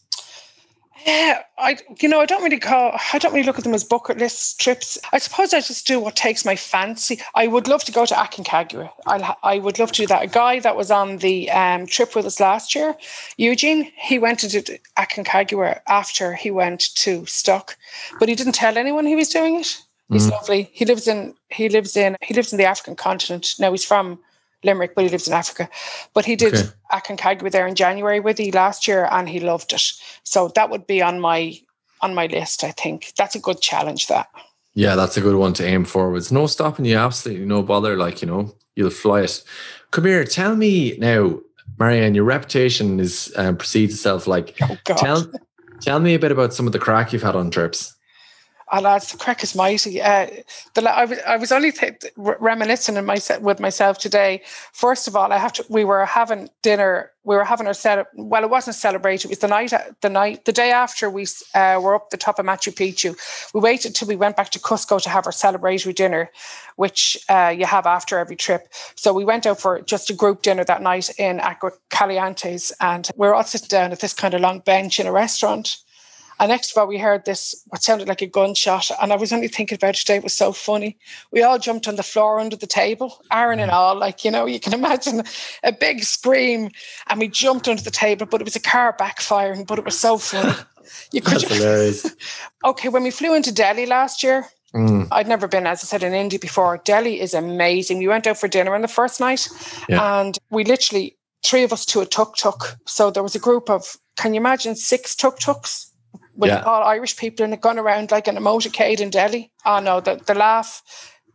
Yeah, 1.06 1.42
I 1.56 1.78
you 2.00 2.08
know 2.08 2.20
I 2.20 2.26
don't 2.26 2.42
really 2.42 2.58
call 2.58 2.98
I 3.12 3.18
don't 3.18 3.32
really 3.32 3.46
look 3.46 3.58
at 3.58 3.64
them 3.64 3.74
as 3.74 3.84
bucket 3.84 4.18
list 4.18 4.60
trips. 4.60 4.98
I 5.12 5.18
suppose 5.18 5.54
I 5.54 5.60
just 5.60 5.86
do 5.86 6.00
what 6.00 6.16
takes 6.16 6.44
my 6.44 6.56
fancy. 6.56 7.20
I 7.36 7.46
would 7.46 7.68
love 7.68 7.84
to 7.84 7.92
go 7.92 8.04
to 8.06 8.14
Aconcagua. 8.14 8.90
I 9.06 9.34
I 9.44 9.58
would 9.60 9.78
love 9.78 9.92
to 9.92 10.02
do 10.02 10.08
that. 10.08 10.24
A 10.24 10.26
guy 10.26 10.58
that 10.58 10.76
was 10.76 10.90
on 10.90 11.18
the 11.18 11.48
um, 11.52 11.86
trip 11.86 12.16
with 12.16 12.26
us 12.26 12.40
last 12.40 12.74
year, 12.74 12.96
Eugene, 13.36 13.92
he 13.96 14.18
went 14.18 14.40
to 14.40 14.80
Aconcagua 14.96 15.80
after 15.86 16.34
he 16.34 16.50
went 16.50 16.92
to 16.96 17.24
Stok, 17.24 17.76
but 18.18 18.28
he 18.28 18.34
didn't 18.34 18.54
tell 18.54 18.76
anyone 18.76 19.06
he 19.06 19.14
was 19.14 19.28
doing 19.28 19.60
it. 19.60 19.80
He's 20.10 20.26
mm. 20.26 20.32
lovely. 20.32 20.70
He 20.72 20.84
lives 20.84 21.06
in 21.06 21.34
he 21.50 21.68
lives 21.68 21.96
in 21.96 22.16
he 22.20 22.34
lives 22.34 22.52
in 22.52 22.58
the 22.58 22.64
African 22.64 22.96
continent. 22.96 23.54
Now 23.60 23.70
he's 23.70 23.84
from 23.84 24.18
Limerick, 24.66 24.94
but 24.94 25.04
he 25.04 25.10
lives 25.10 25.26
in 25.26 25.32
Africa. 25.32 25.68
But 26.12 26.26
he 26.26 26.36
did 26.36 26.54
okay. 26.54 26.68
Aconcagua 26.92 27.50
there 27.50 27.66
in 27.66 27.74
January 27.74 28.20
with 28.20 28.38
you 28.38 28.50
last 28.50 28.86
year, 28.86 29.08
and 29.10 29.28
he 29.28 29.40
loved 29.40 29.72
it. 29.72 29.82
So 30.24 30.48
that 30.54 30.68
would 30.68 30.86
be 30.86 31.00
on 31.00 31.20
my 31.20 31.58
on 32.02 32.14
my 32.14 32.26
list. 32.26 32.64
I 32.64 32.72
think 32.72 33.12
that's 33.16 33.34
a 33.34 33.40
good 33.40 33.60
challenge. 33.60 34.08
That. 34.08 34.28
Yeah, 34.74 34.94
that's 34.94 35.16
a 35.16 35.22
good 35.22 35.36
one 35.36 35.54
to 35.54 35.64
aim 35.64 35.84
for. 35.86 36.14
It's 36.16 36.30
no 36.30 36.46
stopping 36.46 36.84
you. 36.84 36.98
Absolutely 36.98 37.46
no 37.46 37.62
bother. 37.62 37.96
Like 37.96 38.20
you 38.20 38.28
know, 38.28 38.54
you'll 38.74 38.90
fly 38.90 39.22
it. 39.22 39.42
Come 39.90 40.04
here. 40.04 40.24
Tell 40.24 40.54
me 40.56 40.98
now, 40.98 41.40
Marianne. 41.78 42.14
Your 42.14 42.24
reputation 42.24 43.00
is 43.00 43.32
um, 43.36 43.56
precedes 43.56 43.94
itself. 43.94 44.26
Like, 44.26 44.56
oh, 44.62 44.76
tell 44.84 45.30
tell 45.80 46.00
me 46.00 46.14
a 46.14 46.18
bit 46.18 46.32
about 46.32 46.52
some 46.52 46.66
of 46.66 46.72
the 46.72 46.78
crack 46.78 47.12
you've 47.12 47.22
had 47.22 47.36
on 47.36 47.50
trips. 47.50 47.95
Oh, 48.72 48.80
the 48.80 49.16
crack 49.18 49.44
is 49.44 49.54
mighty. 49.54 50.02
Uh, 50.02 50.26
the, 50.74 50.90
I, 50.90 51.04
was, 51.04 51.18
I 51.20 51.36
was 51.36 51.52
only 51.52 51.70
th- 51.70 52.02
reminiscing 52.16 52.96
in 52.96 53.04
my, 53.04 53.18
with 53.40 53.60
myself 53.60 53.98
today. 53.98 54.42
First 54.72 55.06
of 55.06 55.14
all, 55.14 55.32
I 55.32 55.38
have 55.38 55.52
to. 55.54 55.64
We 55.68 55.84
were 55.84 56.04
having 56.04 56.50
dinner. 56.62 57.12
We 57.22 57.36
were 57.36 57.44
having 57.44 57.68
our 57.68 57.74
set. 57.74 58.06
Well, 58.14 58.42
it 58.42 58.50
wasn't 58.50 58.74
celebrated. 58.74 59.26
It 59.26 59.30
was 59.30 59.38
the 59.38 59.46
night. 59.46 59.72
The 60.00 60.10
night. 60.10 60.46
The 60.46 60.52
day 60.52 60.72
after 60.72 61.08
we 61.08 61.26
uh, 61.54 61.78
were 61.80 61.94
up 61.94 62.10
the 62.10 62.16
top 62.16 62.40
of 62.40 62.46
Machu 62.46 62.74
Picchu. 62.74 63.16
We 63.54 63.60
waited 63.60 63.94
till 63.94 64.08
we 64.08 64.16
went 64.16 64.36
back 64.36 64.50
to 64.50 64.58
Cusco 64.58 65.00
to 65.00 65.10
have 65.10 65.26
our 65.26 65.32
celebratory 65.32 65.94
dinner, 65.94 66.30
which 66.74 67.16
uh, 67.28 67.54
you 67.56 67.66
have 67.66 67.86
after 67.86 68.18
every 68.18 68.36
trip. 68.36 68.66
So 68.96 69.12
we 69.12 69.24
went 69.24 69.46
out 69.46 69.60
for 69.60 69.80
just 69.82 70.10
a 70.10 70.14
group 70.14 70.42
dinner 70.42 70.64
that 70.64 70.82
night 70.82 71.10
in 71.20 71.38
Agua 71.38 71.70
Calientes, 71.90 72.72
and 72.80 73.08
we're 73.14 73.32
all 73.32 73.44
sitting 73.44 73.68
down 73.68 73.92
at 73.92 74.00
this 74.00 74.12
kind 74.12 74.34
of 74.34 74.40
long 74.40 74.58
bench 74.58 74.98
in 74.98 75.06
a 75.06 75.12
restaurant 75.12 75.78
and 76.38 76.50
next 76.50 76.70
of 76.70 76.78
all, 76.78 76.86
we 76.86 76.98
heard 76.98 77.24
this, 77.24 77.54
what 77.68 77.82
sounded 77.82 78.08
like 78.08 78.20
a 78.20 78.26
gunshot. 78.26 78.90
And 79.00 79.12
I 79.12 79.16
was 79.16 79.32
only 79.32 79.48
thinking 79.48 79.76
about 79.76 79.94
it 79.94 79.98
today. 79.98 80.16
It 80.16 80.22
was 80.22 80.34
so 80.34 80.52
funny. 80.52 80.98
We 81.30 81.42
all 81.42 81.58
jumped 81.58 81.88
on 81.88 81.96
the 81.96 82.02
floor 82.02 82.38
under 82.38 82.56
the 82.56 82.66
table, 82.66 83.22
Aaron 83.32 83.58
and 83.58 83.70
all. 83.70 83.96
Like, 83.96 84.24
you 84.24 84.30
know, 84.30 84.44
you 84.44 84.60
can 84.60 84.74
imagine 84.80 85.22
a 85.64 85.72
big 85.72 86.04
scream. 86.04 86.70
And 87.06 87.20
we 87.20 87.28
jumped 87.28 87.68
under 87.68 87.82
the 87.82 87.90
table, 87.90 88.26
but 88.26 88.40
it 88.40 88.44
was 88.44 88.56
a 88.56 88.60
car 88.60 88.94
backfiring, 88.98 89.66
but 89.66 89.78
it 89.78 89.84
was 89.84 89.98
so 89.98 90.18
funny. 90.18 90.54
You 91.10 91.20
could 91.20 91.40
That's 91.40 91.52
hilarious. 91.52 92.14
okay, 92.64 92.88
when 92.88 93.02
we 93.02 93.10
flew 93.10 93.34
into 93.34 93.50
Delhi 93.50 93.86
last 93.86 94.22
year, 94.22 94.46
Mm. 94.72 95.08
I'd 95.10 95.28
never 95.28 95.48
been, 95.48 95.66
as 95.66 95.82
I 95.82 95.86
said, 95.86 96.02
in 96.02 96.12
India 96.12 96.38
before. 96.38 96.78
Delhi 96.84 97.20
is 97.20 97.32
amazing. 97.32 97.98
We 97.98 98.08
went 98.08 98.26
out 98.26 98.36
for 98.36 98.46
dinner 98.46 98.74
on 98.74 98.82
the 98.82 98.88
first 98.88 99.20
night 99.20 99.48
yeah. 99.88 100.20
and 100.20 100.36
we 100.50 100.64
literally, 100.64 101.16
three 101.44 101.62
of 101.62 101.72
us 101.72 101.86
to 101.86 102.00
a 102.00 102.06
tuk 102.06 102.36
tuk. 102.36 102.76
So 102.86 103.10
there 103.10 103.22
was 103.22 103.34
a 103.34 103.38
group 103.38 103.70
of, 103.70 103.96
can 104.16 104.34
you 104.34 104.40
imagine, 104.40 104.74
six 104.74 105.16
tuk 105.16 105.38
tuks 105.38 105.90
with 106.36 106.50
yeah. 106.50 106.62
all 106.62 106.82
Irish 106.82 107.16
people 107.16 107.44
and 107.44 107.54
it 107.54 107.60
gone 107.60 107.78
around 107.78 108.10
like 108.10 108.28
in 108.28 108.36
a 108.36 108.40
motorcade 108.40 109.00
in 109.00 109.10
Delhi. 109.10 109.50
Oh 109.64 109.80
no, 109.80 110.00
the, 110.00 110.16
the 110.26 110.34
laugh, 110.34 110.82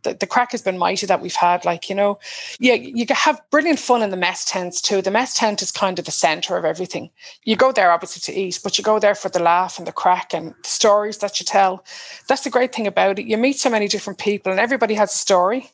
the, 0.02 0.14
the 0.14 0.26
crack 0.26 0.52
has 0.52 0.62
been 0.62 0.78
mighty 0.78 1.06
that 1.06 1.20
we've 1.20 1.34
had. 1.34 1.64
Like, 1.64 1.88
you 1.88 1.94
know, 1.94 2.18
yeah, 2.58 2.74
you 2.74 3.04
have 3.10 3.40
brilliant 3.50 3.78
fun 3.78 4.02
in 4.02 4.10
the 4.10 4.16
mess 4.16 4.44
tents 4.44 4.80
too. 4.80 5.02
The 5.02 5.10
mess 5.10 5.34
tent 5.34 5.62
is 5.62 5.70
kind 5.70 5.98
of 5.98 6.04
the 6.04 6.10
center 6.10 6.56
of 6.56 6.64
everything. 6.64 7.10
You 7.44 7.56
go 7.56 7.72
there 7.72 7.90
obviously 7.90 8.32
to 8.32 8.38
eat, 8.38 8.60
but 8.62 8.78
you 8.78 8.84
go 8.84 8.98
there 8.98 9.14
for 9.14 9.28
the 9.28 9.42
laugh 9.42 9.78
and 9.78 9.86
the 9.86 9.92
crack 9.92 10.34
and 10.34 10.54
the 10.62 10.68
stories 10.68 11.18
that 11.18 11.40
you 11.40 11.46
tell. 11.46 11.84
That's 12.28 12.44
the 12.44 12.50
great 12.50 12.74
thing 12.74 12.86
about 12.86 13.18
it. 13.18 13.26
You 13.26 13.36
meet 13.36 13.58
so 13.58 13.70
many 13.70 13.88
different 13.88 14.18
people 14.18 14.52
and 14.52 14.60
everybody 14.60 14.94
has 14.94 15.14
a 15.14 15.18
story. 15.18 15.70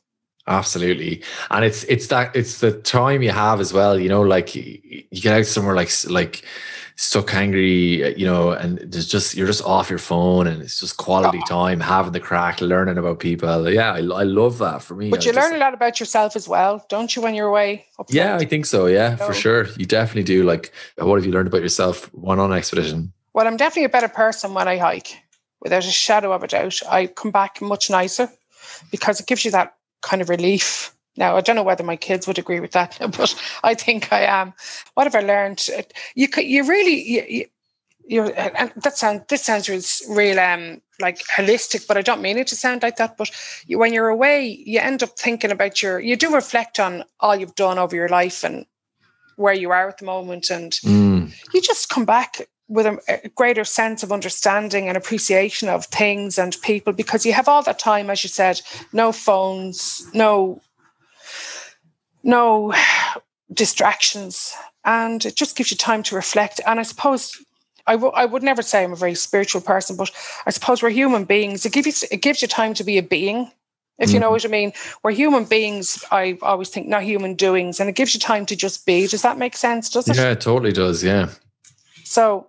Absolutely, 0.46 1.22
and 1.50 1.62
it's 1.62 1.84
it's 1.84 2.06
that 2.06 2.34
it's 2.34 2.60
the 2.60 2.72
time 2.72 3.20
you 3.20 3.30
have 3.30 3.60
as 3.60 3.74
well. 3.74 4.00
You 4.00 4.08
know, 4.08 4.22
like 4.22 4.54
you 4.54 5.04
get 5.12 5.34
out 5.34 5.44
somewhere 5.44 5.74
like 5.74 5.90
like 6.08 6.42
Stok 7.00 7.28
Kangri, 7.28 8.02
uh, 8.02 8.08
you 8.16 8.26
know, 8.26 8.50
and 8.50 8.78
there's 8.78 9.06
just 9.06 9.36
you're 9.36 9.46
just 9.46 9.62
off 9.62 9.88
your 9.88 10.00
phone 10.00 10.48
and 10.48 10.60
it's 10.60 10.80
just 10.80 10.96
quality 10.96 11.38
oh. 11.40 11.46
time, 11.46 11.78
having 11.78 12.10
the 12.10 12.18
crack, 12.18 12.60
learning 12.60 12.98
about 12.98 13.20
people. 13.20 13.70
Yeah, 13.70 13.92
I, 13.92 13.98
I 13.98 14.24
love 14.24 14.58
that 14.58 14.82
for 14.82 14.96
me. 14.96 15.08
But 15.08 15.24
you 15.24 15.30
learn 15.30 15.54
a 15.54 15.58
lot 15.58 15.74
about 15.74 16.00
yourself 16.00 16.34
as 16.34 16.48
well, 16.48 16.84
don't 16.88 17.14
you, 17.14 17.22
when 17.22 17.36
you're 17.36 17.46
away? 17.46 17.86
yeah, 18.08 18.34
I 18.34 18.44
think 18.44 18.66
so. 18.66 18.86
Yeah, 18.86 19.14
for 19.14 19.32
sure. 19.32 19.68
You 19.76 19.86
definitely 19.86 20.24
do. 20.24 20.42
Like, 20.42 20.72
what 20.96 21.14
have 21.14 21.24
you 21.24 21.30
learned 21.30 21.46
about 21.46 21.62
yourself 21.62 22.12
one 22.12 22.40
on 22.40 22.52
expedition? 22.52 23.12
Well, 23.32 23.46
I'm 23.46 23.56
definitely 23.56 23.84
a 23.84 23.90
better 23.90 24.08
person 24.08 24.52
when 24.52 24.66
I 24.66 24.78
hike, 24.78 25.22
without 25.60 25.84
a 25.84 25.92
shadow 25.92 26.32
of 26.32 26.42
a 26.42 26.48
doubt. 26.48 26.80
I 26.90 27.06
come 27.06 27.30
back 27.30 27.62
much 27.62 27.90
nicer 27.90 28.28
because 28.90 29.20
it 29.20 29.28
gives 29.28 29.44
you 29.44 29.52
that 29.52 29.76
kind 30.02 30.20
of 30.20 30.28
relief 30.28 30.92
now, 31.18 31.36
I 31.36 31.40
don't 31.40 31.56
know 31.56 31.64
whether 31.64 31.82
my 31.82 31.96
kids 31.96 32.28
would 32.28 32.38
agree 32.38 32.60
with 32.60 32.70
that, 32.72 32.96
but 33.18 33.34
I 33.64 33.74
think 33.74 34.12
I 34.12 34.22
am. 34.22 34.54
What 34.94 35.04
have 35.04 35.16
I 35.16 35.26
learned? 35.26 35.66
You 36.14 36.28
could, 36.28 36.44
you 36.44 36.64
really, 36.64 37.28
you, 37.28 37.44
you 38.06 38.22
and 38.24 38.72
that 38.76 38.96
sounds 38.96 39.22
this 39.28 39.42
sounds 39.42 39.68
real, 40.08 40.38
um, 40.38 40.80
like 41.00 41.18
holistic, 41.36 41.86
but 41.86 41.96
I 41.96 42.02
don't 42.02 42.22
mean 42.22 42.38
it 42.38 42.46
to 42.46 42.56
sound 42.56 42.82
like 42.82 42.96
that. 42.96 43.16
But 43.18 43.30
you, 43.66 43.78
when 43.78 43.92
you're 43.92 44.08
away, 44.08 44.46
you 44.64 44.78
end 44.78 45.02
up 45.02 45.18
thinking 45.18 45.50
about 45.50 45.82
your, 45.82 45.98
you 45.98 46.16
do 46.16 46.32
reflect 46.32 46.78
on 46.78 47.04
all 47.20 47.36
you've 47.36 47.56
done 47.56 47.78
over 47.78 47.96
your 47.96 48.08
life 48.08 48.44
and 48.44 48.64
where 49.36 49.54
you 49.54 49.70
are 49.70 49.88
at 49.88 49.98
the 49.98 50.04
moment, 50.04 50.50
and 50.50 50.72
mm. 50.84 51.32
you 51.52 51.60
just 51.60 51.88
come 51.88 52.04
back 52.04 52.48
with 52.68 52.86
a, 52.86 52.98
a, 53.24 53.28
greater 53.30 53.64
sense 53.64 54.02
of 54.02 54.12
understanding 54.12 54.88
and 54.88 54.96
appreciation 54.96 55.68
of 55.68 55.86
things 55.86 56.38
and 56.38 56.60
people 56.62 56.92
because 56.92 57.24
you 57.24 57.32
have 57.32 57.48
all 57.48 57.62
that 57.62 57.78
time, 57.78 58.10
as 58.10 58.22
you 58.22 58.28
said, 58.28 58.60
no 58.92 59.10
phones, 59.10 60.06
no 60.12 60.60
no 62.22 62.74
distractions 63.52 64.54
and 64.84 65.24
it 65.24 65.36
just 65.36 65.56
gives 65.56 65.70
you 65.70 65.76
time 65.76 66.02
to 66.04 66.14
reflect. 66.14 66.60
And 66.66 66.80
I 66.80 66.82
suppose 66.82 67.36
I, 67.86 67.92
w- 67.92 68.12
I 68.14 68.24
would 68.24 68.42
never 68.42 68.62
say 68.62 68.84
I'm 68.84 68.92
a 68.92 68.96
very 68.96 69.14
spiritual 69.14 69.60
person, 69.60 69.96
but 69.96 70.10
I 70.46 70.50
suppose 70.50 70.82
we're 70.82 70.90
human 70.90 71.24
beings. 71.24 71.64
It 71.66 71.72
gives 71.72 72.02
you, 72.02 72.08
it 72.10 72.22
gives 72.22 72.42
you 72.42 72.48
time 72.48 72.74
to 72.74 72.84
be 72.84 72.98
a 72.98 73.02
being, 73.02 73.50
if 73.98 74.12
you 74.12 74.20
know 74.20 74.26
mm-hmm. 74.26 74.32
what 74.32 74.44
I 74.44 74.48
mean. 74.48 74.72
We're 75.02 75.12
human 75.12 75.44
beings. 75.44 76.04
I 76.10 76.38
always 76.42 76.68
think 76.68 76.86
not 76.86 77.02
human 77.02 77.34
doings, 77.34 77.80
and 77.80 77.88
it 77.88 77.96
gives 77.96 78.14
you 78.14 78.20
time 78.20 78.46
to 78.46 78.56
just 78.56 78.86
be. 78.86 79.06
Does 79.06 79.22
that 79.22 79.38
make 79.38 79.56
sense? 79.56 79.90
Does 79.90 80.08
it? 80.08 80.16
Yeah, 80.16 80.30
it 80.30 80.40
totally 80.40 80.72
does. 80.72 81.02
Yeah. 81.02 81.30
So 82.04 82.46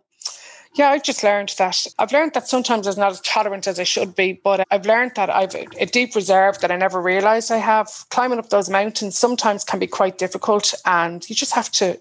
yeah, 0.79 0.91
I've 0.91 1.03
just 1.03 1.23
learned 1.23 1.53
that. 1.57 1.85
I've 1.99 2.13
learned 2.13 2.33
that 2.35 2.47
sometimes 2.47 2.87
I'm 2.87 2.95
not 2.97 3.11
as 3.11 3.19
tolerant 3.19 3.67
as 3.67 3.81
I 3.81 3.83
should 3.83 4.15
be, 4.15 4.39
but 4.41 4.65
I've 4.71 4.85
learned 4.85 5.11
that 5.17 5.29
I've 5.29 5.53
a 5.53 5.85
deep 5.85 6.15
reserve 6.15 6.57
that 6.59 6.71
I 6.71 6.77
never 6.77 7.01
realized 7.01 7.51
I 7.51 7.57
have. 7.57 7.89
Climbing 8.11 8.39
up 8.39 8.47
those 8.47 8.69
mountains 8.69 9.17
sometimes 9.17 9.65
can 9.65 9.79
be 9.79 9.87
quite 9.87 10.17
difficult, 10.17 10.73
and 10.85 11.29
you 11.29 11.35
just 11.35 11.53
have 11.53 11.69
to 11.73 11.99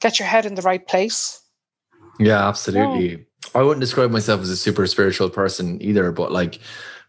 get 0.00 0.18
your 0.18 0.26
head 0.26 0.44
in 0.44 0.56
the 0.56 0.62
right 0.62 0.84
place. 0.88 1.40
Yeah, 2.18 2.48
absolutely. 2.48 3.10
Yeah. 3.10 3.16
I 3.54 3.62
wouldn't 3.62 3.80
describe 3.80 4.10
myself 4.10 4.40
as 4.40 4.50
a 4.50 4.56
super 4.56 4.88
spiritual 4.88 5.30
person 5.30 5.80
either, 5.80 6.10
but 6.10 6.32
like 6.32 6.58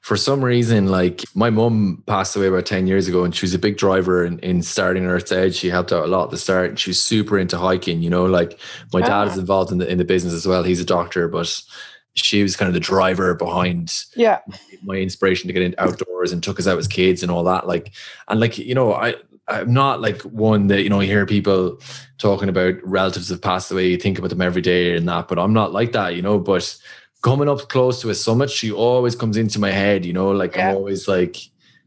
for 0.01 0.15
some 0.15 0.43
reason, 0.43 0.87
like 0.87 1.23
my 1.35 1.49
mum 1.49 2.03
passed 2.07 2.35
away 2.35 2.47
about 2.47 2.65
10 2.65 2.87
years 2.87 3.07
ago 3.07 3.23
and 3.23 3.35
she 3.35 3.45
was 3.45 3.53
a 3.53 3.59
big 3.59 3.77
driver 3.77 4.23
in, 4.23 4.39
in 4.39 4.61
starting 4.61 5.05
Earth's 5.05 5.31
Edge. 5.31 5.55
She 5.55 5.69
helped 5.69 5.91
out 5.91 6.05
a 6.05 6.07
lot 6.07 6.25
at 6.25 6.31
the 6.31 6.37
start 6.37 6.69
and 6.69 6.79
she 6.79 6.91
was 6.91 7.01
super 7.01 7.37
into 7.37 7.57
hiking, 7.57 8.01
you 8.01 8.09
know, 8.09 8.25
like 8.25 8.59
my 8.93 9.01
dad 9.01 9.27
is 9.27 9.37
ah. 9.37 9.39
involved 9.41 9.71
in 9.71 9.79
the 9.79 9.89
in 9.89 9.97
the 9.97 10.05
business 10.05 10.33
as 10.33 10.47
well. 10.47 10.63
He's 10.63 10.79
a 10.79 10.85
doctor, 10.85 11.27
but 11.27 11.61
she 12.13 12.41
was 12.41 12.55
kind 12.55 12.67
of 12.67 12.73
the 12.73 12.79
driver 12.79 13.35
behind 13.35 13.93
yeah 14.15 14.39
my 14.81 14.95
inspiration 14.95 15.47
to 15.47 15.53
get 15.53 15.61
into 15.61 15.81
outdoors 15.81 16.31
and 16.31 16.41
took 16.41 16.59
us 16.59 16.65
out 16.65 16.77
as 16.77 16.87
kids 16.87 17.21
and 17.21 17.31
all 17.31 17.43
that. 17.43 17.67
Like 17.67 17.93
and 18.27 18.39
like, 18.39 18.57
you 18.57 18.75
know, 18.75 18.93
I 18.93 19.15
I'm 19.49 19.73
not 19.73 20.01
like 20.01 20.21
one 20.23 20.67
that, 20.67 20.83
you 20.83 20.89
know, 20.89 20.99
you 20.99 21.07
hear 21.07 21.25
people 21.25 21.79
talking 22.17 22.49
about 22.49 22.75
relatives 22.83 23.29
have 23.29 23.41
passed 23.41 23.71
away, 23.71 23.87
you 23.87 23.97
think 23.97 24.19
about 24.19 24.29
them 24.29 24.41
every 24.41 24.61
day 24.61 24.95
and 24.95 25.07
that, 25.07 25.27
but 25.27 25.39
I'm 25.39 25.53
not 25.53 25.71
like 25.71 25.93
that, 25.93 26.15
you 26.15 26.21
know, 26.21 26.37
but 26.37 26.77
coming 27.21 27.49
up 27.49 27.69
close 27.69 28.01
to 28.01 28.09
a 28.09 28.15
summit, 28.15 28.49
she 28.49 28.71
always 28.71 29.15
comes 29.15 29.37
into 29.37 29.59
my 29.59 29.71
head, 29.71 30.05
you 30.05 30.13
know, 30.13 30.31
like 30.31 30.55
yeah. 30.55 30.69
I'm 30.69 30.75
always 30.75 31.07
like, 31.07 31.37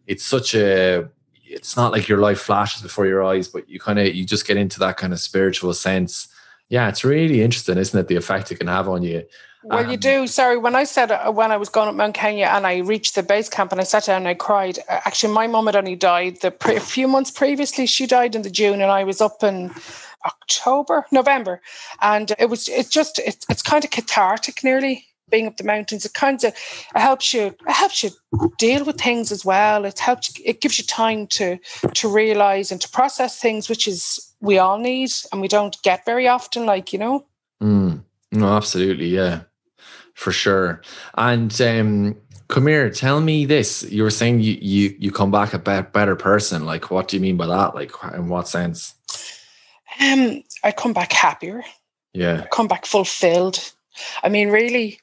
it's 0.06 0.24
such 0.24 0.54
a, 0.54 1.08
it's 1.44 1.76
not 1.76 1.92
like 1.92 2.08
your 2.08 2.18
life 2.18 2.40
flashes 2.40 2.82
before 2.82 3.06
your 3.06 3.24
eyes, 3.24 3.48
but 3.48 3.68
you 3.68 3.80
kind 3.80 3.98
of, 3.98 4.14
you 4.14 4.24
just 4.24 4.46
get 4.46 4.56
into 4.56 4.78
that 4.80 4.96
kind 4.96 5.12
of 5.12 5.20
spiritual 5.20 5.72
sense. 5.74 6.28
Yeah, 6.68 6.88
it's 6.88 7.04
really 7.04 7.42
interesting, 7.42 7.78
isn't 7.78 7.98
it? 7.98 8.08
The 8.08 8.16
effect 8.16 8.52
it 8.52 8.58
can 8.58 8.68
have 8.68 8.88
on 8.88 9.02
you. 9.02 9.24
Well, 9.62 9.84
um, 9.84 9.90
you 9.90 9.96
do. 9.96 10.26
Sorry, 10.26 10.56
when 10.56 10.74
I 10.74 10.84
said 10.84 11.10
uh, 11.10 11.30
when 11.30 11.52
I 11.52 11.58
was 11.58 11.68
going 11.68 11.88
up 11.88 11.94
Mount 11.94 12.14
Kenya 12.14 12.46
and 12.46 12.66
I 12.66 12.78
reached 12.78 13.14
the 13.14 13.22
base 13.22 13.48
camp 13.48 13.72
and 13.72 13.80
I 13.80 13.84
sat 13.84 14.06
down 14.06 14.18
and 14.18 14.28
I 14.28 14.34
cried. 14.34 14.78
Uh, 14.88 15.00
actually, 15.04 15.34
my 15.34 15.46
mum 15.46 15.66
had 15.66 15.76
only 15.76 15.96
died 15.96 16.40
the 16.40 16.50
pre- 16.50 16.76
a 16.76 16.80
few 16.80 17.06
months 17.06 17.30
previously. 17.30 17.84
She 17.86 18.06
died 18.06 18.34
in 18.34 18.42
the 18.42 18.50
June, 18.50 18.80
and 18.80 18.90
I 18.90 19.04
was 19.04 19.20
up 19.20 19.42
in 19.42 19.70
October, 20.24 21.04
November, 21.12 21.60
and 22.00 22.32
it 22.38 22.48
was. 22.48 22.68
It's 22.68 22.88
just. 22.88 23.18
It, 23.18 23.44
it's 23.50 23.60
kind 23.60 23.84
of 23.84 23.90
cathartic, 23.90 24.64
nearly 24.64 25.04
being 25.30 25.46
up 25.46 25.56
the 25.56 25.64
mountains, 25.64 26.04
it 26.04 26.14
kind 26.14 26.42
of 26.44 26.52
it 26.52 27.00
helps 27.00 27.32
you 27.32 27.46
it 27.46 27.72
helps 27.72 28.02
you 28.02 28.10
deal 28.58 28.84
with 28.84 29.00
things 29.00 29.32
as 29.32 29.44
well. 29.44 29.84
It 29.84 29.98
helps 29.98 30.32
it 30.44 30.60
gives 30.60 30.78
you 30.78 30.84
time 30.84 31.26
to 31.28 31.58
to 31.94 32.08
realize 32.08 32.70
and 32.72 32.80
to 32.80 32.88
process 32.88 33.40
things, 33.40 33.68
which 33.68 33.86
is 33.86 34.34
we 34.40 34.58
all 34.58 34.78
need 34.78 35.10
and 35.32 35.40
we 35.40 35.48
don't 35.48 35.80
get 35.82 36.04
very 36.04 36.28
often. 36.28 36.66
Like 36.66 36.92
you 36.92 36.98
know. 36.98 37.26
Mm. 37.62 38.02
No, 38.32 38.56
absolutely, 38.56 39.08
yeah, 39.08 39.42
for 40.14 40.30
sure. 40.30 40.82
And 41.18 41.60
um, 41.60 42.16
come 42.48 42.66
here, 42.66 42.90
tell 42.90 43.20
me 43.20 43.44
this. 43.44 43.82
You 43.84 44.02
were 44.02 44.10
saying 44.10 44.40
you 44.40 44.56
you 44.60 44.94
you 44.98 45.10
come 45.10 45.30
back 45.30 45.52
a 45.52 45.58
better 45.58 46.16
person. 46.16 46.64
Like, 46.64 46.90
what 46.90 47.08
do 47.08 47.16
you 47.16 47.20
mean 47.20 47.36
by 47.36 47.46
that? 47.46 47.74
Like, 47.74 47.92
in 48.14 48.28
what 48.28 48.48
sense? 48.48 48.94
Um, 50.00 50.42
I 50.62 50.72
come 50.72 50.92
back 50.92 51.12
happier. 51.12 51.64
Yeah. 52.12 52.42
I 52.44 52.46
come 52.46 52.68
back 52.68 52.86
fulfilled. 52.86 53.72
I 54.22 54.28
mean, 54.28 54.50
really, 54.50 55.00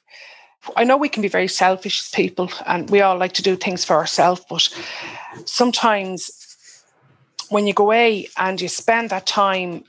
I 0.76 0.84
know 0.84 0.96
we 0.96 1.08
can 1.08 1.22
be 1.22 1.28
very 1.28 1.48
selfish 1.48 2.00
as 2.00 2.10
people 2.10 2.50
and 2.66 2.88
we 2.90 3.00
all 3.00 3.16
like 3.16 3.32
to 3.34 3.42
do 3.42 3.56
things 3.56 3.84
for 3.84 3.96
ourselves, 3.96 4.42
but 4.48 4.68
sometimes 5.44 6.30
when 7.48 7.66
you 7.66 7.74
go 7.74 7.84
away 7.84 8.28
and 8.36 8.60
you 8.60 8.68
spend 8.68 9.10
that 9.10 9.26
time, 9.26 9.84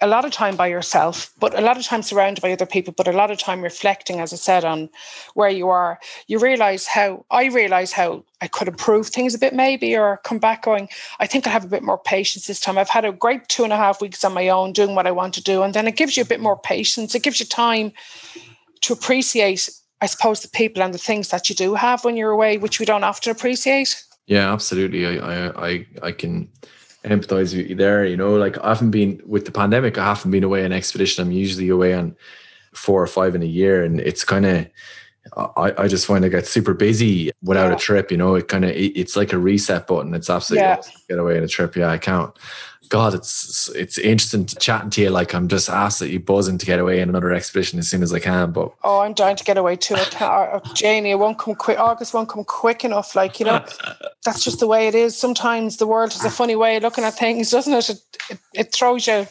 a 0.00 0.06
lot 0.06 0.24
of 0.24 0.30
time 0.30 0.54
by 0.54 0.68
yourself, 0.68 1.32
but 1.40 1.58
a 1.58 1.60
lot 1.60 1.76
of 1.76 1.84
time 1.84 2.02
surrounded 2.02 2.40
by 2.40 2.52
other 2.52 2.66
people, 2.66 2.94
but 2.96 3.08
a 3.08 3.12
lot 3.12 3.32
of 3.32 3.38
time 3.38 3.62
reflecting, 3.62 4.20
as 4.20 4.32
I 4.32 4.36
said, 4.36 4.64
on 4.64 4.88
where 5.34 5.50
you 5.50 5.68
are, 5.70 5.98
you 6.28 6.38
realize 6.38 6.86
how 6.86 7.24
I 7.32 7.46
realize 7.46 7.90
how 7.90 8.24
I 8.40 8.46
could 8.46 8.68
improve 8.68 9.08
things 9.08 9.34
a 9.34 9.38
bit, 9.38 9.54
maybe, 9.54 9.96
or 9.96 10.20
come 10.22 10.38
back 10.38 10.62
going, 10.62 10.88
I 11.18 11.26
think 11.26 11.46
I 11.46 11.50
have 11.50 11.64
a 11.64 11.68
bit 11.68 11.82
more 11.82 11.98
patience 11.98 12.46
this 12.46 12.60
time. 12.60 12.78
I've 12.78 12.88
had 12.88 13.04
a 13.04 13.10
great 13.10 13.48
two 13.48 13.64
and 13.64 13.72
a 13.72 13.76
half 13.76 14.00
weeks 14.00 14.22
on 14.22 14.34
my 14.34 14.48
own 14.48 14.72
doing 14.72 14.94
what 14.94 15.08
I 15.08 15.10
want 15.10 15.34
to 15.34 15.42
do. 15.42 15.64
And 15.64 15.74
then 15.74 15.88
it 15.88 15.96
gives 15.96 16.16
you 16.16 16.22
a 16.22 16.26
bit 16.26 16.40
more 16.40 16.56
patience. 16.56 17.16
It 17.16 17.24
gives 17.24 17.40
you 17.40 17.46
time 17.46 17.92
to 18.82 18.92
appreciate 18.92 19.68
I 20.00 20.06
suppose 20.06 20.40
the 20.40 20.48
people 20.48 20.82
and 20.82 20.94
the 20.94 20.98
things 20.98 21.28
that 21.28 21.48
you 21.48 21.54
do 21.54 21.74
have 21.74 22.04
when 22.04 22.16
you're 22.16 22.30
away, 22.30 22.58
which 22.58 22.78
we 22.78 22.86
don't 22.86 23.04
often 23.04 23.32
appreciate. 23.32 24.02
Yeah, 24.26 24.52
absolutely. 24.52 25.20
I 25.20 25.48
I 25.48 25.86
I, 26.02 26.12
can 26.12 26.48
empathize 27.04 27.56
with 27.56 27.68
you 27.68 27.74
there. 27.74 28.04
You 28.04 28.16
know, 28.16 28.36
like 28.36 28.58
I 28.58 28.68
haven't 28.68 28.90
been 28.90 29.20
with 29.26 29.46
the 29.46 29.52
pandemic. 29.52 29.98
I 29.98 30.04
haven't 30.04 30.30
been 30.30 30.44
away 30.44 30.64
on 30.64 30.72
expedition. 30.72 31.24
I'm 31.24 31.32
usually 31.32 31.68
away 31.68 31.94
on 31.94 32.14
four 32.74 33.02
or 33.02 33.06
five 33.06 33.34
in 33.34 33.42
a 33.42 33.46
year, 33.46 33.82
and 33.82 34.00
it's 34.00 34.24
kind 34.24 34.46
of. 34.46 34.66
I, 35.36 35.74
I 35.76 35.88
just 35.88 36.06
find 36.06 36.24
I 36.24 36.28
get 36.28 36.46
super 36.46 36.72
busy 36.72 37.30
without 37.42 37.68
yeah. 37.68 37.74
a 37.74 37.78
trip. 37.78 38.10
You 38.10 38.16
know, 38.16 38.34
it 38.34 38.48
kind 38.48 38.64
of 38.64 38.70
it, 38.70 38.96
it's 38.96 39.14
like 39.14 39.34
a 39.34 39.38
reset 39.38 39.86
button. 39.86 40.14
It's 40.14 40.30
absolutely 40.30 40.66
yeah. 40.66 40.80
get 41.06 41.18
away 41.18 41.36
on 41.36 41.44
a 41.44 41.48
trip. 41.48 41.76
Yeah, 41.76 41.90
I 41.90 41.98
can't. 41.98 42.34
God, 42.88 43.14
it's 43.14 43.68
it's 43.70 43.98
interesting 43.98 44.46
chatting 44.46 44.90
to 44.90 45.02
you. 45.02 45.10
Like 45.10 45.34
I'm 45.34 45.48
just 45.48 45.68
absolutely 45.68 46.18
buzzing 46.18 46.58
to 46.58 46.66
get 46.66 46.78
away 46.78 47.00
in 47.00 47.08
another 47.08 47.32
expedition 47.32 47.78
as 47.78 47.88
soon 47.88 48.02
as 48.02 48.12
I 48.12 48.18
can. 48.18 48.52
But 48.52 48.72
oh, 48.82 49.00
I'm 49.00 49.14
dying 49.14 49.36
to 49.36 49.44
get 49.44 49.56
away 49.56 49.76
too. 49.76 49.94
Uh, 49.94 50.60
Janie, 50.74 51.10
it 51.10 51.18
won't 51.18 51.38
come 51.38 51.54
quick. 51.54 51.78
August 51.78 52.14
won't 52.14 52.28
come 52.28 52.44
quick 52.44 52.84
enough. 52.84 53.14
Like 53.14 53.40
you 53.40 53.46
know, 53.46 53.64
that's 54.24 54.42
just 54.42 54.60
the 54.60 54.66
way 54.66 54.88
it 54.88 54.94
is. 54.94 55.16
Sometimes 55.16 55.76
the 55.76 55.86
world 55.86 56.12
has 56.12 56.24
a 56.24 56.30
funny 56.30 56.56
way 56.56 56.76
of 56.76 56.82
looking 56.82 57.04
at 57.04 57.14
things, 57.14 57.50
doesn't 57.50 57.72
it? 57.72 57.90
It, 57.90 58.00
it, 58.30 58.38
it 58.54 58.74
throws 58.74 59.06
you. 59.06 59.26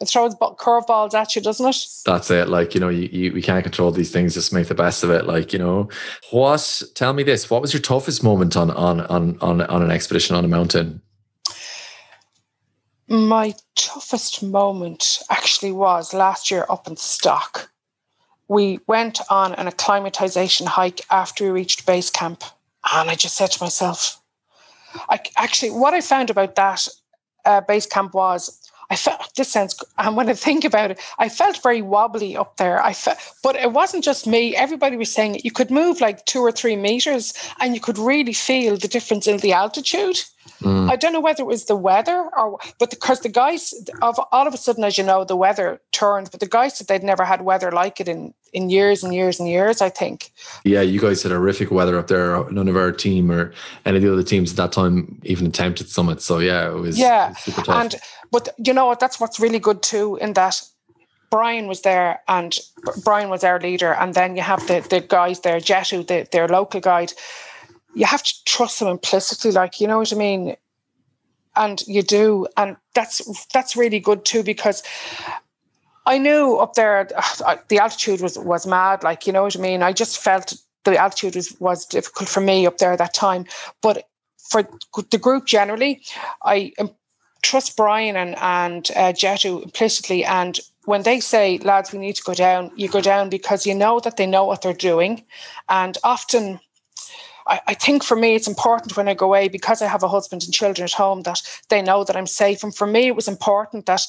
It 0.00 0.08
throws 0.08 0.34
curveballs 0.36 1.14
at 1.14 1.34
you, 1.34 1.42
doesn't 1.42 1.68
it? 1.68 1.84
That's 2.06 2.30
it. 2.30 2.48
Like 2.48 2.74
you 2.74 2.80
know, 2.80 2.88
you, 2.88 3.08
you 3.10 3.32
we 3.32 3.42
can't 3.42 3.64
control 3.64 3.90
these 3.90 4.12
things. 4.12 4.34
Just 4.34 4.52
make 4.52 4.68
the 4.68 4.74
best 4.74 5.02
of 5.02 5.10
it. 5.10 5.26
Like 5.26 5.52
you 5.52 5.58
know, 5.58 5.88
what? 6.30 6.82
Tell 6.94 7.12
me 7.12 7.22
this. 7.22 7.50
What 7.50 7.62
was 7.62 7.72
your 7.72 7.82
toughest 7.82 8.22
moment 8.22 8.56
on 8.56 8.70
on 8.70 9.00
on 9.02 9.38
on, 9.40 9.62
on 9.62 9.82
an 9.82 9.90
expedition 9.90 10.36
on 10.36 10.44
a 10.44 10.48
mountain? 10.48 11.02
My 13.08 13.54
toughest 13.74 14.42
moment 14.42 15.20
actually 15.30 15.72
was 15.72 16.12
last 16.12 16.50
year 16.50 16.66
up 16.68 16.86
in 16.86 16.96
Stok. 16.96 17.70
We 18.48 18.80
went 18.86 19.20
on 19.30 19.54
an 19.54 19.66
acclimatization 19.66 20.66
hike 20.66 21.00
after 21.10 21.44
we 21.44 21.50
reached 21.50 21.86
base 21.86 22.10
camp. 22.10 22.44
And 22.92 23.08
I 23.08 23.14
just 23.14 23.36
said 23.36 23.50
to 23.52 23.62
myself, 23.62 24.20
I 25.08 25.20
actually, 25.38 25.70
what 25.70 25.94
I 25.94 26.02
found 26.02 26.28
about 26.28 26.54
that 26.56 26.86
uh, 27.46 27.62
base 27.62 27.86
camp 27.86 28.12
was 28.12 28.58
I 28.90 28.96
felt 28.96 29.34
this 29.36 29.52
sounds, 29.52 29.82
and 29.98 30.16
when 30.16 30.30
I 30.30 30.34
think 30.34 30.64
about 30.64 30.90
it, 30.90 31.00
I 31.18 31.28
felt 31.28 31.62
very 31.62 31.82
wobbly 31.82 32.36
up 32.36 32.56
there. 32.56 32.82
I 32.82 32.94
felt, 32.94 33.18
but 33.42 33.54
it 33.56 33.72
wasn't 33.72 34.02
just 34.02 34.26
me. 34.26 34.56
Everybody 34.56 34.96
was 34.96 35.12
saying. 35.12 35.40
You 35.44 35.50
could 35.50 35.70
move 35.70 36.00
like 36.00 36.24
two 36.24 36.40
or 36.40 36.52
three 36.52 36.76
meters, 36.76 37.34
and 37.60 37.74
you 37.74 37.80
could 37.82 37.98
really 37.98 38.32
feel 38.32 38.78
the 38.78 38.88
difference 38.88 39.26
in 39.26 39.38
the 39.38 39.52
altitude. 39.52 40.20
Mm. 40.62 40.90
I 40.90 40.96
don't 40.96 41.12
know 41.12 41.20
whether 41.20 41.42
it 41.42 41.46
was 41.46 41.66
the 41.66 41.76
weather 41.76 42.30
or, 42.36 42.58
but 42.78 42.90
because 42.90 43.20
the, 43.20 43.28
the 43.28 43.32
guys 43.32 43.74
of 44.02 44.18
all 44.32 44.46
of 44.46 44.54
a 44.54 44.56
sudden, 44.56 44.84
as 44.84 44.98
you 44.98 45.04
know, 45.04 45.24
the 45.24 45.36
weather 45.36 45.80
turned. 45.92 46.30
But 46.30 46.40
the 46.40 46.46
guys 46.46 46.76
said 46.76 46.86
they'd 46.86 47.02
never 47.02 47.24
had 47.24 47.42
weather 47.42 47.70
like 47.70 48.00
it 48.00 48.08
in 48.08 48.34
in 48.52 48.70
years 48.70 49.04
and 49.04 49.14
years 49.14 49.38
and 49.38 49.48
years. 49.48 49.80
I 49.80 49.90
think. 49.90 50.32
Yeah, 50.64 50.80
you 50.80 51.00
guys 51.00 51.22
had 51.22 51.32
horrific 51.32 51.70
weather 51.70 51.98
up 51.98 52.08
there. 52.08 52.50
None 52.50 52.68
of 52.68 52.76
our 52.76 52.92
team 52.92 53.30
or 53.30 53.52
any 53.84 53.96
of 53.98 54.02
the 54.02 54.12
other 54.12 54.22
teams 54.22 54.50
at 54.52 54.56
that 54.56 54.72
time 54.72 55.20
even 55.24 55.46
attempted 55.46 55.88
summit. 55.88 56.22
So 56.22 56.38
yeah, 56.38 56.70
it 56.70 56.74
was 56.74 56.98
yeah, 56.98 57.34
it 57.46 57.56
was 57.56 57.68
and 57.68 57.94
but 58.30 58.48
you 58.58 58.72
know 58.72 58.86
what? 58.86 59.00
That's 59.00 59.20
what's 59.20 59.38
really 59.38 59.58
good 59.58 59.82
too. 59.82 60.16
In 60.20 60.32
that 60.34 60.62
Brian 61.30 61.66
was 61.66 61.82
there 61.82 62.20
and 62.28 62.58
Brian 63.04 63.28
was 63.28 63.44
our 63.44 63.60
leader. 63.60 63.92
And 63.94 64.14
then 64.14 64.36
you 64.36 64.42
have 64.42 64.66
the, 64.66 64.80
the 64.88 65.00
guys 65.00 65.40
there, 65.40 65.58
Jetu, 65.58 66.06
the, 66.06 66.26
their 66.32 66.48
local 66.48 66.80
guide, 66.80 67.12
you 67.94 68.06
have 68.06 68.22
to 68.22 68.44
trust 68.44 68.78
them 68.78 68.88
implicitly, 68.88 69.50
like 69.50 69.80
you 69.80 69.86
know 69.86 69.98
what 69.98 70.12
I 70.12 70.16
mean. 70.16 70.56
And 71.56 71.82
you 71.88 72.02
do, 72.02 72.46
and 72.56 72.76
that's 72.94 73.46
that's 73.48 73.76
really 73.76 73.98
good 73.98 74.24
too 74.24 74.42
because 74.42 74.82
I 76.06 76.16
knew 76.16 76.56
up 76.56 76.74
there 76.74 77.08
uh, 77.44 77.56
the 77.68 77.78
altitude 77.78 78.20
was 78.20 78.38
was 78.38 78.66
mad, 78.66 79.02
like 79.02 79.26
you 79.26 79.32
know 79.32 79.42
what 79.42 79.56
I 79.56 79.60
mean. 79.60 79.82
I 79.82 79.92
just 79.92 80.18
felt 80.18 80.54
the 80.84 80.96
altitude 80.96 81.36
was 81.36 81.54
was 81.60 81.84
difficult 81.84 82.28
for 82.28 82.40
me 82.40 82.66
up 82.66 82.78
there 82.78 82.92
at 82.92 82.98
that 82.98 83.12
time, 83.12 83.44
but 83.82 84.08
for 84.38 84.66
the 85.10 85.18
group 85.18 85.46
generally, 85.46 86.02
I 86.42 86.72
trust 87.42 87.76
Brian 87.76 88.16
and 88.16 88.36
and 88.38 88.88
uh, 88.96 89.12
Jetu 89.12 89.62
implicitly, 89.62 90.24
and 90.24 90.58
when 90.86 91.02
they 91.02 91.20
say, 91.20 91.58
"Lads, 91.58 91.92
we 91.92 91.98
need 91.98 92.16
to 92.16 92.22
go 92.22 92.34
down," 92.34 92.70
you 92.74 92.88
go 92.88 93.02
down 93.02 93.28
because 93.28 93.66
you 93.66 93.74
know 93.74 94.00
that 94.00 94.16
they 94.16 94.26
know 94.26 94.44
what 94.44 94.62
they're 94.62 94.72
doing, 94.72 95.24
and 95.68 95.98
often 96.04 96.60
I, 97.48 97.60
I 97.68 97.74
think 97.74 98.04
for 98.04 98.16
me, 98.16 98.34
it's 98.34 98.48
important 98.48 98.96
when 98.96 99.08
I 99.08 99.14
go 99.14 99.26
away 99.26 99.48
because 99.48 99.82
I 99.82 99.88
have 99.88 100.02
a 100.02 100.08
husband 100.08 100.44
and 100.44 100.52
children 100.52 100.84
at 100.84 100.92
home 100.92 101.22
that 101.22 101.40
they 101.68 101.82
know 101.82 102.04
that 102.04 102.16
I'm 102.16 102.26
safe. 102.26 102.62
And 102.62 102.74
for 102.74 102.86
me, 102.86 103.06
it 103.06 103.16
was 103.16 103.28
important 103.28 103.86
that 103.86 104.06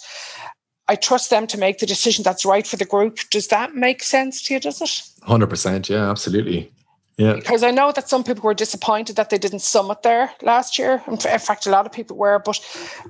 I 0.88 0.96
trust 0.96 1.30
them 1.30 1.48
to 1.48 1.58
make 1.58 1.78
the 1.78 1.86
decision 1.86 2.24
that's 2.24 2.46
right 2.46 2.68
for 2.68 2.76
the 2.76 2.86
group. 2.86 3.20
Does 3.32 3.48
that 3.48 3.76
make 3.76 4.04
sense 4.04 4.42
to 4.44 4.56
you? 4.56 4.60
Does 4.60 4.82
it? 4.82 5.04
Hundred 5.24 5.50
percent. 5.50 5.90
Yeah, 5.90 6.10
absolutely. 6.10 6.72
Yeah. 7.18 7.34
Because 7.34 7.64
I 7.64 7.72
know 7.72 7.92
that 7.92 8.08
some 8.08 8.24
people 8.24 8.44
were 8.44 8.54
disappointed 8.54 9.18
that 9.18 9.30
they 9.30 9.38
didn't 9.38 9.60
summit 9.60 10.04
there 10.04 10.32
last 10.42 10.80
year. 10.80 11.04
In 11.06 11.18
fact, 11.18 11.68
a 11.68 11.70
lot 11.70 11.86
of 11.86 11.92
people 11.92 12.16
were. 12.16 12.40
But 12.40 12.62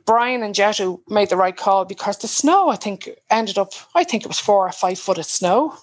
Brian 0.06 0.42
and 0.42 0.56
Jetu 0.56 1.00
made 1.08 1.30
the 1.30 1.38
right 1.38 1.56
call 1.56 1.86
because 1.86 2.18
the 2.18 2.28
snow, 2.28 2.70
I 2.70 2.76
think, 2.76 3.08
ended 3.30 3.60
up, 3.60 3.72
I 3.94 4.04
think 4.04 4.24
it 4.24 4.28
was 4.28 4.40
four 4.40 4.66
or 4.66 4.72
five 4.72 4.98
foot 4.98 5.20
of 5.20 5.26
snow. 5.26 5.78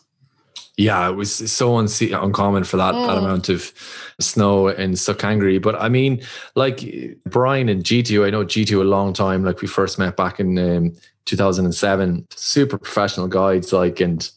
Yeah, 0.76 1.08
it 1.08 1.14
was 1.14 1.34
so 1.50 1.78
uncommon 1.78 2.64
for 2.64 2.76
that, 2.76 2.94
mm. 2.94 3.06
that 3.06 3.16
amount 3.16 3.48
of 3.48 3.72
snow 4.20 4.68
in 4.68 4.94
Stok 4.94 5.18
Kangri. 5.18 5.60
But 5.60 5.74
I 5.76 5.88
mean, 5.88 6.20
like 6.54 7.16
Brian 7.24 7.70
and 7.70 7.82
Jetu, 7.82 8.26
I 8.26 8.30
know 8.30 8.44
Jetu 8.44 8.80
a 8.80 8.84
long 8.84 9.14
time. 9.14 9.42
Like 9.42 9.62
we 9.62 9.68
first 9.68 9.98
met 9.98 10.16
back 10.16 10.38
in 10.38 10.58
um, 10.58 10.92
2007. 11.24 12.26
Super 12.30 12.76
professional 12.76 13.26
guides, 13.26 13.72
like, 13.72 14.00
and 14.00 14.30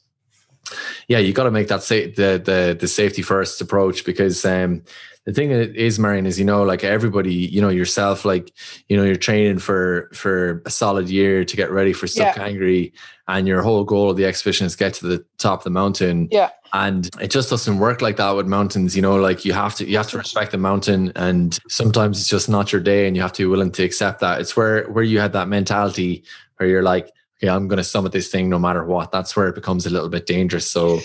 yeah, 1.07 1.19
you 1.19 1.33
got 1.33 1.43
to 1.43 1.51
make 1.51 1.67
that 1.67 1.83
sa- 1.83 1.95
the 2.15 2.41
the 2.43 2.77
the 2.79 2.87
safety 2.87 3.21
first 3.21 3.61
approach 3.61 4.05
because 4.05 4.45
um, 4.45 4.83
the 5.25 5.33
thing 5.33 5.51
is, 5.51 5.99
Marion, 5.99 6.25
is 6.25 6.39
you 6.39 6.45
know, 6.45 6.63
like 6.63 6.83
everybody, 6.83 7.33
you 7.33 7.61
know, 7.61 7.69
yourself, 7.69 8.25
like 8.25 8.51
you 8.87 8.97
know, 8.97 9.03
you're 9.03 9.15
training 9.15 9.59
for 9.59 10.09
for 10.13 10.63
a 10.65 10.69
solid 10.69 11.09
year 11.09 11.45
to 11.45 11.55
get 11.55 11.69
ready 11.71 11.93
for 11.93 12.07
Stok 12.07 12.35
Kangri, 12.35 12.91
yeah. 12.93 13.35
and 13.35 13.47
your 13.47 13.61
whole 13.61 13.83
goal 13.83 14.09
of 14.09 14.17
the 14.17 14.25
expedition 14.25 14.65
is 14.65 14.75
get 14.75 14.95
to 14.95 15.07
the 15.07 15.23
top 15.37 15.59
of 15.59 15.63
the 15.65 15.69
mountain. 15.69 16.29
Yeah, 16.31 16.49
and 16.73 17.09
it 17.21 17.29
just 17.29 17.49
doesn't 17.49 17.77
work 17.77 18.01
like 18.01 18.17
that 18.17 18.31
with 18.31 18.47
mountains. 18.47 18.95
You 18.95 19.01
know, 19.01 19.17
like 19.17 19.45
you 19.45 19.53
have 19.53 19.75
to 19.75 19.87
you 19.87 19.97
have 19.97 20.09
to 20.09 20.17
respect 20.17 20.51
the 20.51 20.57
mountain, 20.57 21.11
and 21.15 21.59
sometimes 21.67 22.19
it's 22.19 22.29
just 22.29 22.49
not 22.49 22.71
your 22.71 22.81
day, 22.81 23.05
and 23.05 23.15
you 23.15 23.21
have 23.21 23.33
to 23.33 23.43
be 23.43 23.47
willing 23.47 23.71
to 23.73 23.83
accept 23.83 24.21
that. 24.21 24.41
It's 24.41 24.55
where 24.55 24.85
where 24.89 25.03
you 25.03 25.19
had 25.19 25.33
that 25.33 25.47
mentality 25.47 26.23
where 26.57 26.67
you're 26.67 26.83
like 26.83 27.11
okay, 27.39 27.49
I'm 27.49 27.67
going 27.67 27.77
to 27.77 27.83
summit 27.83 28.11
this 28.11 28.27
thing 28.27 28.49
no 28.49 28.59
matter 28.59 28.83
what. 28.83 29.11
That's 29.11 29.35
where 29.35 29.47
it 29.47 29.55
becomes 29.55 29.85
a 29.85 29.89
little 29.89 30.09
bit 30.09 30.25
dangerous. 30.25 30.69
So, 30.69 30.95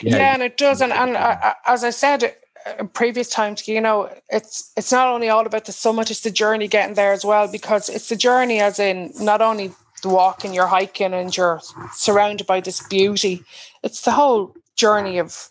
yeah, 0.00 0.16
yeah 0.16 0.34
and 0.34 0.42
it 0.42 0.56
does. 0.56 0.80
And, 0.80 0.92
and 0.92 1.16
uh, 1.16 1.54
as 1.66 1.84
I 1.84 1.90
said 1.90 2.24
uh, 2.24 2.72
in 2.80 2.88
previous 2.88 3.28
times, 3.28 3.68
you 3.68 3.80
know, 3.80 4.10
it's 4.30 4.72
it's 4.76 4.92
not 4.92 5.08
only 5.08 5.28
all 5.28 5.46
about 5.46 5.66
the 5.66 5.72
summit; 5.72 6.10
it's 6.10 6.20
the 6.20 6.30
journey 6.30 6.68
getting 6.68 6.94
there 6.94 7.12
as 7.12 7.24
well. 7.24 7.50
Because 7.50 7.88
it's 7.88 8.08
the 8.08 8.16
journey, 8.16 8.60
as 8.60 8.78
in 8.78 9.12
not 9.20 9.42
only 9.42 9.72
the 10.02 10.08
walking, 10.08 10.54
you're 10.54 10.66
hiking, 10.66 11.12
and 11.12 11.36
you're 11.36 11.60
surrounded 11.92 12.46
by 12.46 12.60
this 12.60 12.86
beauty. 12.88 13.42
It's 13.82 14.02
the 14.02 14.12
whole 14.12 14.54
journey 14.76 15.18
of, 15.18 15.50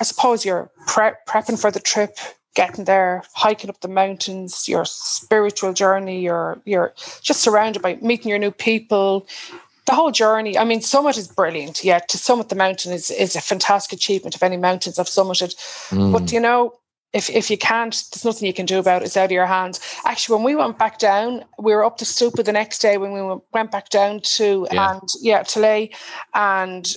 I 0.00 0.04
suppose, 0.04 0.44
you're 0.44 0.70
pre- 0.86 1.12
prepping 1.26 1.60
for 1.60 1.70
the 1.70 1.80
trip, 1.80 2.18
getting 2.54 2.84
there, 2.84 3.22
hiking 3.34 3.70
up 3.70 3.80
the 3.80 3.88
mountains, 3.88 4.68
your 4.68 4.84
spiritual 4.84 5.72
journey, 5.72 6.20
you're 6.20 6.60
you're 6.66 6.92
just 7.22 7.40
surrounded 7.40 7.80
by 7.80 7.96
meeting 7.96 8.28
your 8.28 8.38
new 8.38 8.50
people, 8.50 9.26
the 9.90 9.96
whole 9.96 10.10
journey. 10.12 10.56
I 10.56 10.64
mean, 10.64 10.80
summit 10.80 11.16
is 11.16 11.28
brilliant. 11.28 11.84
Yeah, 11.84 11.98
to 11.98 12.18
summit 12.18 12.48
the 12.48 12.54
mountain 12.54 12.92
is 12.92 13.10
is 13.10 13.36
a 13.36 13.40
fantastic 13.40 13.98
achievement 13.98 14.34
of 14.34 14.42
any 14.42 14.56
mountains 14.56 14.98
I've 14.98 15.06
summited. 15.06 15.54
Mm. 15.90 16.12
But 16.12 16.32
you 16.32 16.40
know, 16.40 16.74
if 17.12 17.28
if 17.28 17.50
you 17.50 17.58
can't, 17.58 17.92
there's 18.12 18.24
nothing 18.24 18.46
you 18.46 18.54
can 18.54 18.66
do 18.66 18.78
about 18.78 19.02
it. 19.02 19.06
It's 19.06 19.16
out 19.16 19.24
of 19.24 19.32
your 19.32 19.46
hands. 19.46 19.80
Actually, 20.04 20.36
when 20.36 20.44
we 20.44 20.54
went 20.54 20.78
back 20.78 20.98
down, 20.98 21.44
we 21.58 21.74
were 21.74 21.84
up 21.84 21.96
to 21.98 22.04
Stupa 22.04 22.44
the 22.44 22.52
next 22.52 22.78
day 22.78 22.98
when 22.98 23.12
we 23.12 23.40
went 23.52 23.72
back 23.72 23.88
down 23.88 24.20
to 24.36 24.68
yeah. 24.70 24.92
and 24.92 25.08
yeah, 25.20 25.44
Leh, 25.56 25.88
and 26.34 26.94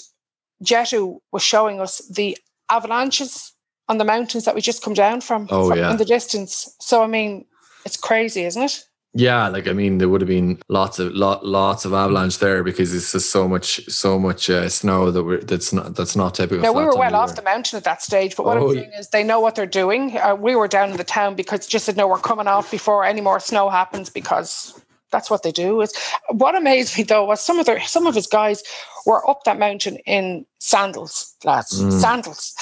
Jetu 0.63 1.17
was 1.31 1.43
showing 1.43 1.81
us 1.81 1.97
the 2.09 2.37
avalanches 2.69 3.53
on 3.89 3.97
the 3.97 4.05
mountains 4.05 4.45
that 4.45 4.55
we 4.55 4.61
just 4.61 4.83
come 4.83 4.93
down 4.93 5.19
from, 5.19 5.47
oh, 5.49 5.67
from 5.69 5.79
yeah. 5.79 5.91
in 5.91 5.97
the 5.97 6.05
distance. 6.05 6.73
So 6.79 7.03
I 7.03 7.07
mean, 7.07 7.45
it's 7.85 7.97
crazy, 7.97 8.43
isn't 8.43 8.61
it? 8.61 8.85
Yeah, 9.15 9.47
like 9.47 9.67
I 9.67 9.73
mean, 9.73 9.99
there 9.99 10.09
would 10.09 10.21
have 10.21 10.27
been 10.27 10.59
lots 10.69 10.97
of 10.97 11.13
lot, 11.13 11.45
lots 11.45 11.85
of 11.85 11.93
avalanche 11.93 12.39
there 12.39 12.63
because 12.63 12.95
it's 12.95 13.11
just 13.11 13.29
so 13.29 13.47
much, 13.47 13.85
so 13.87 14.17
much 14.17 14.49
uh, 14.49 14.67
snow 14.69 15.11
that 15.11 15.23
we're 15.23 15.39
that's 15.39 15.71
not 15.71 15.95
that's 15.95 16.15
not 16.15 16.33
typical. 16.33 16.63
No, 16.63 16.73
we 16.73 16.83
were 16.83 16.95
well 16.97 17.15
off 17.15 17.35
the 17.35 17.43
mountain 17.43 17.77
at 17.77 17.83
that 17.83 18.01
stage, 18.01 18.35
but 18.35 18.43
what 18.43 18.57
oh, 18.57 18.69
I'm 18.69 18.75
saying 18.75 18.91
is 18.97 19.09
they 19.09 19.23
know 19.23 19.39
what 19.39 19.53
they're 19.53 19.67
doing. 19.67 20.17
Uh, 20.17 20.33
we 20.33 20.55
were 20.55 20.67
down 20.67 20.89
in 20.89 20.97
the 20.97 21.03
town 21.03 21.35
because 21.35 21.67
just 21.67 21.85
said 21.85 21.95
no, 21.95 22.07
we're 22.07 22.17
coming 22.17 22.47
off 22.47 22.71
before 22.71 23.05
any 23.05 23.21
more 23.21 23.39
snow 23.39 23.69
happens 23.69 24.09
because 24.09 24.81
that's 25.11 25.29
what 25.29 25.43
they 25.43 25.51
do. 25.51 25.81
Is 25.81 25.93
what 26.29 26.55
amazed 26.55 26.97
me 26.97 27.03
though 27.03 27.23
was 27.23 27.39
some 27.39 27.59
of 27.59 27.67
their 27.67 27.81
some 27.81 28.07
of 28.07 28.15
his 28.15 28.25
guys 28.25 28.63
were 29.05 29.29
up 29.29 29.43
that 29.43 29.59
mountain 29.59 29.97
in 30.07 30.43
sandals, 30.57 31.35
lads, 31.43 31.79
mm. 31.79 31.91
sandals, 32.01 32.55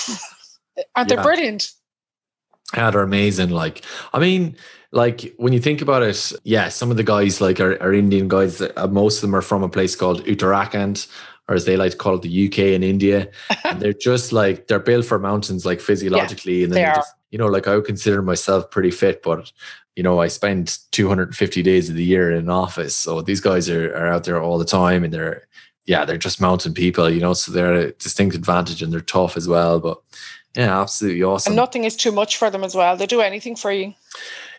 and 0.97 1.09
they're 1.09 1.23
brilliant. 1.23 1.71
Yeah, 2.75 2.91
they're 2.91 3.01
amazing. 3.01 3.49
Like, 3.49 3.83
I 4.13 4.19
mean, 4.19 4.55
like 4.91 5.33
when 5.37 5.53
you 5.53 5.59
think 5.59 5.81
about 5.81 6.03
it, 6.03 6.33
yeah, 6.43 6.69
some 6.69 6.91
of 6.91 6.97
the 6.97 7.03
guys 7.03 7.41
like 7.41 7.59
are, 7.59 7.81
are 7.81 7.93
Indian 7.93 8.27
guys. 8.27 8.61
Uh, 8.61 8.87
most 8.89 9.17
of 9.17 9.21
them 9.21 9.35
are 9.35 9.41
from 9.41 9.63
a 9.63 9.69
place 9.69 9.95
called 9.95 10.23
Uttarakhand, 10.25 11.07
or 11.47 11.55
as 11.55 11.65
they 11.65 11.77
like 11.77 11.91
to 11.91 11.97
call 11.97 12.15
it, 12.15 12.21
the 12.21 12.47
UK 12.47 12.59
in 12.59 12.83
India. 12.83 13.29
and 13.65 13.79
they're 13.79 13.93
just 13.93 14.31
like 14.31 14.67
they're 14.67 14.79
built 14.79 15.05
for 15.05 15.19
mountains, 15.19 15.65
like 15.65 15.81
physiologically, 15.81 16.59
yeah, 16.59 16.63
and 16.65 16.73
then 16.73 16.95
just, 16.95 17.13
you 17.31 17.37
know, 17.37 17.47
like 17.47 17.67
I 17.67 17.75
would 17.75 17.85
consider 17.85 18.21
myself 18.21 18.69
pretty 18.71 18.91
fit, 18.91 19.23
but 19.23 19.51
you 19.95 20.03
know, 20.03 20.21
I 20.21 20.27
spend 20.27 20.77
250 20.91 21.63
days 21.63 21.89
of 21.89 21.95
the 21.95 22.03
year 22.03 22.31
in 22.31 22.37
an 22.37 22.49
office. 22.49 22.95
So 22.95 23.21
these 23.21 23.41
guys 23.41 23.69
are, 23.69 23.93
are 23.93 24.07
out 24.07 24.23
there 24.23 24.41
all 24.41 24.57
the 24.57 24.65
time 24.65 25.03
and 25.03 25.13
they're, 25.13 25.47
yeah, 25.85 26.05
they're 26.05 26.17
just 26.17 26.39
mountain 26.39 26.73
people, 26.73 27.09
you 27.09 27.19
know, 27.19 27.33
so 27.33 27.51
they're 27.51 27.73
a 27.73 27.91
distinct 27.93 28.35
advantage 28.35 28.81
and 28.81 28.93
they're 28.93 29.01
tough 29.01 29.35
as 29.35 29.47
well. 29.47 29.79
But 29.79 30.01
yeah, 30.55 30.81
absolutely 30.81 31.23
awesome. 31.23 31.51
And 31.51 31.57
nothing 31.57 31.83
is 31.85 31.95
too 31.95 32.11
much 32.11 32.37
for 32.37 32.49
them 32.49 32.63
as 32.63 32.75
well. 32.75 32.97
They 32.97 33.07
do 33.07 33.21
anything 33.21 33.55
for 33.55 33.71
you. 33.71 33.93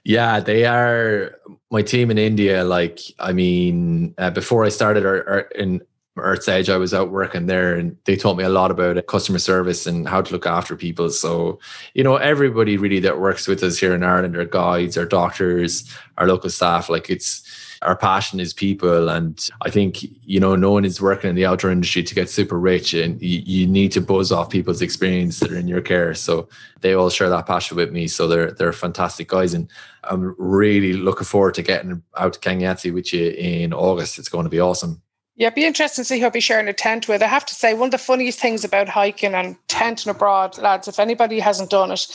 Yeah, 0.04 0.40
they 0.40 0.64
are 0.64 1.38
my 1.70 1.82
team 1.82 2.10
in 2.10 2.18
India. 2.18 2.64
Like, 2.64 3.00
I 3.18 3.32
mean, 3.32 4.14
uh, 4.18 4.30
before 4.30 4.64
I 4.64 4.68
started 4.68 5.06
our, 5.06 5.28
our, 5.28 5.40
in 5.54 5.80
Earth's 6.16 6.48
Edge, 6.48 6.68
I 6.68 6.76
was 6.76 6.92
out 6.92 7.10
working 7.10 7.46
there 7.46 7.74
and 7.74 7.96
they 8.04 8.16
taught 8.16 8.36
me 8.36 8.44
a 8.44 8.48
lot 8.48 8.70
about 8.70 9.06
customer 9.06 9.38
service 9.38 9.86
and 9.86 10.08
how 10.08 10.20
to 10.20 10.32
look 10.32 10.46
after 10.46 10.76
people. 10.76 11.10
So, 11.10 11.60
you 11.94 12.02
know, 12.02 12.16
everybody 12.16 12.76
really 12.76 13.00
that 13.00 13.20
works 13.20 13.46
with 13.46 13.62
us 13.62 13.78
here 13.78 13.94
in 13.94 14.02
Ireland, 14.02 14.36
our 14.36 14.44
guides, 14.44 14.98
our 14.98 15.06
doctors, 15.06 15.88
our 16.18 16.26
local 16.26 16.50
staff, 16.50 16.88
like 16.88 17.08
it's, 17.08 17.42
our 17.82 17.96
passion 17.96 18.40
is 18.40 18.52
people. 18.52 19.08
And 19.08 19.48
I 19.62 19.70
think, 19.70 20.02
you 20.24 20.40
know, 20.40 20.56
no 20.56 20.72
one 20.72 20.84
is 20.84 21.00
working 21.00 21.30
in 21.30 21.36
the 21.36 21.46
outdoor 21.46 21.70
industry 21.70 22.02
to 22.02 22.14
get 22.14 22.30
super 22.30 22.58
rich 22.58 22.94
and 22.94 23.20
you, 23.20 23.42
you 23.44 23.66
need 23.66 23.92
to 23.92 24.00
buzz 24.00 24.32
off 24.32 24.50
people's 24.50 24.82
experience 24.82 25.40
that 25.40 25.52
are 25.52 25.58
in 25.58 25.68
your 25.68 25.80
care. 25.80 26.14
So 26.14 26.48
they 26.80 26.94
all 26.94 27.10
share 27.10 27.28
that 27.28 27.46
passion 27.46 27.76
with 27.76 27.92
me. 27.92 28.08
So 28.08 28.28
they're, 28.28 28.52
they're 28.52 28.72
fantastic 28.72 29.28
guys. 29.28 29.54
And 29.54 29.68
I'm 30.04 30.34
really 30.38 30.92
looking 30.94 31.24
forward 31.24 31.54
to 31.54 31.62
getting 31.62 32.02
out 32.16 32.34
to 32.34 32.40
Kang 32.40 32.60
Yatse 32.60 32.92
with 32.92 33.12
you 33.12 33.30
in 33.30 33.72
August. 33.72 34.18
It's 34.18 34.28
going 34.28 34.44
to 34.44 34.50
be 34.50 34.60
awesome. 34.60 35.02
Yeah, 35.34 35.46
it'd 35.46 35.54
be 35.54 35.64
interesting 35.64 36.02
to 36.02 36.06
see 36.06 36.18
who 36.18 36.26
I'll 36.26 36.30
be 36.30 36.40
sharing 36.40 36.68
a 36.68 36.74
tent 36.74 37.08
with. 37.08 37.22
I 37.22 37.26
have 37.26 37.46
to 37.46 37.54
say, 37.54 37.72
one 37.72 37.86
of 37.86 37.92
the 37.92 37.98
funniest 37.98 38.38
things 38.38 38.64
about 38.64 38.88
hiking 38.88 39.34
and 39.34 39.56
tenting 39.66 40.10
abroad, 40.10 40.58
lads, 40.58 40.88
if 40.88 41.00
anybody 41.00 41.40
hasn't 41.40 41.70
done 41.70 41.90
it, 41.90 42.06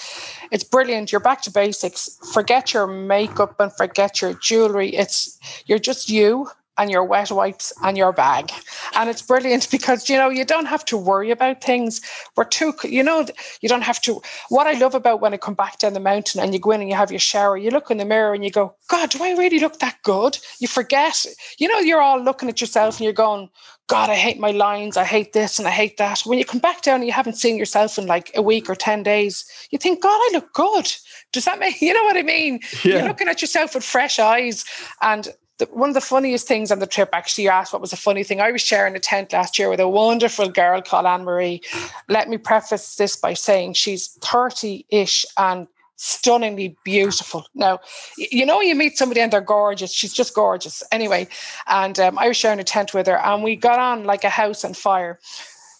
it's 0.51 0.63
brilliant. 0.63 1.11
You're 1.11 1.19
back 1.19 1.41
to 1.43 1.51
basics. 1.51 2.15
Forget 2.31 2.75
your 2.75 2.85
makeup 2.85 3.59
and 3.59 3.73
forget 3.73 4.21
your 4.21 4.35
jewelry. 4.35 4.89
It's 4.89 5.39
you're 5.65 5.79
just 5.79 6.09
you 6.09 6.47
and 6.77 6.91
your 6.91 7.03
wet 7.03 7.31
wipes 7.31 7.73
and 7.83 7.97
your 7.97 8.11
bag. 8.11 8.51
And 8.95 9.09
it's 9.09 9.21
brilliant 9.21 9.69
because, 9.71 10.09
you 10.09 10.17
know, 10.17 10.29
you 10.29 10.45
don't 10.45 10.65
have 10.65 10.85
to 10.85 10.97
worry 10.97 11.31
about 11.31 11.63
things. 11.63 12.01
We're 12.35 12.45
too, 12.45 12.73
you 12.83 13.03
know, 13.03 13.25
you 13.61 13.69
don't 13.69 13.83
have 13.83 14.01
to. 14.01 14.21
What 14.49 14.67
I 14.67 14.73
love 14.73 14.95
about 14.95 15.21
when 15.21 15.33
I 15.33 15.37
come 15.37 15.55
back 15.55 15.79
down 15.79 15.93
the 15.93 15.99
mountain 15.99 16.41
and 16.41 16.53
you 16.53 16.59
go 16.59 16.71
in 16.71 16.81
and 16.81 16.89
you 16.89 16.95
have 16.95 17.11
your 17.11 17.19
shower, 17.19 17.57
you 17.57 17.71
look 17.71 17.89
in 17.89 17.97
the 17.97 18.05
mirror 18.05 18.33
and 18.33 18.43
you 18.43 18.51
go, 18.51 18.75
God, 18.89 19.09
do 19.09 19.23
I 19.23 19.31
really 19.31 19.59
look 19.59 19.79
that 19.79 19.97
good? 20.03 20.37
You 20.59 20.67
forget, 20.67 21.25
you 21.57 21.67
know, 21.67 21.79
you're 21.79 22.01
all 22.01 22.21
looking 22.21 22.49
at 22.49 22.61
yourself 22.61 22.97
and 22.97 23.05
you're 23.05 23.13
going, 23.13 23.49
God, 23.87 24.09
I 24.09 24.15
hate 24.15 24.37
my 24.37 24.51
lines. 24.51 24.97
I 24.97 25.05
hate 25.05 25.31
this 25.31 25.59
and 25.59 25.67
I 25.67 25.71
hate 25.71 25.97
that. 25.97 26.21
When 26.21 26.37
you 26.37 26.43
come 26.43 26.59
back 26.59 26.81
down 26.81 26.95
and 26.95 27.05
you 27.05 27.13
haven't 27.13 27.37
seen 27.37 27.57
yourself 27.57 27.97
in 27.97 28.05
like 28.05 28.31
a 28.35 28.41
week 28.41 28.69
or 28.69 28.75
10 28.75 29.01
days, 29.01 29.45
you 29.71 29.77
think, 29.77 30.03
God, 30.03 30.09
I 30.09 30.29
look 30.33 30.53
good. 30.53 30.91
Does 31.31 31.45
that 31.45 31.59
make, 31.59 31.81
you 31.81 31.93
know 31.93 32.03
what 32.03 32.17
I 32.17 32.23
mean? 32.23 32.59
Yeah. 32.83 32.97
You're 32.97 33.07
looking 33.07 33.29
at 33.29 33.41
yourself 33.41 33.75
with 33.75 33.85
fresh 33.85 34.19
eyes. 34.19 34.65
And 35.01 35.29
the, 35.57 35.65
one 35.71 35.89
of 35.89 35.95
the 35.95 36.01
funniest 36.01 36.47
things 36.47 36.71
on 36.71 36.79
the 36.79 36.87
trip, 36.87 37.09
actually, 37.13 37.45
you 37.45 37.49
asked 37.49 37.73
what 37.73 37.81
was 37.81 37.93
a 37.93 37.97
funny 37.97 38.23
thing. 38.23 38.39
I 38.39 38.51
was 38.51 38.61
sharing 38.61 38.95
a 38.95 38.99
tent 38.99 39.33
last 39.33 39.57
year 39.57 39.69
with 39.69 39.79
a 39.79 39.87
wonderful 39.87 40.49
girl 40.49 40.81
called 40.81 41.05
Anne 41.05 41.23
Marie. 41.23 41.61
Let 42.07 42.29
me 42.29 42.37
preface 42.37 42.95
this 42.95 43.15
by 43.15 43.33
saying 43.33 43.73
she's 43.73 44.07
30 44.21 44.85
ish 44.89 45.25
and 45.37 45.67
stunningly 45.95 46.77
beautiful. 46.83 47.45
Now, 47.55 47.79
you 48.17 48.45
know, 48.45 48.61
you 48.61 48.75
meet 48.75 48.97
somebody 48.97 49.19
and 49.19 49.33
they're 49.33 49.41
gorgeous. 49.41 49.91
She's 49.91 50.13
just 50.13 50.35
gorgeous. 50.35 50.83
Anyway, 50.91 51.27
and 51.65 51.99
um, 51.99 52.19
I 52.19 52.27
was 52.27 52.37
sharing 52.37 52.59
a 52.59 52.63
tent 52.63 52.93
with 52.93 53.07
her 53.07 53.17
and 53.17 53.43
we 53.43 53.55
got 53.55 53.79
on 53.79 54.03
like 54.03 54.23
a 54.23 54.29
house 54.29 54.63
on 54.63 54.75
fire. 54.75 55.19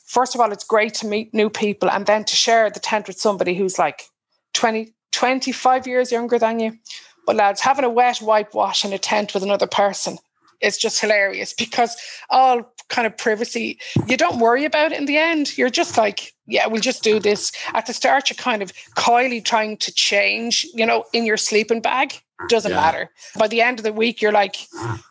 First 0.06 0.34
of 0.34 0.42
all, 0.42 0.52
it's 0.52 0.64
great 0.64 0.96
to 0.96 1.08
meet 1.08 1.34
new 1.36 1.52
people 1.52 1.92
and 1.92 2.08
then 2.08 2.24
to 2.24 2.36
share 2.36 2.70
the 2.72 2.80
tent 2.80 3.08
with 3.08 3.20
somebody 3.20 3.54
who's 3.54 3.78
like 3.78 4.06
20, 4.54 4.92
25 5.12 5.86
years 5.86 6.12
younger 6.12 6.40
than 6.40 6.60
you 6.60 6.80
but 7.28 7.36
lads, 7.36 7.62
having 7.62 7.86
a 7.86 7.90
wet 7.90 8.20
wipe 8.22 8.56
wash 8.56 8.84
in 8.84 8.94
a 8.94 8.98
tent 8.98 9.36
with 9.36 9.44
another 9.44 9.68
person, 9.68 10.18
is 10.62 10.78
just 10.78 11.00
hilarious 11.00 11.54
because 11.54 11.96
all 12.32 12.74
kind 12.90 13.06
of 13.06 13.16
privacy, 13.16 13.78
you 14.08 14.18
don't 14.18 14.40
worry 14.40 14.66
about 14.66 14.92
it 14.92 14.98
in 14.98 15.06
the 15.06 15.18
end. 15.18 15.56
You're 15.56 15.70
just 15.70 15.98
like, 15.98 16.34
yeah, 16.48 16.66
we'll 16.68 16.82
just 16.82 17.04
do 17.04 17.20
this. 17.20 17.52
At 17.74 17.86
the 17.86 17.94
start, 17.94 18.30
you're 18.30 18.36
kind 18.36 18.62
of 18.62 18.72
coyly 18.96 19.42
trying 19.42 19.78
to 19.78 19.94
change, 19.94 20.66
you 20.74 20.86
know, 20.86 21.06
in 21.14 21.26
your 21.26 21.38
sleeping 21.38 21.82
bag. 21.82 22.22
Doesn't 22.50 22.72
yeah. 22.72 22.78
matter. 22.78 23.10
By 23.36 23.48
the 23.48 23.62
end 23.62 23.80
of 23.80 23.84
the 23.84 23.92
week, 23.92 24.22
you're 24.22 24.32
like, 24.32 24.56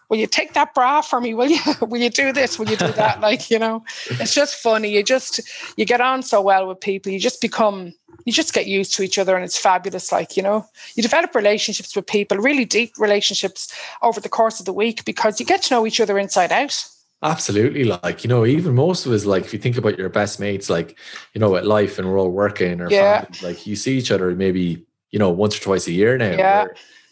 will 0.09 0.17
you 0.17 0.29
take 0.29 0.55
that 0.55 0.75
bra 0.75 1.01
for 1.01 1.21
me? 1.21 1.35
Will 1.35 1.51
you 1.51 1.61
will 1.81 2.01
you 2.01 2.11
do 2.11 2.33
this? 2.33 2.59
Will 2.59 2.69
you 2.69 2.77
do 2.77 2.93
that? 2.93 3.21
like, 3.29 3.51
you 3.51 3.59
know, 3.59 3.85
it's 4.11 4.33
just 4.33 4.57
funny. 4.57 4.89
You 4.91 5.03
just 5.03 5.41
you 5.77 5.85
get 5.85 6.01
on 6.01 6.23
so 6.23 6.41
well 6.41 6.69
with 6.69 6.81
people. 6.81 7.13
You 7.13 7.19
just 7.19 7.41
become 7.41 7.93
you 8.25 8.33
just 8.33 8.55
get 8.55 8.67
used 8.67 8.95
to 8.95 9.03
each 9.03 9.19
other 9.19 9.35
and 9.35 9.45
it's 9.45 9.59
fabulous. 9.59 10.13
Like, 10.13 10.37
you 10.37 10.43
know, 10.43 10.67
you 10.95 11.03
develop 11.03 11.35
relationships 11.35 11.95
with 11.95 12.07
people, 12.07 12.39
really 12.39 12.65
deep 12.65 12.93
relationships 12.97 13.73
over 14.03 14.21
the 14.21 14.29
course 14.29 14.61
of 14.61 14.67
the 14.67 14.73
week 14.73 15.05
because 15.05 15.39
you 15.41 15.47
get 15.47 15.63
to 15.63 15.75
know 15.75 15.87
each 15.87 16.01
other 16.01 16.19
inside 16.19 16.53
out. 16.53 16.87
Absolutely. 17.23 17.85
Like, 17.85 18.25
you 18.25 18.29
know, 18.29 18.45
even 18.45 18.75
most 18.75 19.07
of 19.07 19.13
us, 19.13 19.25
like, 19.25 19.45
if 19.45 19.53
you 19.53 19.59
think 19.59 19.77
about 19.77 19.99
your 19.99 20.09
best 20.09 20.39
mates, 20.39 20.69
like, 20.69 20.99
you 21.33 21.41
know, 21.41 21.57
at 21.57 21.67
life 21.67 21.99
and 21.99 22.09
we're 22.09 22.19
all 22.19 22.31
working 22.31 22.81
or 22.81 22.91
yeah. 22.91 23.23
Families, 23.23 23.43
like, 23.43 23.67
you 23.67 23.75
see 23.75 23.97
each 23.97 24.11
other 24.11 24.35
maybe, 24.35 24.85
you 25.11 25.19
know, 25.19 25.31
once 25.31 25.57
or 25.57 25.63
twice 25.63 25.87
a 25.87 25.93
year 25.93 26.19
now. 26.19 26.33
Yeah 26.37 26.67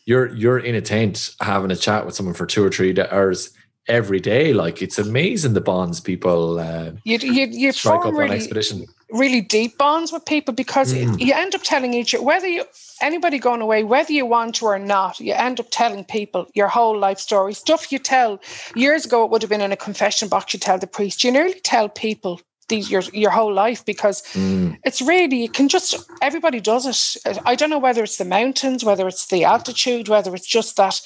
you're 0.07 0.35
you're 0.35 0.59
in 0.59 0.75
a 0.75 0.81
tent 0.81 1.35
having 1.41 1.71
a 1.71 1.77
chat 1.77 2.05
with 2.05 2.15
someone 2.15 2.35
for 2.35 2.47
two 2.47 2.65
or 2.65 2.71
three 2.71 2.95
hours 3.11 3.51
every 3.89 4.21
day. 4.21 4.53
Like 4.53 4.83
it's 4.83 4.99
amazing 4.99 5.55
the 5.55 5.61
bonds 5.61 6.01
people 6.01 6.59
uh, 6.59 6.93
you 7.05 7.19
you, 7.19 7.47
you 7.47 7.73
strike 7.73 8.05
up 8.05 8.13
really, 8.13 8.31
on 8.31 8.37
expedition. 8.37 8.87
Really 9.11 9.41
deep 9.41 9.79
bonds 9.79 10.13
with 10.13 10.25
people 10.27 10.55
because 10.55 10.93
mm. 10.93 11.19
you 11.21 11.33
end 11.35 11.55
up 11.55 11.63
telling 11.63 11.95
each 11.95 12.15
other 12.15 12.25
whether 12.25 12.49
you 12.49 12.65
anybody 13.01 13.39
going 13.39 13.61
away, 13.61 13.85
whether 13.85 14.13
you 14.13 14.27
want 14.27 14.57
to 14.57 14.67
or 14.67 14.79
not, 14.79 15.21
you 15.21 15.33
end 15.33 15.61
up 15.61 15.67
telling 15.71 16.05
people 16.05 16.47
your 16.55 16.69
whole 16.69 16.99
life 16.99 17.19
story. 17.19 17.55
Stuff 17.55 17.93
you 17.93 17.99
tell 17.99 18.41
years 18.75 19.05
ago, 19.05 19.25
it 19.25 19.31
would 19.31 19.43
have 19.43 19.49
been 19.49 19.61
in 19.61 19.73
a 19.73 19.77
confession 19.77 20.29
box. 20.29 20.55
You 20.55 20.61
tell 20.61 20.79
the 20.79 20.87
priest. 20.87 21.25
You 21.25 21.33
nearly 21.33 21.61
tell 21.61 21.89
people 21.89 22.41
these 22.69 22.91
your 22.91 23.03
your 23.13 23.31
whole 23.31 23.53
life 23.53 23.85
because 23.85 24.23
mm. 24.33 24.77
it's 24.85 25.03
really 25.03 25.43
you 25.43 25.49
can 25.49 25.69
just 25.69 25.97
everybody 26.23 26.61
does 26.61 26.87
it. 26.87 27.39
I 27.45 27.55
don't 27.55 27.71
know 27.71 27.79
whether 27.79 28.03
it's 28.03 28.17
the 28.17 28.25
mountains, 28.25 28.85
whether 28.85 29.07
it's 29.07 29.27
the 29.27 29.45
altitude, 29.45 30.09
whether 30.09 30.35
it's 30.35 30.47
just 30.47 30.77
that 30.77 31.01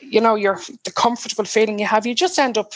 you 0.00 0.20
know 0.20 0.34
you're 0.34 0.60
the 0.84 0.90
comfortable 0.90 1.44
feeling 1.44 1.78
you 1.78 1.86
have. 1.86 2.06
You 2.06 2.14
just 2.14 2.38
end 2.38 2.56
up 2.56 2.72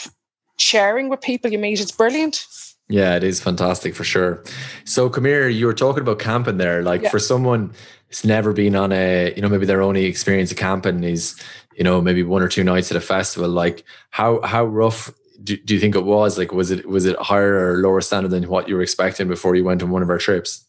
sharing 0.57 1.09
with 1.09 1.21
people 1.21 1.51
you 1.51 1.57
meet. 1.57 1.81
It's 1.81 1.91
brilliant. 1.91 2.45
Yeah, 2.87 3.15
it 3.15 3.23
is 3.23 3.41
fantastic 3.41 3.95
for 3.95 4.03
sure. 4.03 4.43
So, 4.83 5.09
come 5.09 5.25
here. 5.25 5.49
You 5.49 5.65
were 5.65 5.73
talking 5.73 6.01
about 6.01 6.19
camping 6.19 6.57
there. 6.57 6.83
Like 6.83 7.01
yeah. 7.01 7.09
for 7.09 7.17
someone 7.17 7.73
who's 8.07 8.25
never 8.25 8.53
been 8.53 8.75
on 8.75 8.91
a, 8.91 9.33
you 9.35 9.41
know, 9.41 9.49
maybe 9.49 9.65
their 9.65 9.81
only 9.81 10.05
experience 10.05 10.51
of 10.51 10.57
camping 10.57 11.03
is, 11.03 11.39
you 11.75 11.83
know, 11.83 12.01
maybe 12.01 12.23
one 12.23 12.41
or 12.41 12.47
two 12.47 12.63
nights 12.63 12.91
at 12.91 12.97
a 12.97 13.01
festival. 13.01 13.49
Like, 13.49 13.83
how 14.09 14.41
how 14.41 14.65
rough 14.65 15.11
do, 15.43 15.57
do 15.57 15.73
you 15.73 15.79
think 15.79 15.95
it 15.95 16.05
was 16.05 16.37
like 16.37 16.51
was 16.51 16.71
it 16.71 16.87
was 16.87 17.05
it 17.05 17.17
higher 17.17 17.73
or 17.73 17.77
lower 17.77 18.01
standard 18.01 18.29
than 18.29 18.47
what 18.47 18.67
you 18.69 18.75
were 18.75 18.81
expecting 18.81 19.27
before 19.27 19.55
you 19.55 19.63
went 19.63 19.83
on 19.83 19.89
one 19.89 20.01
of 20.01 20.09
our 20.09 20.17
trips? 20.17 20.65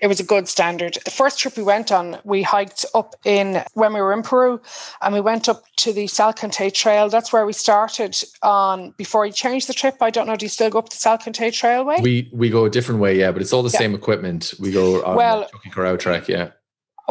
It 0.00 0.08
was 0.08 0.18
a 0.18 0.24
good 0.24 0.48
standard. 0.48 0.98
The 1.04 1.12
first 1.12 1.38
trip 1.38 1.56
we 1.56 1.62
went 1.62 1.92
on, 1.92 2.18
we 2.24 2.42
hiked 2.42 2.84
up 2.92 3.14
in 3.24 3.62
when 3.74 3.92
we 3.94 4.00
were 4.00 4.12
in 4.12 4.24
Peru, 4.24 4.60
and 5.00 5.14
we 5.14 5.20
went 5.20 5.48
up 5.48 5.62
to 5.76 5.92
the 5.92 6.06
Salcantay 6.06 6.74
Trail. 6.74 7.08
That's 7.08 7.32
where 7.32 7.46
we 7.46 7.52
started 7.52 8.20
on 8.42 8.90
before 8.96 9.24
you 9.26 9.32
changed 9.32 9.68
the 9.68 9.72
trip. 9.72 9.98
I 10.00 10.10
don't 10.10 10.26
know. 10.26 10.34
Do 10.34 10.44
you 10.44 10.50
still 10.50 10.70
go 10.70 10.80
up 10.80 10.88
the 10.88 10.96
Salcantay 10.96 11.50
Trailway? 11.52 12.02
We 12.02 12.28
we 12.32 12.50
go 12.50 12.64
a 12.64 12.70
different 12.70 13.00
way, 13.00 13.16
yeah, 13.16 13.30
but 13.30 13.42
it's 13.42 13.52
all 13.52 13.62
the 13.62 13.70
yeah. 13.70 13.78
same 13.78 13.94
equipment. 13.94 14.54
We 14.58 14.72
go 14.72 15.04
on 15.04 15.14
well, 15.14 15.48
the 15.64 15.70
Corral 15.70 15.96
track, 15.96 16.26
yeah. 16.26 16.50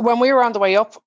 When 0.02 0.20
we 0.20 0.34
were 0.34 0.44
on 0.44 0.54
the 0.54 0.60
way 0.60 0.76
up, 0.76 1.02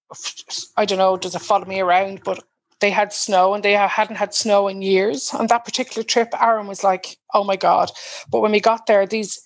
I 0.76 0.84
don't 0.84 0.98
know, 0.98 1.16
does 1.16 1.34
it 1.34 1.40
follow 1.40 1.64
me 1.64 1.80
around? 1.80 2.22
But 2.24 2.44
they 2.80 2.90
had 2.90 3.12
snow 3.12 3.54
and 3.54 3.64
they 3.64 3.72
hadn't 3.72 4.16
had 4.16 4.34
snow 4.34 4.68
in 4.68 4.82
years. 4.82 5.32
On 5.34 5.46
that 5.48 5.64
particular 5.64 6.04
trip, 6.04 6.32
Aaron 6.40 6.66
was 6.66 6.84
like, 6.84 7.18
oh 7.32 7.42
my 7.42 7.56
God. 7.56 7.90
But 8.30 8.40
when 8.40 8.52
we 8.52 8.60
got 8.60 8.86
there, 8.86 9.06
these 9.06 9.40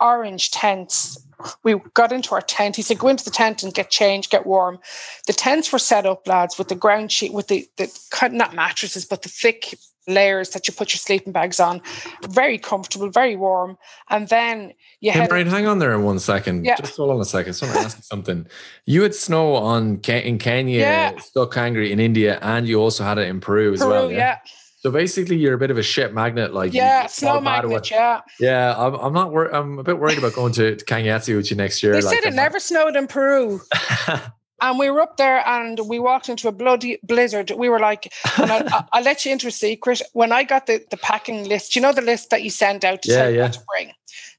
orange 0.00 0.50
tents, 0.50 1.24
we 1.62 1.76
got 1.94 2.10
into 2.10 2.34
our 2.34 2.40
tent. 2.40 2.76
He 2.76 2.82
said, 2.82 2.98
go 2.98 3.08
into 3.08 3.24
the 3.24 3.30
tent 3.30 3.62
and 3.62 3.72
get 3.72 3.90
changed, 3.90 4.30
get 4.30 4.46
warm. 4.46 4.78
The 5.26 5.32
tents 5.32 5.72
were 5.72 5.78
set 5.78 6.06
up, 6.06 6.26
lads, 6.26 6.58
with 6.58 6.68
the 6.68 6.74
ground 6.74 7.12
sheet, 7.12 7.32
with 7.32 7.48
the, 7.48 7.68
the 7.76 7.88
not 8.32 8.54
mattresses, 8.54 9.04
but 9.04 9.22
the 9.22 9.28
thick 9.28 9.78
layers 10.08 10.50
that 10.50 10.66
you 10.66 10.74
put 10.74 10.92
your 10.92 10.98
sleeping 10.98 11.32
bags 11.32 11.60
on. 11.60 11.80
Very 12.28 12.58
comfortable, 12.58 13.10
very 13.10 13.36
warm. 13.36 13.76
And 14.08 14.28
then 14.28 14.72
you 15.00 15.12
hey, 15.12 15.26
Brian, 15.26 15.46
hang 15.46 15.66
on 15.66 15.78
there 15.78 15.98
one 15.98 16.18
second. 16.18 16.64
Yeah. 16.64 16.76
Just 16.76 16.96
hold 16.96 17.10
on 17.10 17.20
a 17.20 17.24
second. 17.24 17.54
Someone 17.54 17.78
ask 17.78 18.02
something. 18.02 18.46
You 18.86 19.02
had 19.02 19.14
snow 19.14 19.54
on 19.54 20.00
in 20.00 20.38
Kenya, 20.38 20.78
yeah. 20.78 21.18
Stok 21.18 21.52
Kangri 21.52 21.90
in 21.90 22.00
India, 22.00 22.38
and 22.42 22.68
you 22.68 22.80
also 22.80 23.04
had 23.04 23.18
it 23.18 23.28
in 23.28 23.40
Peru 23.40 23.72
as 23.72 23.80
Peru, 23.80 23.90
well. 23.90 24.10
Yeah? 24.10 24.18
yeah. 24.18 24.38
So 24.80 24.90
basically, 24.90 25.36
you're 25.36 25.52
a 25.52 25.58
bit 25.58 25.70
of 25.70 25.76
a 25.76 25.82
ship 25.82 26.14
magnet, 26.14 26.54
like 26.54 26.72
yeah, 26.72 27.06
snow 27.06 27.38
magnet. 27.38 27.90
Yeah, 27.90 28.22
yeah. 28.38 28.74
I'm, 28.78 28.94
I'm 28.94 29.12
not. 29.12 29.30
Wor- 29.30 29.54
I'm 29.54 29.78
a 29.78 29.82
bit 29.82 29.98
worried 29.98 30.16
about 30.16 30.32
going 30.32 30.54
to, 30.54 30.74
to 30.74 30.84
Kang 30.86 31.04
Yatse 31.04 31.36
with 31.36 31.50
you 31.50 31.56
next 31.56 31.82
year. 31.82 31.92
They 31.92 32.00
like, 32.00 32.14
said 32.14 32.26
it 32.26 32.34
never 32.34 32.58
snowed 32.58 32.96
in 32.96 33.06
Peru. 33.06 33.60
And 34.60 34.78
we 34.78 34.90
were 34.90 35.00
up 35.00 35.16
there 35.16 35.46
and 35.46 35.80
we 35.88 35.98
walked 35.98 36.28
into 36.28 36.48
a 36.48 36.52
bloody 36.52 36.98
blizzard. 37.02 37.50
We 37.50 37.68
were 37.68 37.78
like, 37.78 38.12
I, 38.36 38.84
will 38.94 39.02
let 39.02 39.24
you 39.24 39.32
into 39.32 39.48
a 39.48 39.50
secret. 39.50 40.02
When 40.12 40.32
I 40.32 40.44
got 40.44 40.66
the, 40.66 40.84
the 40.90 40.96
packing 40.96 41.48
list, 41.48 41.74
you 41.74 41.82
know 41.82 41.92
the 41.92 42.02
list 42.02 42.30
that 42.30 42.42
you 42.42 42.50
send 42.50 42.84
out 42.84 43.02
to 43.02 43.10
yeah, 43.10 43.16
tell 43.16 43.30
yeah. 43.30 43.42
what 43.42 43.52
to 43.54 43.60
bring. 43.68 43.92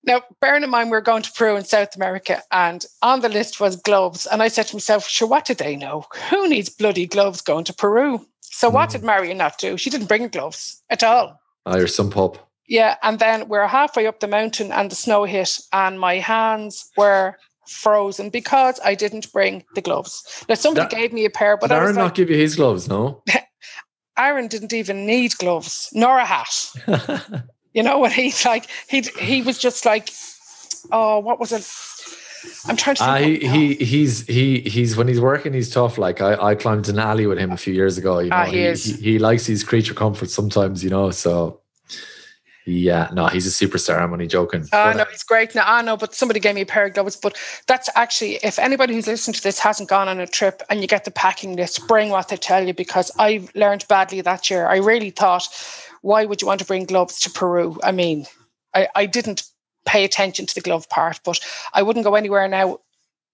Now, 0.03 0.23
bearing 0.39 0.63
in 0.63 0.69
mind 0.69 0.89
we 0.89 0.97
are 0.97 1.01
going 1.01 1.21
to 1.23 1.31
Peru 1.31 1.55
in 1.55 1.63
South 1.63 1.95
America, 1.95 2.41
and 2.51 2.83
on 3.03 3.21
the 3.21 3.29
list 3.29 3.59
was 3.59 3.75
gloves. 3.75 4.25
And 4.25 4.41
I 4.41 4.47
said 4.47 4.67
to 4.67 4.75
myself, 4.75 5.07
sure, 5.07 5.27
what 5.27 5.45
did 5.45 5.57
they 5.57 5.75
know? 5.75 6.05
Who 6.29 6.49
needs 6.49 6.69
bloody 6.69 7.05
gloves 7.05 7.41
going 7.41 7.65
to 7.65 7.73
Peru? 7.73 8.25
So 8.41 8.69
mm. 8.69 8.73
what 8.73 8.89
did 8.89 9.03
Marion 9.03 9.37
not 9.37 9.59
do? 9.59 9.77
She 9.77 9.89
didn't 9.89 10.07
bring 10.07 10.27
gloves 10.27 10.81
at 10.89 11.03
all. 11.03 11.39
Oh, 11.65 11.77
you're 11.77 11.87
some 11.87 12.09
pup. 12.09 12.49
Yeah, 12.67 12.95
and 13.03 13.19
then 13.19 13.47
we're 13.47 13.67
halfway 13.67 14.07
up 14.07 14.21
the 14.21 14.27
mountain 14.27 14.71
and 14.71 14.89
the 14.89 14.95
snow 14.95 15.25
hit, 15.25 15.59
and 15.73 15.99
my 15.99 16.15
hands 16.15 16.89
were 16.97 17.37
frozen 17.67 18.29
because 18.29 18.79
I 18.83 18.95
didn't 18.95 19.31
bring 19.31 19.63
the 19.75 19.81
gloves. 19.81 20.45
Now 20.47 20.55
somebody 20.55 20.89
that, 20.89 20.91
gave 20.91 21.13
me 21.13 21.25
a 21.25 21.29
pair, 21.29 21.57
but 21.57 21.71
Aaron 21.71 21.95
like, 21.95 22.05
not 22.05 22.15
give 22.15 22.29
you 22.29 22.37
his 22.37 22.55
gloves, 22.55 22.87
no? 22.87 23.23
Aaron 24.17 24.47
didn't 24.47 24.73
even 24.73 25.05
need 25.05 25.37
gloves 25.37 25.89
nor 25.93 26.17
a 26.17 26.25
hat. 26.25 26.69
you 27.73 27.83
know 27.83 27.97
what 27.97 28.11
he's 28.11 28.45
like? 28.45 28.67
He 28.87 29.01
he 29.19 29.41
was 29.41 29.57
just 29.57 29.85
like, 29.85 30.09
oh, 30.91 31.19
what 31.19 31.39
was 31.39 31.51
it? 31.51 31.67
I'm 32.65 32.75
trying 32.75 32.95
to. 32.95 33.03
Uh, 33.03 33.17
he, 33.17 33.37
he 33.37 33.75
he's 33.75 34.25
he 34.27 34.61
he's 34.61 34.97
when 34.97 35.07
he's 35.07 35.21
working, 35.21 35.53
he's 35.53 35.69
tough. 35.69 35.97
Like 35.97 36.21
I, 36.21 36.35
I 36.35 36.55
climbed 36.55 36.89
an 36.89 36.99
alley 36.99 37.27
with 37.27 37.37
him 37.37 37.51
a 37.51 37.57
few 37.57 37.73
years 37.73 37.97
ago. 37.97 38.19
You 38.19 38.29
know, 38.29 38.35
ah, 38.35 38.45
he, 38.45 38.73
he, 38.73 38.73
he, 38.73 38.93
he 38.93 39.19
likes 39.19 39.45
his 39.45 39.63
creature 39.63 39.93
comforts 39.93 40.33
sometimes. 40.33 40.83
You 40.83 40.89
know, 40.89 41.11
so 41.11 41.60
yeah, 42.65 43.09
no, 43.13 43.27
he's 43.27 43.47
a 43.47 43.65
superstar. 43.65 43.99
I'm 43.99 44.13
only 44.13 44.27
joking. 44.27 44.67
Oh, 44.71 44.93
no, 44.95 45.05
he's 45.09 45.23
great. 45.23 45.55
No, 45.55 45.63
I 45.65 45.81
know, 45.81 45.97
but 45.97 46.13
somebody 46.13 46.39
gave 46.39 46.55
me 46.55 46.61
a 46.61 46.65
pair 46.65 46.85
of 46.85 46.93
gloves. 46.93 47.15
But 47.15 47.37
that's 47.67 47.89
actually, 47.95 48.35
if 48.43 48.59
anybody 48.59 48.93
who's 48.93 49.07
listening 49.07 49.33
to 49.35 49.43
this 49.43 49.59
hasn't 49.59 49.89
gone 49.89 50.07
on 50.07 50.19
a 50.19 50.27
trip 50.27 50.61
and 50.69 50.81
you 50.81 50.87
get 50.87 51.05
the 51.05 51.11
packing 51.11 51.55
list, 51.55 51.87
bring 51.87 52.09
what 52.09 52.27
they 52.27 52.37
tell 52.37 52.65
you 52.65 52.73
because 52.73 53.11
I 53.17 53.47
learned 53.55 53.87
badly 53.87 54.21
that 54.21 54.49
year. 54.49 54.67
I 54.67 54.77
really 54.77 55.09
thought, 55.09 55.47
why 56.01 56.25
would 56.25 56.41
you 56.41 56.47
want 56.47 56.59
to 56.59 56.65
bring 56.65 56.85
gloves 56.85 57.19
to 57.21 57.31
Peru? 57.31 57.79
I 57.83 57.91
mean, 57.91 58.27
I, 58.75 58.87
I 58.95 59.05
didn't 59.07 59.43
pay 59.85 60.03
attention 60.03 60.45
to 60.45 60.55
the 60.55 60.61
glove 60.61 60.87
part, 60.89 61.19
but 61.23 61.39
I 61.73 61.81
wouldn't 61.81 62.05
go 62.05 62.13
anywhere 62.13 62.47
now 62.47 62.79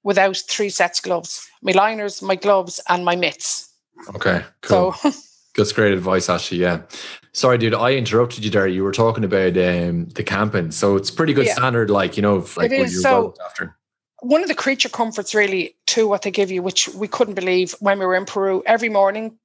without 0.04 0.38
three 0.38 0.70
sets 0.70 1.00
of 1.00 1.04
gloves 1.04 1.50
my 1.62 1.74
liners, 1.74 2.22
my 2.22 2.36
gloves, 2.36 2.80
and 2.88 3.04
my 3.04 3.16
mitts. 3.16 3.74
Okay, 4.16 4.44
cool. 4.62 4.94
So, 4.94 5.12
That's 5.58 5.72
great 5.72 5.94
advice, 5.94 6.30
Ashley. 6.30 6.60
Yeah. 6.60 6.82
Sorry, 7.38 7.60
dude, 7.60 7.76
I 7.76 7.92
interrupted 7.92 8.44
you 8.44 8.50
there. 8.50 8.66
You 8.66 8.84
were 8.84 8.92
talking 8.92 9.24
about 9.24 9.56
um, 9.60 10.06
the 10.06 10.24
camping. 10.24 10.72
So 10.72 10.96
it's 10.96 11.12
pretty 11.12 11.34
good 11.34 11.46
yeah. 11.46 11.54
standard, 11.54 11.92
like, 11.92 12.18
you 12.18 12.24
know, 12.24 12.44
like 12.58 12.72
it 12.72 12.80
is. 12.80 13.00
so, 13.00 13.36
after. 13.46 13.78
One 14.22 14.42
of 14.42 14.48
the 14.48 14.56
creature 14.56 14.90
comforts, 14.90 15.36
really, 15.36 15.76
to 15.86 16.08
what 16.08 16.24
they 16.24 16.32
give 16.32 16.50
you, 16.50 16.64
which 16.64 16.90
we 16.96 17.08
couldn't 17.08 17.36
believe 17.36 17.76
when 17.80 18.00
we 18.00 18.08
were 18.08 18.16
in 18.16 18.26
Peru, 18.26 18.64
every 18.66 18.90
morning 18.90 19.38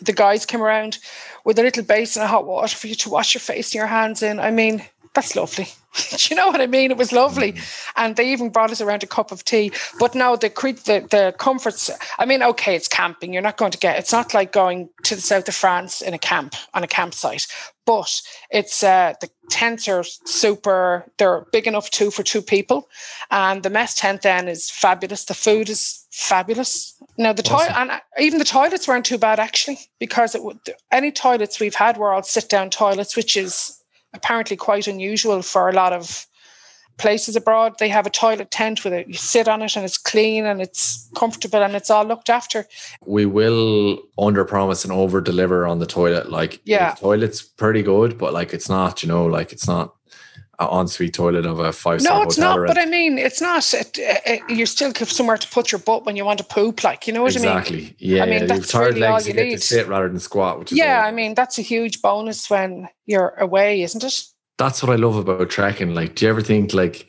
the 0.00 0.14
guys 0.14 0.46
came 0.46 0.62
around 0.62 0.96
with 1.44 1.58
a 1.58 1.62
little 1.62 1.82
basin 1.82 2.22
of 2.22 2.30
hot 2.30 2.46
water 2.46 2.74
for 2.74 2.86
you 2.86 2.94
to 2.94 3.10
wash 3.10 3.34
your 3.34 3.40
face 3.40 3.74
and 3.74 3.74
your 3.74 3.88
hands 3.88 4.22
in. 4.22 4.40
I 4.40 4.50
mean, 4.50 4.82
that's 5.14 5.36
lovely. 5.36 5.68
Do 6.10 6.16
you 6.30 6.36
know 6.36 6.48
what 6.48 6.60
I 6.60 6.66
mean? 6.66 6.90
It 6.90 6.96
was 6.96 7.12
lovely, 7.12 7.52
mm. 7.52 7.90
and 7.96 8.16
they 8.16 8.30
even 8.32 8.50
brought 8.50 8.70
us 8.70 8.80
around 8.80 9.02
a 9.02 9.06
cup 9.06 9.32
of 9.32 9.44
tea. 9.44 9.72
But 9.98 10.14
no, 10.14 10.36
the 10.36 10.48
the 10.48 11.06
the 11.10 11.34
comforts. 11.38 11.90
I 12.18 12.24
mean, 12.24 12.42
okay, 12.42 12.74
it's 12.74 12.88
camping. 12.88 13.32
You're 13.32 13.42
not 13.42 13.56
going 13.56 13.72
to 13.72 13.78
get. 13.78 13.98
It's 13.98 14.12
not 14.12 14.34
like 14.34 14.52
going 14.52 14.88
to 15.04 15.14
the 15.14 15.20
south 15.20 15.48
of 15.48 15.54
France 15.54 16.00
in 16.00 16.14
a 16.14 16.18
camp 16.18 16.54
on 16.74 16.84
a 16.84 16.88
campsite. 16.88 17.46
But 17.84 18.20
it's 18.50 18.82
uh, 18.82 19.14
the 19.20 19.30
tents 19.50 19.88
are 19.88 20.04
super. 20.04 21.06
They're 21.16 21.46
big 21.52 21.66
enough 21.66 21.90
too 21.90 22.10
for 22.10 22.22
two 22.22 22.42
people, 22.42 22.88
and 23.30 23.62
the 23.62 23.70
mess 23.70 23.94
tent 23.94 24.22
then 24.22 24.48
is 24.48 24.70
fabulous. 24.70 25.24
The 25.24 25.34
food 25.34 25.68
is 25.68 26.06
fabulous. 26.10 26.94
Now 27.16 27.32
the 27.32 27.42
awesome. 27.42 27.58
toilet 27.58 27.80
and 27.80 27.90
uh, 27.90 28.00
even 28.20 28.38
the 28.38 28.44
toilets 28.44 28.86
weren't 28.86 29.06
too 29.06 29.18
bad 29.18 29.40
actually 29.40 29.78
because 29.98 30.34
it 30.34 30.42
would, 30.42 30.58
any 30.92 31.10
toilets 31.10 31.60
we've 31.60 31.74
had 31.74 31.96
were 31.96 32.12
all 32.12 32.22
sit 32.22 32.48
down 32.48 32.70
toilets, 32.70 33.16
which 33.16 33.36
is 33.36 33.77
apparently 34.14 34.56
quite 34.56 34.86
unusual 34.86 35.42
for 35.42 35.68
a 35.68 35.72
lot 35.72 35.92
of 35.92 36.26
places 36.98 37.36
abroad, 37.36 37.76
they 37.78 37.88
have 37.88 38.06
a 38.06 38.10
toilet 38.10 38.50
tent 38.50 38.84
with 38.84 38.92
it. 38.92 39.06
You 39.06 39.14
sit 39.14 39.48
on 39.48 39.62
it 39.62 39.76
and 39.76 39.84
it's 39.84 39.96
clean 39.96 40.44
and 40.44 40.60
it's 40.60 41.08
comfortable 41.16 41.62
and 41.62 41.74
it's 41.74 41.90
all 41.90 42.04
looked 42.04 42.28
after. 42.28 42.66
We 43.06 43.24
will 43.24 44.02
under 44.18 44.44
promise 44.44 44.84
and 44.84 44.92
over 44.92 45.20
deliver 45.20 45.66
on 45.66 45.78
the 45.78 45.86
toilet. 45.86 46.30
Like, 46.30 46.60
yeah, 46.64 46.94
toilet's 46.94 47.42
pretty 47.42 47.82
good, 47.82 48.18
but 48.18 48.32
like 48.32 48.52
it's 48.52 48.68
not, 48.68 49.02
you 49.02 49.08
know, 49.08 49.24
like 49.26 49.52
it's 49.52 49.66
not 49.66 49.94
an 50.58 50.68
ensuite 50.80 51.14
toilet 51.14 51.46
of 51.46 51.58
a 51.58 51.72
five 51.72 52.00
star 52.00 52.18
No, 52.18 52.22
it's 52.22 52.38
not. 52.38 52.66
But 52.66 52.78
I 52.78 52.86
mean, 52.86 53.18
it's 53.18 53.40
not. 53.40 53.72
It, 53.74 53.98
it, 53.98 54.42
you 54.50 54.66
still 54.66 54.92
have 54.98 55.10
somewhere 55.10 55.36
to 55.36 55.48
put 55.48 55.70
your 55.70 55.78
butt 55.78 56.04
when 56.04 56.16
you 56.16 56.24
want 56.24 56.38
to 56.38 56.44
poop. 56.44 56.82
Like 56.82 57.06
you 57.06 57.12
know 57.12 57.22
what 57.22 57.34
exactly. 57.34 57.76
I 57.76 57.80
mean? 57.80 57.86
Exactly. 57.86 58.06
Yeah. 58.08 58.22
I 58.22 58.26
mean, 58.26 58.40
You've 58.40 58.48
that's 58.48 58.72
tired 58.72 58.94
really 58.94 59.00
legs 59.00 59.24
all 59.24 59.28
you 59.28 59.34
get 59.34 59.46
need. 59.46 59.56
to 59.56 59.60
sit 59.60 59.88
rather 59.88 60.08
than 60.08 60.18
squat. 60.18 60.58
Which 60.58 60.72
is 60.72 60.78
Yeah, 60.78 61.02
I 61.04 61.12
mean, 61.12 61.34
that's 61.34 61.58
a 61.58 61.62
huge 61.62 62.02
bonus 62.02 62.50
when 62.50 62.88
you're 63.06 63.34
away, 63.38 63.82
isn't 63.82 64.02
it? 64.02 64.24
that's 64.58 64.82
what 64.82 64.92
I 64.92 64.96
love 64.96 65.16
about 65.16 65.48
trekking. 65.48 65.94
Like, 65.94 66.16
do 66.16 66.26
you 66.26 66.30
ever 66.30 66.42
think 66.42 66.74
like, 66.74 67.08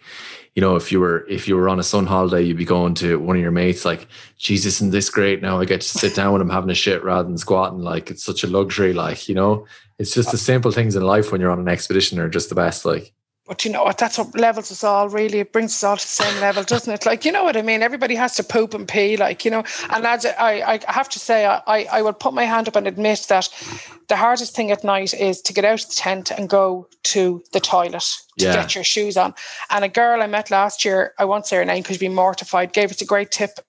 you 0.55 0.61
know, 0.61 0.75
if 0.75 0.91
you 0.91 0.99
were 0.99 1.27
if 1.27 1.47
you 1.47 1.57
were 1.57 1.67
on 1.67 1.79
a 1.79 1.83
sun 1.83 2.05
holiday, 2.05 2.43
you'd 2.43 2.57
be 2.57 2.65
going 2.65 2.93
to 2.95 3.19
one 3.19 3.35
of 3.35 3.41
your 3.41 3.51
mates 3.51 3.85
like, 3.85 4.07
Jesus, 4.37 4.75
isn't 4.75 4.91
this 4.91 5.09
great? 5.09 5.41
Now 5.41 5.59
I 5.59 5.65
get 5.65 5.81
to 5.81 5.87
sit 5.87 6.15
down 6.15 6.31
when 6.31 6.41
I'm 6.41 6.49
having 6.49 6.69
a 6.69 6.75
shit 6.75 7.03
rather 7.03 7.27
than 7.27 7.37
squatting. 7.37 7.79
Like, 7.79 8.09
it's 8.09 8.23
such 8.23 8.43
a 8.43 8.47
luxury. 8.47 8.93
Like, 8.93 9.27
you 9.27 9.35
know, 9.35 9.65
it's 9.97 10.13
just 10.13 10.29
the 10.29 10.37
uh, 10.37 10.39
simple 10.39 10.71
things 10.71 10.95
in 10.95 11.03
life 11.03 11.31
when 11.31 11.41
you're 11.41 11.51
on 11.51 11.59
an 11.59 11.67
expedition 11.67 12.19
are 12.19 12.29
just 12.29 12.49
the 12.49 12.55
best. 12.55 12.85
Like, 12.85 13.13
But 13.49 13.65
you 13.65 13.71
know 13.71 13.83
what? 13.83 13.97
That's 13.97 14.19
what 14.19 14.37
levels 14.37 14.71
us 14.71 14.83
all 14.83 15.09
really. 15.09 15.39
It 15.39 15.51
brings 15.51 15.71
us 15.71 15.83
all 15.83 15.97
to 15.97 16.05
the 16.05 16.07
same 16.07 16.39
level, 16.39 16.61
doesn't 16.63 16.93
it? 16.93 17.03
Like, 17.07 17.25
you 17.25 17.31
know 17.31 17.43
what 17.43 17.57
I 17.57 17.63
mean? 17.63 17.81
Everybody 17.81 18.13
has 18.13 18.35
to 18.35 18.43
poop 18.43 18.75
and 18.75 18.87
pee, 18.87 19.17
like, 19.17 19.43
you 19.43 19.49
know. 19.49 19.63
And 19.89 20.03
lads, 20.03 20.23
I, 20.23 20.79
I 20.87 20.91
have 20.93 21.09
to 21.09 21.19
say, 21.19 21.47
I, 21.47 21.87
I 21.91 22.03
will 22.03 22.13
put 22.13 22.35
my 22.35 22.45
hand 22.45 22.67
up 22.67 22.75
and 22.75 22.85
admit 22.87 23.25
that 23.29 23.49
the 24.07 24.15
hardest 24.15 24.55
thing 24.55 24.69
at 24.69 24.83
night 24.83 25.15
is 25.15 25.41
to 25.41 25.51
get 25.51 25.65
out 25.65 25.81
of 25.83 25.89
the 25.89 25.95
tent 25.95 26.29
and 26.29 26.47
go 26.47 26.87
to 27.05 27.43
the 27.51 27.59
toilet 27.59 28.05
to 28.37 28.45
Yeah. 28.45 28.53
get 28.53 28.75
your 28.75 28.83
shoes 28.83 29.17
on. 29.17 29.33
And 29.71 29.83
a 29.83 29.89
girl 29.89 30.21
I 30.21 30.27
met 30.27 30.51
last 30.51 30.85
year, 30.85 31.15
I 31.17 31.25
won't 31.25 31.47
say 31.47 31.55
her 31.55 31.65
name 31.65 31.81
because 31.81 31.95
she'd 31.95 32.05
be 32.05 32.09
mortified, 32.09 32.71
gave 32.71 32.91
us 32.91 33.01
a 33.01 33.05
great 33.05 33.31
tip. 33.31 33.59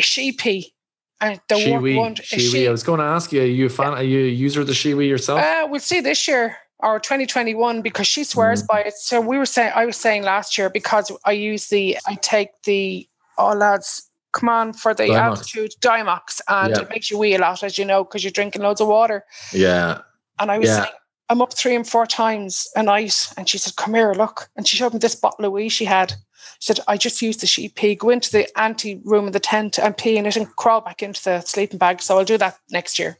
She 0.00 0.32
pee. 0.32 0.74
And 1.20 1.40
the 1.48 1.54
one, 1.54 1.64
Shewee, 1.82 1.96
one 1.96 2.14
Shewee. 2.16 2.66
I 2.66 2.70
was 2.72 2.82
going 2.82 2.98
to 2.98 3.06
ask 3.06 3.30
you, 3.32 3.42
are 3.42 3.44
you 3.44 3.66
a 3.66 3.68
fan? 3.68 3.94
Are 3.94 4.02
you 4.02 4.18
a 4.24 4.28
user 4.28 4.60
of 4.60 4.66
the 4.66 4.72
Shewee 4.72 5.08
yourself? 5.08 5.40
uh, 5.40 5.68
we'll 5.70 5.78
see 5.78 6.00
this 6.00 6.26
year 6.26 6.56
or 6.80 7.00
2021 7.00 7.82
because 7.82 8.06
she 8.06 8.24
swears 8.24 8.62
Mm. 8.62 8.66
by 8.68 8.80
it. 8.82 8.94
So 8.94 9.20
we 9.20 9.38
were 9.38 9.46
saying, 9.46 9.72
I 9.74 9.84
was 9.86 9.96
saying 9.96 10.22
last 10.22 10.56
year 10.56 10.70
because 10.70 11.10
I 11.24 11.32
use 11.32 11.68
the, 11.68 11.98
I 12.06 12.14
take 12.16 12.50
the, 12.64 13.08
oh 13.36 13.54
lads, 13.54 14.08
come 14.32 14.48
on 14.48 14.72
for 14.72 14.94
the 14.94 15.04
Diamox. 15.04 15.16
altitude 15.18 15.72
Diamox, 15.80 16.40
and 16.48 16.70
Yeah. 16.70 16.82
it 16.82 16.88
makes 16.90 17.10
you 17.10 17.18
wee 17.18 17.34
a 17.34 17.38
lot, 17.38 17.62
as 17.62 17.78
you 17.78 17.84
know, 17.84 18.04
because 18.04 18.22
you're 18.22 18.30
drinking 18.30 18.62
loads 18.62 18.80
of 18.80 18.88
water. 18.88 19.24
yeah. 19.52 20.02
And 20.38 20.50
I 20.52 20.58
was 20.58 20.68
Yeah. 20.68 20.82
saying, 20.84 20.92
I'm 21.30 21.42
up 21.42 21.52
three 21.52 21.74
and 21.74 21.86
four 21.86 22.06
times 22.06 22.68
a 22.76 22.82
night. 22.82 23.28
And 23.36 23.48
she 23.48 23.58
said, 23.58 23.76
Come 23.76 23.92
here, 23.94 24.14
look. 24.14 24.48
And 24.56 24.66
she 24.66 24.76
showed 24.76 24.92
me 24.94 24.98
this 24.98 25.14
bottle 25.16 25.44
of 25.44 25.52
wee 25.52 25.68
she 25.68 25.84
had. 25.84 26.12
She 26.60 26.72
said, 26.72 26.80
I 26.88 26.96
just 26.96 27.20
used 27.20 27.40
the 27.40 27.46
sheep 27.46 27.74
pee, 27.74 27.94
go 27.96 28.08
into 28.10 28.30
the 28.30 28.46
ante 28.58 29.00
room 29.04 29.26
in 29.26 29.32
the 29.32 29.40
tent 29.40 29.78
and 29.78 29.96
pee 29.96 30.16
in 30.16 30.26
it 30.26 30.36
and 30.36 30.54
crawl 30.56 30.80
back 30.80 31.02
into 31.02 31.22
the 31.22 31.40
sleeping 31.40 31.78
bag. 31.78 32.00
So 32.00 32.16
I'll 32.18 32.24
do 32.24 32.38
that 32.38 32.58
next 32.70 32.98
year. 32.98 33.18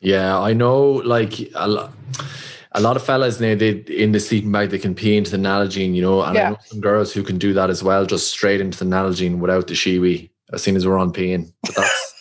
Yeah, 0.00 0.38
I 0.38 0.52
know. 0.52 0.82
Like 1.04 1.34
a 1.54 1.66
lot, 1.66 1.92
a 2.76 2.80
lot 2.80 2.96
of 2.96 3.02
fellas 3.02 3.40
now, 3.40 3.54
they 3.54 3.70
in 3.88 4.12
the 4.12 4.20
sleeping 4.20 4.52
bag 4.52 4.70
they 4.70 4.78
can 4.78 4.94
pee 4.94 5.16
into 5.16 5.30
the 5.30 5.36
Nalgene, 5.38 5.94
you 5.94 6.02
know, 6.02 6.22
and 6.22 6.34
Yeah. 6.36 6.46
I 6.46 6.50
know 6.50 6.58
some 6.66 6.80
girls 6.80 7.12
who 7.12 7.22
can 7.22 7.38
do 7.38 7.52
that 7.54 7.70
as 7.70 7.82
well, 7.82 8.06
just 8.06 8.30
straight 8.30 8.60
into 8.60 8.78
the 8.78 8.84
Nalgene 8.84 9.38
without 9.38 9.66
the 9.66 9.74
Shewee. 9.74 10.30
As 10.52 10.62
soon 10.62 10.76
as 10.76 10.86
we're 10.86 10.98
on 10.98 11.12
peeing, 11.12 11.52
but 11.62 11.74
that's 11.74 12.14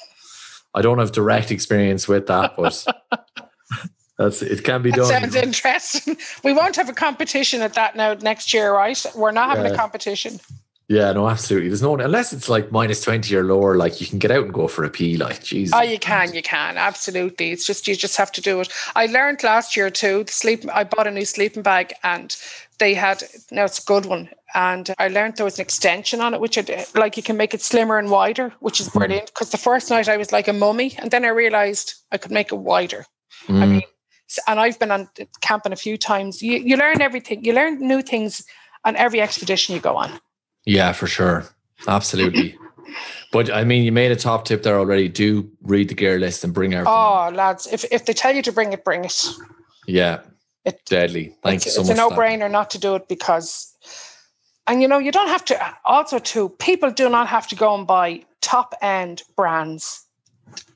I 0.73 0.81
don't 0.81 0.97
have 0.97 1.11
direct 1.11 1.51
experience 1.51 2.07
with 2.07 2.25
that, 2.27 2.55
but 2.57 2.83
that's 4.17 4.41
it 4.41 4.63
can 4.63 4.81
be 4.81 4.89
That 4.91 4.97
done. 4.97 5.07
sounds 5.07 5.35
interesting. 5.35 6.17
We 6.43 6.53
won't 6.53 6.75
have 6.77 6.89
a 6.89 6.93
competition 6.93 7.61
at 7.61 7.73
that 7.75 7.95
now 7.95 8.13
next 8.15 8.53
year, 8.53 8.73
right? 8.73 9.05
We're 9.15 9.31
not 9.31 9.49
having 9.49 9.65
Yeah. 9.65 9.73
a 9.73 9.77
competition. 9.77 10.39
Yeah, 10.87 11.11
no, 11.13 11.27
absolutely. 11.27 11.69
There's 11.69 11.81
no 11.81 11.95
unless 11.97 12.31
it's 12.31 12.47
like 12.47 12.71
minus 12.71 13.01
twenty 13.01 13.35
or 13.35 13.43
lower, 13.43 13.75
like 13.75 13.99
you 13.99 14.05
can 14.05 14.19
get 14.19 14.29
out 14.29 14.43
and 14.43 14.53
go 14.53 14.67
for 14.67 14.83
a 14.83 14.89
pee. 14.89 15.17
Like, 15.17 15.43
Jesus. 15.43 15.75
Oh, 15.75 15.81
you 15.81 15.97
can, 15.97 16.31
you 16.33 16.43
can, 16.43 16.77
absolutely. 16.77 17.51
It's 17.51 17.65
just 17.65 17.87
you 17.87 17.95
just 17.95 18.17
have 18.17 18.31
to 18.33 18.41
do 18.41 18.59
it. 18.59 18.69
I 18.95 19.07
learned 19.07 19.41
last 19.41 19.75
year 19.75 19.89
too. 19.89 20.23
The 20.25 20.31
sleep. 20.31 20.63
I 20.71 20.83
bought 20.83 21.07
a 21.07 21.11
new 21.11 21.25
sleeping 21.25 21.63
bag, 21.63 21.93
and 22.03 22.35
they 22.77 22.93
had. 22.93 23.23
Now 23.49 23.65
it's 23.65 23.79
a 23.79 23.85
good 23.85 24.05
one, 24.05 24.29
and 24.53 24.93
I 24.99 25.07
learned 25.07 25.37
there 25.37 25.45
was 25.45 25.57
an 25.57 25.63
extension 25.63 26.21
on 26.21 26.35
it, 26.35 26.39
which 26.39 26.59
like 26.93 27.17
you 27.17 27.23
can 27.23 27.35
make 27.37 27.55
it 27.55 27.63
slimmer 27.63 27.97
and 27.97 28.11
wider, 28.11 28.53
which 28.59 28.79
is 28.79 28.89
brilliant. 28.89 29.27
Because 29.27 29.49
the 29.49 29.57
first 29.57 29.89
night 29.89 30.07
I 30.07 30.17
was 30.17 30.31
like 30.31 30.47
a 30.47 30.53
mummy, 30.53 30.95
and 30.99 31.09
then 31.09 31.25
I 31.25 31.29
realized 31.29 31.95
I 32.11 32.17
could 32.17 32.31
make 32.31 32.51
it 32.51 32.57
wider. 32.57 33.07
I 33.49 33.51
Mm, 33.51 33.71
mean, 33.71 33.81
and 34.47 34.59
I've 34.59 34.77
been 34.77 34.91
on 34.91 35.09
camping 35.41 35.73
a 35.73 35.75
few 35.75 35.97
times. 35.97 36.43
You 36.43 36.59
you 36.59 36.77
learn 36.77 37.01
everything. 37.01 37.43
You 37.43 37.53
learn 37.53 37.79
new 37.79 38.03
things 38.03 38.45
on 38.83 38.95
every 38.97 39.19
expedition 39.19 39.73
you 39.73 39.81
go 39.81 39.95
on. 39.95 40.19
Yeah, 40.65 40.91
for 40.91 41.07
sure, 41.07 41.45
absolutely. 41.87 42.57
But 43.31 43.51
I 43.51 43.63
mean, 43.63 43.83
you 43.83 43.91
made 43.91 44.11
a 44.11 44.15
top 44.15 44.45
tip 44.45 44.63
there 44.63 44.77
already. 44.79 45.09
Do 45.09 45.49
read 45.61 45.89
the 45.89 45.95
gear 45.95 46.19
list 46.19 46.43
and 46.43 46.53
bring 46.53 46.73
everything. 46.73 46.93
Oh, 46.93 47.31
lads, 47.33 47.67
if 47.71 47.83
if 47.91 48.05
they 48.05 48.13
tell 48.13 48.33
you 48.35 48.41
to 48.43 48.51
bring 48.51 48.71
it, 48.73 48.83
bring 48.83 49.03
it. 49.05 49.29
Yeah, 49.87 50.21
It 50.63 50.81
deadly. 50.85 51.35
Thank 51.43 51.57
it's, 51.57 51.65
you 51.65 51.71
so 51.73 51.81
it's 51.81 51.89
much. 51.89 51.97
a 51.97 52.01
no-brainer 52.01 52.49
not 52.49 52.69
to 52.71 52.79
do 52.79 52.95
it 52.95 53.07
because 53.07 53.75
and 54.67 54.81
you 54.81 54.87
know 54.87 54.97
you 54.97 55.11
don't 55.11 55.27
have 55.27 55.45
to 55.45 55.75
also 55.85 56.19
too 56.19 56.49
people 56.49 56.91
do 56.91 57.09
not 57.09 57.27
have 57.27 57.47
to 57.47 57.55
go 57.55 57.75
and 57.75 57.85
buy 57.85 58.23
top 58.41 58.73
end 58.81 59.21
brands 59.35 60.05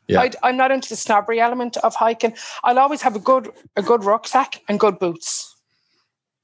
Yeah. 0.08 0.22
I, 0.22 0.32
i'm 0.44 0.58
not 0.58 0.72
into 0.72 0.90
the 0.90 0.96
snobbery 0.96 1.40
element 1.40 1.78
of 1.78 1.96
hiking 1.96 2.36
i'll 2.64 2.80
always 2.80 3.02
have 3.02 3.16
a 3.16 3.20
good 3.20 3.52
a 3.76 3.82
good 3.82 4.04
rucksack 4.04 4.62
and 4.68 4.80
good 4.80 5.00
boots 5.00 5.56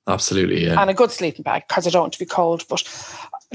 Absolutely, 0.08 0.64
yeah. 0.66 0.80
and 0.80 0.90
a 0.90 0.94
good 0.94 1.12
sleeping 1.12 1.44
bag 1.44 1.64
because 1.68 1.88
i 1.88 1.90
don't 1.90 2.02
want 2.04 2.14
to 2.14 2.20
be 2.20 2.26
cold 2.26 2.64
but 2.70 2.84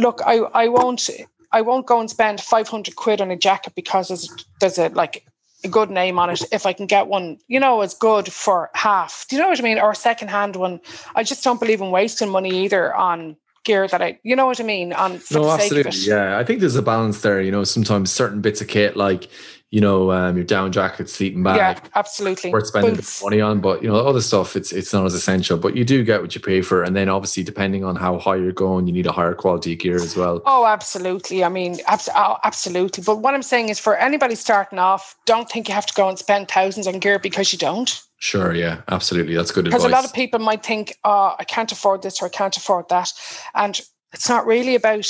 look 0.01 0.21
i 0.27 0.37
i 0.55 0.69
won't 0.69 1.09
i 1.53 1.61
won't 1.61 1.87
go 1.87 2.01
and 2.01 2.11
spend 2.11 2.41
500 2.41 2.97
quid 2.97 3.21
on 3.21 3.31
a 3.31 3.37
jacket 3.37 3.75
because 3.75 4.09
there's 4.09 4.47
there's 4.61 4.79
a 4.79 4.89
like 4.89 5.25
a 5.63 5.69
good 5.69 5.91
name 5.91 6.19
on 6.19 6.31
it 6.31 6.43
if 6.53 6.67
i 6.67 6.73
can 6.73 6.87
get 6.87 7.07
one 7.07 7.39
you 7.49 7.61
know 7.61 7.83
it's 7.83 7.95
good 7.95 8.33
for 8.33 8.71
half 8.75 9.27
do 9.29 9.37
you 9.37 9.43
know 9.43 9.49
what 9.49 9.61
i 9.61 9.63
mean 9.63 9.79
or 9.79 9.91
a 9.91 9.95
second 9.95 10.29
hand 10.29 10.57
one 10.57 10.81
i 11.15 11.23
just 11.23 11.45
don't 11.45 11.61
believe 11.61 11.81
in 11.81 11.91
wasting 11.91 12.31
money 12.31 12.65
either 12.65 12.95
on 12.95 13.37
gear 13.65 13.87
that 13.87 14.01
i 14.01 14.19
you 14.23 14.35
know 14.35 14.47
what 14.47 14.59
i 14.59 14.63
mean 14.63 14.93
on 14.95 15.19
for 15.19 15.35
no, 15.35 15.45
the 15.45 15.59
sake 15.59 15.73
of 15.73 15.87
absolutely. 15.87 16.11
Yeah, 16.11 16.39
I 16.39 16.45
think 16.45 16.61
there's 16.61 16.77
a 16.77 16.83
balance 16.83 17.21
there. 17.21 17.43
You 17.43 17.53
know, 17.53 17.65
sometimes 17.65 18.11
certain 18.11 18.41
bits 18.41 18.63
of 18.63 18.69
kit, 18.69 18.97
like 18.97 19.29
you 19.71 19.81
know, 19.81 20.11
um, 20.11 20.37
your 20.37 20.45
down 20.45 20.73
jacket, 20.73 21.09
sleeping 21.09 21.43
bag, 21.43 21.57
yeah 21.57 21.81
absolutely 21.95 22.51
worth 22.51 22.67
spending 22.67 22.93
a 22.93 22.95
bit 22.95 22.99
Boots. 22.99 23.21
of 23.21 23.25
money 23.25 23.41
on. 23.41 23.61
But 23.61 23.83
you 23.83 23.89
know, 23.89 23.97
other 23.97 24.21
stuff, 24.21 24.57
it's 24.57 24.73
it's 24.73 24.93
not 24.93 25.05
as 25.07 25.15
essential. 25.15 25.57
But 25.57 25.77
you 25.77 25.85
do 25.85 26.05
get 26.05 26.21
what 26.23 26.35
you 26.35 26.41
pay 26.41 26.63
for, 26.63 26.83
and 26.83 26.97
then 26.97 27.09
obviously, 27.09 27.43
depending 27.43 27.85
on 27.85 27.97
how 27.97 28.19
high 28.19 28.37
you're 28.37 28.53
going, 28.53 28.87
you 28.87 28.93
need 28.93 29.07
a 29.07 29.13
higher 29.13 29.35
quality 29.35 29.77
gear 29.77 29.97
as 29.97 30.17
well. 30.17 30.43
Oh, 30.47 30.67
absolutely. 30.67 31.45
I 31.45 31.49
mean, 31.49 31.79
abs- 31.87 32.09
oh, 32.15 32.37
absolutely. 32.45 33.05
But 33.05 33.19
what 33.19 33.35
I'm 33.35 33.43
saying 33.43 33.69
is, 33.69 33.79
for 33.79 33.97
anybody 33.97 34.35
starting 34.35 34.79
off, 34.79 35.17
don't 35.27 35.49
think 35.49 35.69
you 35.69 35.75
have 35.75 35.87
to 35.87 35.95
go 35.95 36.09
and 36.09 36.19
spend 36.19 36.49
thousands 36.49 36.87
on 36.87 36.99
gear 36.99 37.19
because 37.19 37.53
you 37.53 37.59
don't. 37.59 38.03
Sure, 38.19 38.55
yeah, 38.55 38.83
absolutely. 38.89 39.35
That's 39.35 39.51
good 39.51 39.65
Because 39.65 39.85
a 39.85 39.89
lot 39.89 40.05
of 40.05 40.13
people 40.13 40.41
might 40.41 40.63
think, 40.63 40.95
oh, 41.05 41.35
I 41.39 41.45
can't 41.45 41.73
afford 41.73 42.03
this 42.03 42.21
or 42.21 42.27
I 42.27 42.29
can't 42.29 42.55
afford 42.55 42.91
that. 42.91 43.13
And 43.55 43.81
it's 44.13 44.29
not 44.29 44.47
really 44.47 44.75
about, 44.75 45.09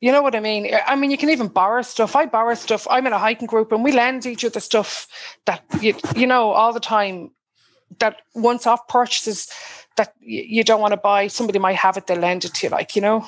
you 0.00 0.12
know 0.12 0.22
what 0.22 0.34
I 0.34 0.40
mean? 0.40 0.70
I 0.86 0.96
mean, 0.96 1.10
you 1.10 1.18
can 1.18 1.30
even 1.30 1.48
borrow 1.48 1.82
stuff. 1.82 2.16
I 2.16 2.26
borrow 2.26 2.54
stuff. 2.54 2.86
I'm 2.90 3.06
in 3.06 3.12
a 3.12 3.18
hiking 3.18 3.46
group 3.46 3.70
and 3.72 3.84
we 3.84 3.92
lend 3.92 4.24
each 4.26 4.44
other 4.44 4.60
stuff 4.60 5.06
that, 5.44 5.62
you, 5.80 5.94
you 6.16 6.26
know, 6.26 6.50
all 6.50 6.72
the 6.72 6.80
time 6.80 7.30
that 7.98 8.22
once 8.34 8.66
off 8.66 8.88
purchases 8.88 9.52
that 9.96 10.14
you 10.20 10.64
don't 10.64 10.80
want 10.80 10.92
to 10.92 10.96
buy, 10.96 11.26
somebody 11.26 11.58
might 11.58 11.76
have 11.76 11.96
it, 11.96 12.06
they'll 12.06 12.18
lend 12.18 12.44
it 12.44 12.54
to 12.54 12.66
you, 12.66 12.70
like, 12.70 12.96
you 12.96 13.02
know? 13.02 13.26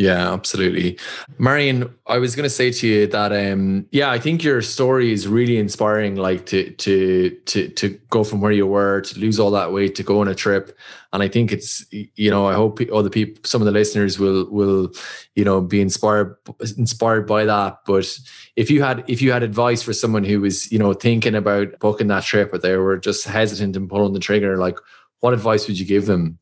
Yeah, 0.00 0.32
absolutely. 0.32 0.98
Marion, 1.36 1.94
I 2.06 2.16
was 2.16 2.34
going 2.34 2.44
to 2.44 2.48
say 2.48 2.72
to 2.72 2.86
you 2.86 3.06
that 3.08 3.32
um 3.32 3.84
yeah, 3.92 4.10
I 4.10 4.18
think 4.18 4.42
your 4.42 4.62
story 4.62 5.12
is 5.12 5.28
really 5.28 5.58
inspiring 5.58 6.16
like 6.16 6.46
to 6.46 6.70
to 6.70 7.28
to 7.44 7.68
to 7.68 7.88
go 8.08 8.24
from 8.24 8.40
where 8.40 8.50
you 8.50 8.66
were 8.66 9.02
to 9.02 9.18
lose 9.18 9.38
all 9.38 9.50
that 9.50 9.74
weight 9.74 9.94
to 9.96 10.02
go 10.02 10.22
on 10.22 10.28
a 10.28 10.34
trip 10.34 10.74
and 11.12 11.22
I 11.22 11.28
think 11.28 11.52
it's 11.52 11.84
you 11.92 12.30
know, 12.30 12.46
I 12.46 12.54
hope 12.54 12.80
other 12.90 13.10
people 13.10 13.42
some 13.44 13.60
of 13.60 13.66
the 13.66 13.72
listeners 13.72 14.18
will 14.18 14.48
will 14.50 14.90
you 15.34 15.44
know 15.44 15.60
be 15.60 15.82
inspired 15.82 16.34
inspired 16.78 17.26
by 17.26 17.44
that, 17.44 17.80
but 17.84 18.10
if 18.56 18.70
you 18.70 18.82
had 18.82 19.04
if 19.06 19.20
you 19.20 19.32
had 19.32 19.42
advice 19.42 19.82
for 19.82 19.92
someone 19.92 20.24
who 20.24 20.40
was, 20.40 20.72
you 20.72 20.78
know, 20.78 20.94
thinking 20.94 21.34
about 21.34 21.78
booking 21.78 22.06
that 22.06 22.24
trip 22.24 22.50
but 22.50 22.62
they 22.62 22.74
were 22.76 22.96
just 22.96 23.26
hesitant 23.26 23.76
and 23.76 23.90
pulling 23.90 24.14
the 24.14 24.18
trigger 24.18 24.56
like 24.56 24.78
what 25.18 25.34
advice 25.34 25.68
would 25.68 25.78
you 25.78 25.84
give 25.84 26.06
them? 26.06 26.38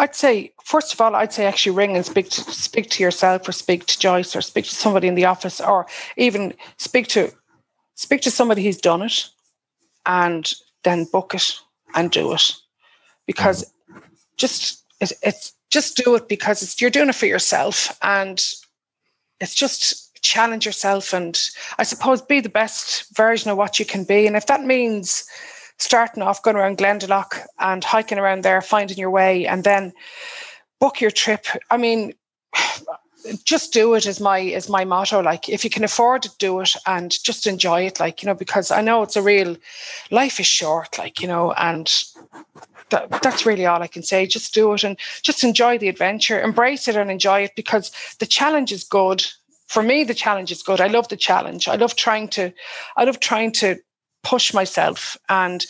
I'd 0.00 0.16
say, 0.16 0.54
first 0.64 0.94
of 0.94 1.00
all, 1.02 1.14
I'd 1.14 1.30
say 1.30 1.44
actually 1.44 1.76
ring 1.76 1.94
and 1.94 2.06
speak 2.06 2.30
to 2.30 2.40
speak 2.40 2.88
to 2.90 3.02
yourself, 3.02 3.46
or 3.46 3.52
speak 3.52 3.84
to 3.84 3.98
Joyce, 3.98 4.34
or 4.34 4.40
speak 4.40 4.64
to 4.64 4.74
somebody 4.74 5.08
in 5.08 5.14
the 5.14 5.26
office, 5.26 5.60
or 5.60 5.86
even 6.16 6.54
speak 6.78 7.06
to 7.08 7.30
speak 7.96 8.22
to 8.22 8.30
somebody 8.30 8.64
who's 8.64 8.78
done 8.78 9.02
it, 9.02 9.28
and 10.06 10.54
then 10.84 11.04
book 11.04 11.34
it 11.34 11.52
and 11.94 12.10
do 12.10 12.32
it, 12.32 12.50
because 13.26 13.70
just 14.38 14.82
it, 15.02 15.12
it's 15.22 15.52
just 15.68 15.98
do 15.98 16.14
it 16.14 16.30
because 16.30 16.62
it's, 16.62 16.80
you're 16.80 16.88
doing 16.88 17.10
it 17.10 17.14
for 17.14 17.26
yourself, 17.26 17.94
and 18.00 18.38
it's 19.38 19.54
just 19.54 20.18
challenge 20.22 20.64
yourself, 20.64 21.12
and 21.12 21.38
I 21.78 21.82
suppose 21.82 22.22
be 22.22 22.40
the 22.40 22.48
best 22.48 23.14
version 23.14 23.50
of 23.50 23.58
what 23.58 23.78
you 23.78 23.84
can 23.84 24.04
be, 24.04 24.26
and 24.26 24.34
if 24.34 24.46
that 24.46 24.64
means 24.64 25.26
starting 25.82 26.22
off 26.22 26.42
going 26.42 26.56
around 26.56 26.78
Glendalough 26.78 27.46
and 27.58 27.82
hiking 27.82 28.18
around 28.18 28.44
there, 28.44 28.60
finding 28.60 28.98
your 28.98 29.10
way, 29.10 29.46
and 29.46 29.64
then 29.64 29.92
book 30.78 31.00
your 31.00 31.10
trip. 31.10 31.46
I 31.70 31.76
mean, 31.76 32.14
just 33.44 33.72
do 33.72 33.94
it 33.94 34.06
is 34.06 34.20
my 34.20 34.38
is 34.38 34.68
my 34.68 34.84
motto. 34.84 35.20
Like 35.20 35.48
if 35.48 35.64
you 35.64 35.70
can 35.70 35.84
afford 35.84 36.24
it 36.24 36.32
do 36.38 36.60
it 36.60 36.74
and 36.86 37.12
just 37.22 37.46
enjoy 37.46 37.82
it 37.82 38.00
like 38.00 38.22
you 38.22 38.26
know 38.26 38.34
because 38.34 38.70
i 38.70 38.80
know 38.80 39.02
it's 39.02 39.14
a 39.14 39.22
real 39.22 39.56
life 40.10 40.40
is 40.40 40.46
short 40.46 40.96
like 40.96 41.20
you 41.20 41.28
know 41.28 41.52
and 41.52 42.02
that, 42.88 43.10
that's 43.22 43.44
really 43.44 43.66
all 43.66 43.82
i 43.82 43.86
can 43.86 44.02
say. 44.02 44.26
Just 44.26 44.54
do 44.54 44.72
it 44.72 44.84
and 44.84 44.98
just 45.22 45.44
enjoy 45.44 45.78
the 45.78 45.88
adventure. 45.88 46.40
Embrace 46.40 46.88
it 46.88 46.96
and 46.96 47.10
enjoy 47.10 47.40
it 47.42 47.52
because 47.56 47.92
the 48.20 48.26
challenge 48.26 48.72
is 48.72 48.84
good. 48.84 49.26
For 49.66 49.82
me 49.82 50.02
the 50.02 50.14
challenge 50.14 50.50
is 50.50 50.62
good. 50.62 50.80
I 50.80 50.86
love 50.86 51.08
the 51.08 51.16
challenge. 51.16 51.68
I 51.68 51.76
love 51.76 51.96
trying 51.96 52.28
to 52.28 52.52
i 52.96 53.04
love 53.04 53.20
trying 53.20 53.52
to 53.52 53.76
push 54.22 54.52
myself 54.52 55.16
and 55.28 55.66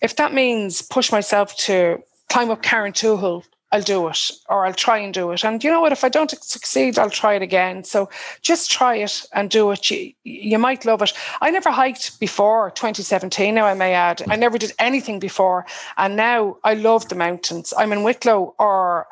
if 0.00 0.16
that 0.16 0.34
means 0.34 0.82
push 0.82 1.12
myself 1.12 1.56
to 1.56 2.02
climb 2.28 2.50
up 2.50 2.62
Carrauntoohil 2.62 3.44
I'll 3.72 3.80
do 3.80 4.06
it 4.08 4.30
or 4.50 4.66
I'll 4.66 4.74
try 4.74 4.98
and 4.98 5.14
do 5.14 5.32
it. 5.32 5.44
And 5.44 5.64
you 5.64 5.70
know 5.70 5.80
what? 5.80 5.92
If 5.92 6.04
I 6.04 6.10
don't 6.10 6.30
succeed, 6.30 6.98
I'll 6.98 7.08
try 7.08 7.34
it 7.34 7.42
again. 7.42 7.84
So 7.84 8.10
just 8.42 8.70
try 8.70 8.96
it 8.96 9.24
and 9.32 9.50
do 9.50 9.70
it. 9.70 9.90
You, 9.90 10.12
you 10.24 10.58
might 10.58 10.84
love 10.84 11.00
it. 11.00 11.14
I 11.40 11.50
never 11.50 11.70
hiked 11.70 12.20
before 12.20 12.70
2017, 12.72 13.54
now 13.54 13.64
I 13.64 13.74
may 13.74 13.94
add. 13.94 14.22
I 14.28 14.36
never 14.36 14.58
did 14.58 14.72
anything 14.78 15.18
before. 15.18 15.64
And 15.96 16.16
now 16.16 16.58
I 16.62 16.74
love 16.74 17.08
the 17.08 17.14
mountains. 17.14 17.72
I'm 17.76 17.92
in 17.92 18.02
Wicklow 18.02 18.54
or 18.58 19.08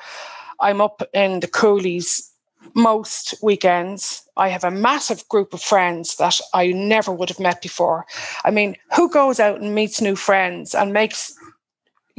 I'm 0.61 0.82
up 0.82 1.03
in 1.14 1.40
the 1.40 1.48
Cooleys 1.48 2.29
most 2.74 3.34
weekends. 3.42 4.22
I 4.36 4.48
have 4.48 4.64
a 4.64 4.70
massive 4.70 5.26
group 5.28 5.54
of 5.54 5.61
friends 5.61 6.16
that 6.16 6.40
I 6.54 6.68
never 6.68 7.12
would 7.12 7.28
have 7.28 7.40
met 7.40 7.62
before. 7.62 8.06
I 8.44 8.50
mean, 8.50 8.76
who 8.94 9.11
goes 9.11 9.40
out 9.40 9.61
and 9.61 9.74
meets 9.74 10.00
new 10.00 10.16
friends 10.16 10.74
and 10.74 10.92
makes 10.92 11.36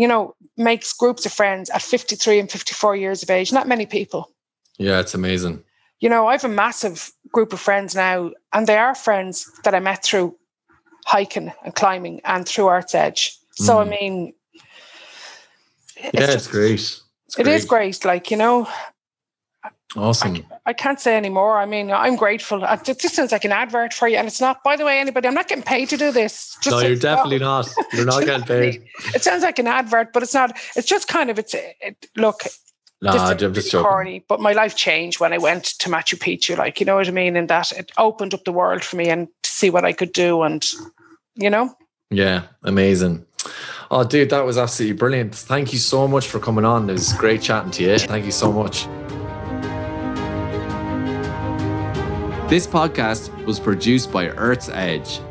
you 0.01 0.07
know, 0.07 0.35
makes 0.57 0.93
groups 0.93 1.27
of 1.27 1.33
friends 1.33 1.69
at 1.69 1.81
53 1.81 2.39
and 2.39 2.51
54 2.51 2.95
years 2.95 3.21
of 3.21 3.29
age. 3.29 3.53
Not 3.53 3.67
many 3.67 3.85
people. 3.85 4.31
Yeah, 4.79 4.99
it's 4.99 5.13
amazing. 5.13 5.63
You 5.99 6.09
know, 6.09 6.27
I 6.27 6.31
have 6.31 6.43
a 6.43 6.49
massive 6.49 7.11
group 7.31 7.53
of 7.53 7.59
friends 7.59 7.93
now, 7.93 8.31
and 8.53 8.65
they 8.65 8.77
are 8.77 8.95
friends 8.95 9.47
that 9.63 9.75
I 9.75 9.79
met 9.79 10.03
through 10.03 10.35
hiking 11.05 11.51
and 11.63 11.75
climbing 11.75 12.21
and 12.25 12.47
through 12.47 12.69
Earth's 12.69 12.95
Edge. 12.95 13.37
So, 13.51 13.75
mm. 13.75 13.81
I 13.85 13.89
mean, 13.89 14.33
it's 15.97 16.13
yeah, 16.13 16.25
just, 16.25 16.35
it's 16.35 16.47
great. 16.47 16.73
It's 17.27 17.37
it 17.37 17.43
great. 17.43 17.53
is 17.53 17.65
great. 17.65 18.03
Like, 18.03 18.31
you 18.31 18.37
know, 18.37 18.67
Awesome. 19.95 20.35
I, 20.35 20.43
I, 20.67 20.73
can't 20.73 20.99
say 20.99 21.17
anymore. 21.17 21.57
I 21.57 21.65
mean, 21.65 21.91
I'm 21.91 22.15
grateful. 22.15 22.63
It 22.63 22.85
just 22.85 23.13
sounds 23.13 23.31
like 23.31 23.43
an 23.43 23.51
advert 23.51 23.93
for 23.93 24.07
you. 24.07 24.17
And 24.17 24.27
it's 24.27 24.39
not, 24.39 24.63
by 24.63 24.77
the 24.77 24.85
way, 24.85 24.99
anybody, 24.99 25.27
I'm 25.27 25.33
not 25.33 25.49
getting 25.49 25.63
paid 25.63 25.89
to 25.89 25.97
do 25.97 26.11
this. 26.11 26.55
Just 26.61 26.75
no, 26.75 26.79
you're 26.79 26.95
definitely 26.95 27.39
not. 27.39 27.69
You're 27.91 28.05
not 28.05 28.23
getting 28.25 28.45
paid. 28.45 28.83
It 29.13 29.21
sounds 29.21 29.43
like 29.43 29.59
an 29.59 29.67
advert, 29.67 30.13
but 30.13 30.23
it's 30.23 30.33
not. 30.33 30.57
It's 30.77 30.87
just 30.87 31.09
kind 31.09 31.29
of, 31.29 31.37
it's, 31.37 31.53
it, 31.53 32.07
look, 32.15 32.43
no, 33.01 33.11
I'm 33.11 33.37
just 33.37 33.71
joking. 33.71 33.83
Corny, 33.83 34.25
but 34.27 34.39
my 34.39 34.53
life 34.53 34.75
changed 34.75 35.19
when 35.19 35.33
I 35.33 35.39
went 35.39 35.65
to 35.79 35.89
Machu 35.89 36.17
Picchu. 36.17 36.57
Like, 36.57 36.79
you 36.79 36.85
know 36.85 36.95
what 36.95 37.07
I 37.07 37.11
mean? 37.11 37.35
And 37.35 37.49
that 37.49 37.71
it 37.71 37.91
opened 37.97 38.33
up 38.33 38.45
the 38.45 38.51
world 38.53 38.83
for 38.83 38.95
me 38.95 39.09
and 39.09 39.27
to 39.43 39.49
see 39.49 39.69
what 39.69 39.83
I 39.83 39.91
could 39.91 40.13
do. 40.13 40.43
And, 40.43 40.65
you 41.35 41.49
know? 41.49 41.73
Yeah, 42.11 42.43
amazing. 42.63 43.25
Oh, 43.89 44.05
dude, 44.05 44.29
that 44.29 44.45
was 44.45 44.57
absolutely 44.57 44.97
brilliant. 44.97 45.35
Thank 45.35 45.73
you 45.73 45.79
so 45.79 46.07
much 46.07 46.27
for 46.27 46.39
coming 46.39 46.63
on. 46.63 46.89
It 46.89 46.93
was 46.93 47.11
great 47.13 47.41
chatting 47.41 47.71
to 47.71 47.83
you. 47.83 47.97
Thank 47.97 48.25
you 48.25 48.31
so 48.31 48.51
much. 48.51 48.87
This 52.51 52.67
podcast 52.67 53.31
was 53.45 53.59
produced 53.61 54.11
by 54.11 54.27
Earth's 54.27 54.67
Edge. 54.67 55.21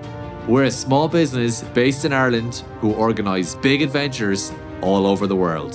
We're 0.48 0.64
a 0.64 0.70
small 0.70 1.06
business 1.06 1.62
based 1.74 2.06
in 2.06 2.14
Ireland 2.14 2.64
who 2.80 2.94
organise 2.94 3.56
big 3.56 3.82
adventures 3.82 4.50
all 4.80 5.06
over 5.06 5.26
the 5.26 5.36
world. 5.36 5.74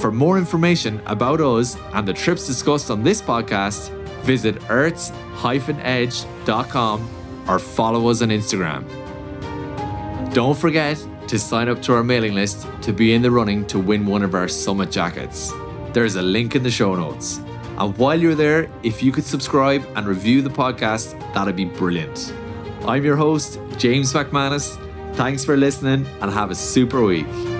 For 0.00 0.10
more 0.10 0.36
information 0.36 1.00
about 1.06 1.40
us 1.40 1.76
and 1.92 2.08
the 2.08 2.12
trips 2.12 2.48
discussed 2.48 2.90
on 2.90 3.04
this 3.04 3.22
podcast, 3.22 3.90
visit 4.24 4.60
earths-edge.com 4.70 7.44
or 7.48 7.58
follow 7.60 8.08
us 8.08 8.20
on 8.20 8.30
Instagram. 8.30 8.84
Don't 10.34 10.58
forget 10.58 10.98
to 11.28 11.38
sign 11.38 11.68
up 11.68 11.80
to 11.82 11.94
our 11.94 12.02
mailing 12.02 12.34
list 12.34 12.66
to 12.82 12.92
be 12.92 13.14
in 13.14 13.22
the 13.22 13.30
running 13.30 13.64
to 13.68 13.78
win 13.78 14.04
one 14.04 14.24
of 14.24 14.34
our 14.34 14.48
summit 14.48 14.90
jackets. 14.90 15.52
There's 15.92 16.16
a 16.16 16.22
link 16.22 16.56
in 16.56 16.64
the 16.64 16.72
show 16.72 16.96
notes. 16.96 17.38
And 17.78 17.96
while 17.98 18.18
you're 18.20 18.34
there, 18.34 18.68
if 18.82 19.02
you 19.02 19.10
could 19.12 19.24
subscribe 19.24 19.84
and 19.96 20.06
review 20.06 20.42
the 20.42 20.50
podcast, 20.50 21.18
that'd 21.34 21.56
be 21.56 21.64
brilliant. 21.64 22.32
I'm 22.86 23.04
your 23.04 23.16
host, 23.16 23.58
James 23.78 24.12
McManus. 24.12 24.78
Thanks 25.16 25.44
for 25.44 25.56
listening 25.56 26.06
and 26.20 26.30
have 26.30 26.50
a 26.50 26.54
super 26.54 27.02
week. 27.02 27.53